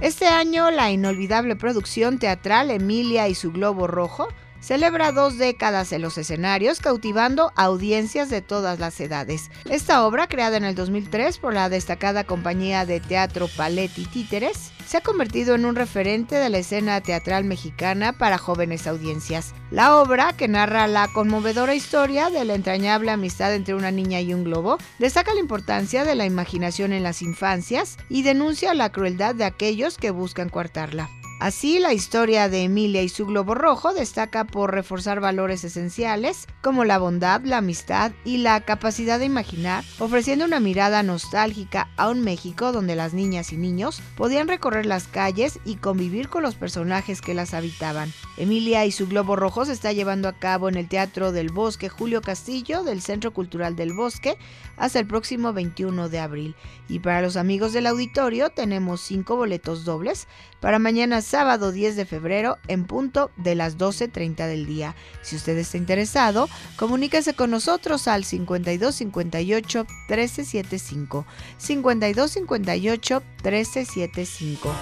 Este 0.03 0.27
año, 0.27 0.73
la 0.73 0.91
inolvidable 0.91 1.55
producción 1.55 2.19
teatral 2.19 2.73
Emilia 2.73 3.29
y 3.29 3.37
su 3.37 3.53
Globo 3.53 3.87
Rojo 3.87 4.27
celebra 4.63 5.13
dos 5.13 5.37
décadas 5.37 5.93
en 5.93 6.01
los 6.01 6.17
escenarios, 6.17 6.81
cautivando 6.81 7.53
audiencias 7.57 8.31
de 8.31 8.41
todas 8.41 8.79
las 8.79 8.99
edades. 9.01 9.51
Esta 9.69 10.07
obra, 10.07 10.29
creada 10.29 10.57
en 10.57 10.65
el 10.65 10.75
2003 10.75 11.37
por 11.39 11.53
la 11.53 11.69
destacada 11.69 12.25
compañía 12.25 12.87
de 12.87 13.01
teatro 13.01 13.49
Paletti 13.55 14.07
Títeres, 14.07 14.73
se 14.87 14.99
ha 14.99 15.01
convertido 15.01 15.55
en 15.55 15.65
un 15.65 15.77
referente 15.77 16.37
de 16.37 16.49
la 16.49 16.59
escena 16.59 17.01
teatral 17.01 17.45
mexicana 17.45 18.13
para 18.13 18.39
jóvenes 18.39 18.87
audiencias. 18.87 19.55
La 19.71 19.97
obra, 19.97 20.33
que 20.37 20.49
narra 20.49 20.87
la 20.87 21.09
conmovedora 21.09 21.75
historia 21.75 22.31
de 22.31 22.45
la 22.45 22.55
entrañable 22.55 23.11
amistad 23.11 23.55
entre 23.55 23.75
una 23.75 23.91
niña 23.91 24.21
y 24.21 24.35
un 24.35 24.45
globo, 24.45 24.79
destaca 24.99 25.35
la 25.35 25.41
importancia 25.41 26.05
de 26.05 26.15
la 26.15 26.27
imaginación 26.27 26.93
en 26.93 27.03
las 27.03 27.23
infancias 27.23 27.97
y 28.09 28.23
denuncia 28.23 28.75
la 28.75 28.93
crueldad 28.93 29.35
de 29.35 29.45
aquellos 29.45 29.99
que 29.99 30.11
buscan 30.11 30.49
coartarla. 30.49 31.09
Así, 31.43 31.81
la 31.81 31.93
historia 31.93 32.49
de 32.49 32.63
Emilia 32.63 33.03
y 33.03 33.09
su 33.09 33.27
globo 33.27 33.57
rojo 33.57 33.93
destaca 33.93 34.45
por 34.45 34.71
reforzar 34.71 35.19
valores 35.19 35.65
esenciales 35.65 36.47
como 36.61 36.85
la 36.85 36.99
bondad, 36.99 37.41
la 37.43 37.57
amistad 37.57 38.13
y 38.25 38.37
la 38.37 38.61
capacidad 38.61 39.19
de 39.19 39.25
imaginar, 39.25 39.83
ofreciendo 39.99 40.45
una 40.45 40.61
mirada 40.61 41.03
nostálgica 41.03 41.89
a 41.97 42.11
un 42.11 42.21
México 42.21 42.71
donde 42.71 42.95
las 42.95 43.13
niñas 43.13 43.53
y 43.53 43.57
niños 43.57 44.01
podían 44.17 44.47
recorrer 44.47 44.87
las 44.87 45.09
calles 45.09 45.59
y 45.65 45.75
convivir 45.75 46.29
con 46.29 46.45
los 46.45 46.55
personajes 46.55 47.21
que 47.21 47.35
las 47.35 47.55
habitaban. 47.55 48.13
Emilia 48.37 48.87
y 48.87 48.93
su 48.93 49.09
globo 49.09 49.35
rojo 49.35 49.65
se 49.65 49.73
está 49.73 49.91
llevando 49.91 50.29
a 50.29 50.39
cabo 50.39 50.69
en 50.69 50.77
el 50.77 50.89
Teatro 50.89 51.33
del 51.33 51.51
Bosque 51.51 51.89
Julio 51.89 52.23
Castillo 52.23 52.85
del 52.85 53.03
Centro 53.03 53.33
Cultural 53.33 53.75
del 53.75 53.95
Bosque 53.95 54.39
hasta 54.77 55.01
el 55.01 55.09
próximo 55.09 55.53
21 55.53 56.09
de 56.09 56.21
abril. 56.21 56.55
Y 56.89 57.01
para 57.01 57.21
los 57.21 57.37
amigos 57.37 57.73
del 57.73 57.89
auditorio 57.89 58.51
tenemos 58.51 59.01
cinco 59.01 59.35
boletos 59.35 59.85
dobles 59.85 60.29
para 60.63 60.79
mañana 60.79 61.21
sábado 61.21 61.73
10 61.73 61.97
de 61.97 62.07
febrero 62.07 62.57
en 62.69 62.87
punto 62.87 63.33
de 63.37 63.57
las 63.57 63.77
12.30 63.77 64.47
del 64.47 64.65
día. 64.65 64.95
Si 65.21 65.37
usted 65.37 65.59
está 65.59 65.77
interesado, 65.77 66.49
comuníquese 66.77 67.35
con 67.35 67.51
nosotros 67.51 68.07
al 68.09 68.25
5258 68.25 69.87
1375. 70.09 71.27
5258 71.59 73.23
1375. 73.43 74.73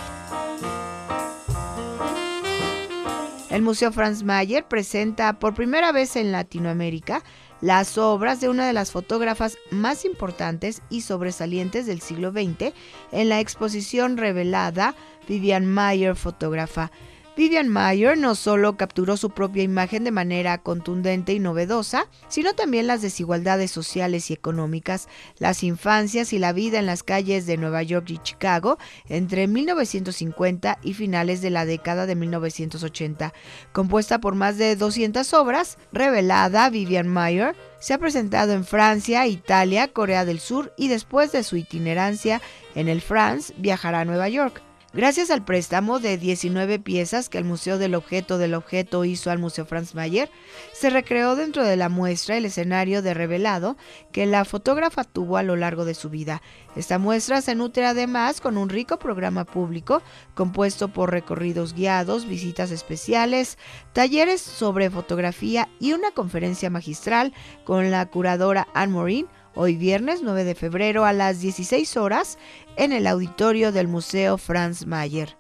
El 3.49 3.63
Museo 3.63 3.91
Franz 3.91 4.23
Mayer 4.23 4.69
presenta 4.69 5.39
por 5.39 5.55
primera 5.55 5.93
vez 5.93 6.15
en 6.15 6.31
Latinoamérica 6.31 7.25
las 7.61 7.99
obras 7.99 8.41
de 8.41 8.49
una 8.49 8.67
de 8.67 8.73
las 8.73 8.91
fotógrafas 8.91 9.59
más 9.71 10.05
importantes 10.05 10.83
y 10.91 11.03
sobresalientes 11.03 11.87
del 11.87 12.01
siglo 12.01 12.31
XX 12.31 12.73
en 13.13 13.29
la 13.29 13.41
exposición 13.41 14.17
revelada 14.17 14.95
Vivian 15.29 15.67
Mayer 15.67 16.17
Fotógrafa. 16.17 16.91
Vivian 17.37 17.69
Mayer 17.69 18.19
no 18.19 18.35
solo 18.35 18.77
capturó 18.77 19.17
su 19.17 19.31
propia 19.31 19.63
imagen 19.63 20.05
de 20.05 20.11
manera 20.11 20.59
contundente 20.59 21.33
y 21.33 21.39
novedosa, 21.39 22.07
sino 22.29 22.55
también 22.55 22.87
las 22.87 23.03
desigualdades 23.03 23.71
sociales 23.71 24.31
y 24.31 24.35
económicas, 24.35 25.09
las 25.39 25.63
infancias 25.63 26.33
y 26.33 26.39
la 26.39 26.53
vida 26.53 26.79
en 26.79 26.87
las 26.87 27.03
calles 27.03 27.47
de 27.47 27.57
Nueva 27.57 27.83
York 27.83 28.11
y 28.11 28.19
Chicago 28.19 28.79
entre 29.09 29.47
1950 29.47 30.79
y 30.83 30.95
finales 30.95 31.41
de 31.41 31.51
la 31.51 31.65
década 31.65 32.07
de 32.07 32.17
1980. 32.17 33.33
Compuesta 33.73 34.21
por 34.21 34.35
más 34.35 34.59
de 34.59 34.77
200 34.77 35.33
obras, 35.35 35.79
revelada 35.93 36.69
Vivian 36.69 37.09
Mayer 37.09 37.55
se 37.79 37.95
ha 37.95 37.99
presentado 37.99 38.53
en 38.53 38.65
Francia, 38.65 39.27
Italia, 39.27 39.89
Corea 39.89 40.25
del 40.25 40.41
Sur 40.41 40.75
y 40.77 40.89
después 40.89 41.33
de 41.33 41.45
su 41.45 41.57
itinerancia 41.57 42.43
en 42.75 42.89
el 42.89 43.01
France 43.01 43.55
viajará 43.57 44.01
a 44.01 44.05
Nueva 44.05 44.29
York. 44.29 44.63
Gracias 44.93 45.31
al 45.31 45.45
préstamo 45.45 46.01
de 46.01 46.19
19 46.19 46.81
piezas 46.81 47.29
que 47.29 47.39
el 47.39 47.45
Museo 47.45 47.79
del 47.79 47.95
Objeto 47.95 48.39
del 48.39 48.55
Objeto 48.55 49.05
hizo 49.05 49.31
al 49.31 49.39
Museo 49.39 49.65
Franz 49.65 49.95
Mayer, 49.95 50.29
se 50.73 50.91
recreó 50.91 51.37
dentro 51.37 51.65
de 51.65 51.77
la 51.77 51.89
muestra 51.89 52.37
el 52.37 52.45
escenario 52.45 53.01
de 53.01 53.15
revelado 53.15 53.77
que 54.11 54.27
la 54.27 54.45
fotógrafa 54.45 55.05
tuvo 55.05 55.37
a 55.37 55.45
lo 55.45 55.55
largo 55.55 55.85
de 55.85 55.95
su 55.95 56.11
vida. 56.11 56.43
Esta 56.75 56.99
muestra 56.99 57.41
se 57.41 57.55
nutre 57.55 57.87
además 57.87 58.41
con 58.41 58.57
un 58.57 58.69
rico 58.69 58.99
programa 58.99 59.45
público 59.45 60.03
compuesto 60.35 60.89
por 60.89 61.13
recorridos 61.13 61.73
guiados, 61.73 62.27
visitas 62.27 62.73
especiales, 62.73 63.59
talleres 63.93 64.41
sobre 64.41 64.91
fotografía 64.91 65.69
y 65.79 65.93
una 65.93 66.11
conferencia 66.11 66.69
magistral 66.69 67.33
con 67.63 67.93
la 67.93 68.07
curadora 68.07 68.67
Anne 68.75 68.93
Morin 68.93 69.29
hoy 69.55 69.77
viernes 69.77 70.21
9 70.23 70.45
de 70.45 70.55
febrero 70.55 71.05
a 71.05 71.13
las 71.13 71.41
16 71.41 71.97
horas 71.97 72.39
en 72.77 72.93
el 72.93 73.07
auditorio 73.07 73.73
del 73.73 73.89
Museo 73.89 74.39
Franz 74.39 74.87
Mayer. 74.87 75.37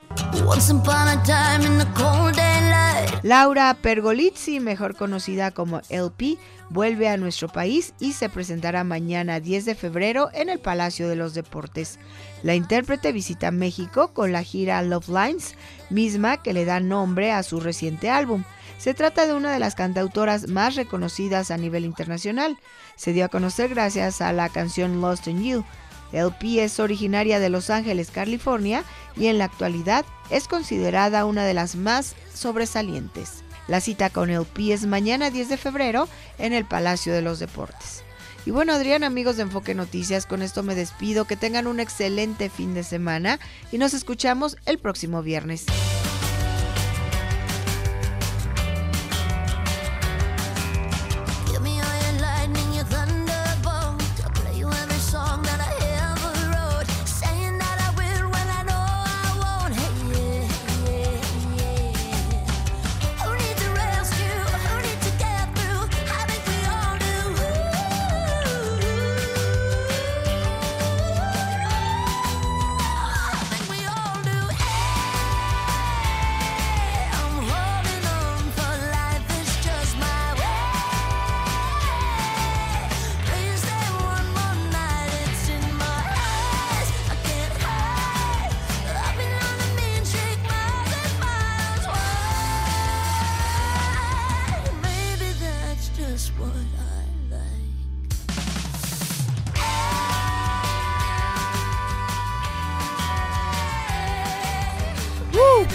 Laura 3.23 3.75
Pergolizzi, 3.75 4.61
mejor 4.61 4.97
conocida 4.97 5.51
como 5.51 5.83
LP, 5.89 6.39
vuelve 6.71 7.09
a 7.09 7.17
nuestro 7.17 7.49
país 7.49 7.93
y 8.01 8.13
se 8.13 8.29
presentará 8.29 8.85
mañana 8.85 9.41
10 9.41 9.65
de 9.67 9.75
febrero 9.75 10.31
en 10.33 10.49
el 10.49 10.59
Palacio 10.59 11.09
de 11.09 11.17
los 11.17 11.35
Deportes. 11.35 11.99
La 12.43 12.55
intérprete 12.55 13.13
visita 13.13 13.51
México 13.51 14.13
con 14.15 14.33
la 14.33 14.43
gira 14.43 14.81
Love 14.83 15.09
Lines, 15.09 15.55
misma 15.91 16.43
que 16.43 16.55
le 16.55 16.65
da 16.65 16.81
nombre 16.81 17.33
a 17.33 17.43
su 17.43 17.61
reciente 17.61 18.09
álbum. 18.09 18.45
Se 18.79 18.95
trata 18.95 19.27
de 19.27 19.35
una 19.35 19.53
de 19.53 19.59
las 19.59 19.75
cantautoras 19.75 20.49
más 20.49 20.75
reconocidas 20.75 21.51
a 21.51 21.59
nivel 21.59 21.85
internacional. 21.85 22.57
Se 23.01 23.15
dio 23.15 23.25
a 23.25 23.29
conocer 23.31 23.71
gracias 23.71 24.21
a 24.21 24.31
la 24.35 24.51
canción 24.51 25.01
Lost 25.01 25.27
in 25.27 25.43
You. 25.43 25.65
LP 26.13 26.63
es 26.63 26.79
originaria 26.79 27.41
de 27.41 27.49
Los 27.49 27.71
Ángeles, 27.71 28.11
California, 28.11 28.85
y 29.17 29.29
en 29.29 29.39
la 29.39 29.47
actualidad 29.47 30.05
es 30.29 30.47
considerada 30.47 31.25
una 31.25 31.47
de 31.47 31.55
las 31.55 31.77
más 31.77 32.15
sobresalientes. 32.35 33.43
La 33.69 33.81
cita 33.81 34.11
con 34.11 34.29
LP 34.29 34.75
es 34.75 34.85
mañana 34.85 35.31
10 35.31 35.49
de 35.49 35.57
febrero 35.57 36.09
en 36.37 36.53
el 36.53 36.67
Palacio 36.67 37.15
de 37.15 37.23
los 37.23 37.39
Deportes. 37.39 38.03
Y 38.45 38.51
bueno, 38.51 38.75
Adrián, 38.75 39.03
amigos 39.03 39.39
de 39.39 39.45
Enfoque 39.45 39.75
Noticias, 39.75 40.27
con 40.27 40.43
esto 40.43 40.63
me 40.63 40.75
despido. 40.75 41.25
Que 41.25 41.37
tengan 41.37 41.69
un 41.69 41.81
excelente 41.81 42.51
fin 42.51 42.75
de 42.75 42.83
semana 42.85 43.41
y 43.73 43.79
nos 43.79 43.95
escuchamos 43.95 44.59
el 44.67 44.79
próximo 44.79 45.23
viernes. 45.23 45.65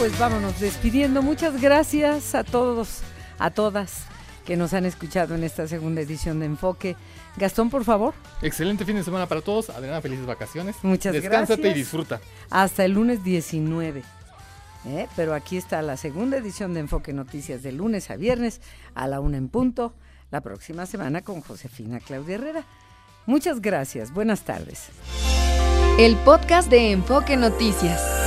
Pues 0.07 0.19
vámonos 0.19 0.59
despidiendo. 0.59 1.23
Muchas 1.23 1.59
gracias 1.59 2.35
a 2.35 2.43
todos, 2.43 2.99
a 3.39 3.49
todas 3.49 4.03
que 4.45 4.55
nos 4.55 4.75
han 4.75 4.85
escuchado 4.85 5.33
en 5.33 5.43
esta 5.43 5.67
segunda 5.67 5.99
edición 6.01 6.39
de 6.39 6.45
Enfoque. 6.45 6.95
Gastón, 7.37 7.71
por 7.71 7.83
favor. 7.85 8.13
Excelente 8.43 8.85
fin 8.85 8.97
de 8.97 9.03
semana 9.03 9.25
para 9.25 9.41
todos. 9.41 9.71
Adriana, 9.71 10.01
felices 10.01 10.27
vacaciones. 10.27 10.75
Muchas 10.83 11.11
Descánsate 11.11 11.59
gracias. 11.59 11.75
y 11.75 11.79
disfruta. 11.79 12.21
Hasta 12.51 12.85
el 12.85 12.91
lunes 12.91 13.23
19. 13.23 14.03
¿eh? 14.89 15.07
Pero 15.15 15.33
aquí 15.33 15.57
está 15.57 15.81
la 15.81 15.97
segunda 15.97 16.37
edición 16.37 16.75
de 16.75 16.81
Enfoque 16.81 17.11
Noticias 17.11 17.63
de 17.63 17.71
lunes 17.71 18.11
a 18.11 18.15
viernes 18.15 18.61
a 18.93 19.07
la 19.07 19.19
una 19.19 19.37
en 19.37 19.49
punto. 19.49 19.95
La 20.29 20.41
próxima 20.41 20.85
semana 20.85 21.23
con 21.23 21.41
Josefina 21.41 21.99
Claudia 21.99 22.35
Herrera. 22.35 22.63
Muchas 23.25 23.59
gracias. 23.59 24.13
Buenas 24.13 24.43
tardes. 24.43 24.89
El 25.97 26.15
podcast 26.17 26.69
de 26.69 26.91
Enfoque 26.91 27.37
Noticias. 27.37 28.24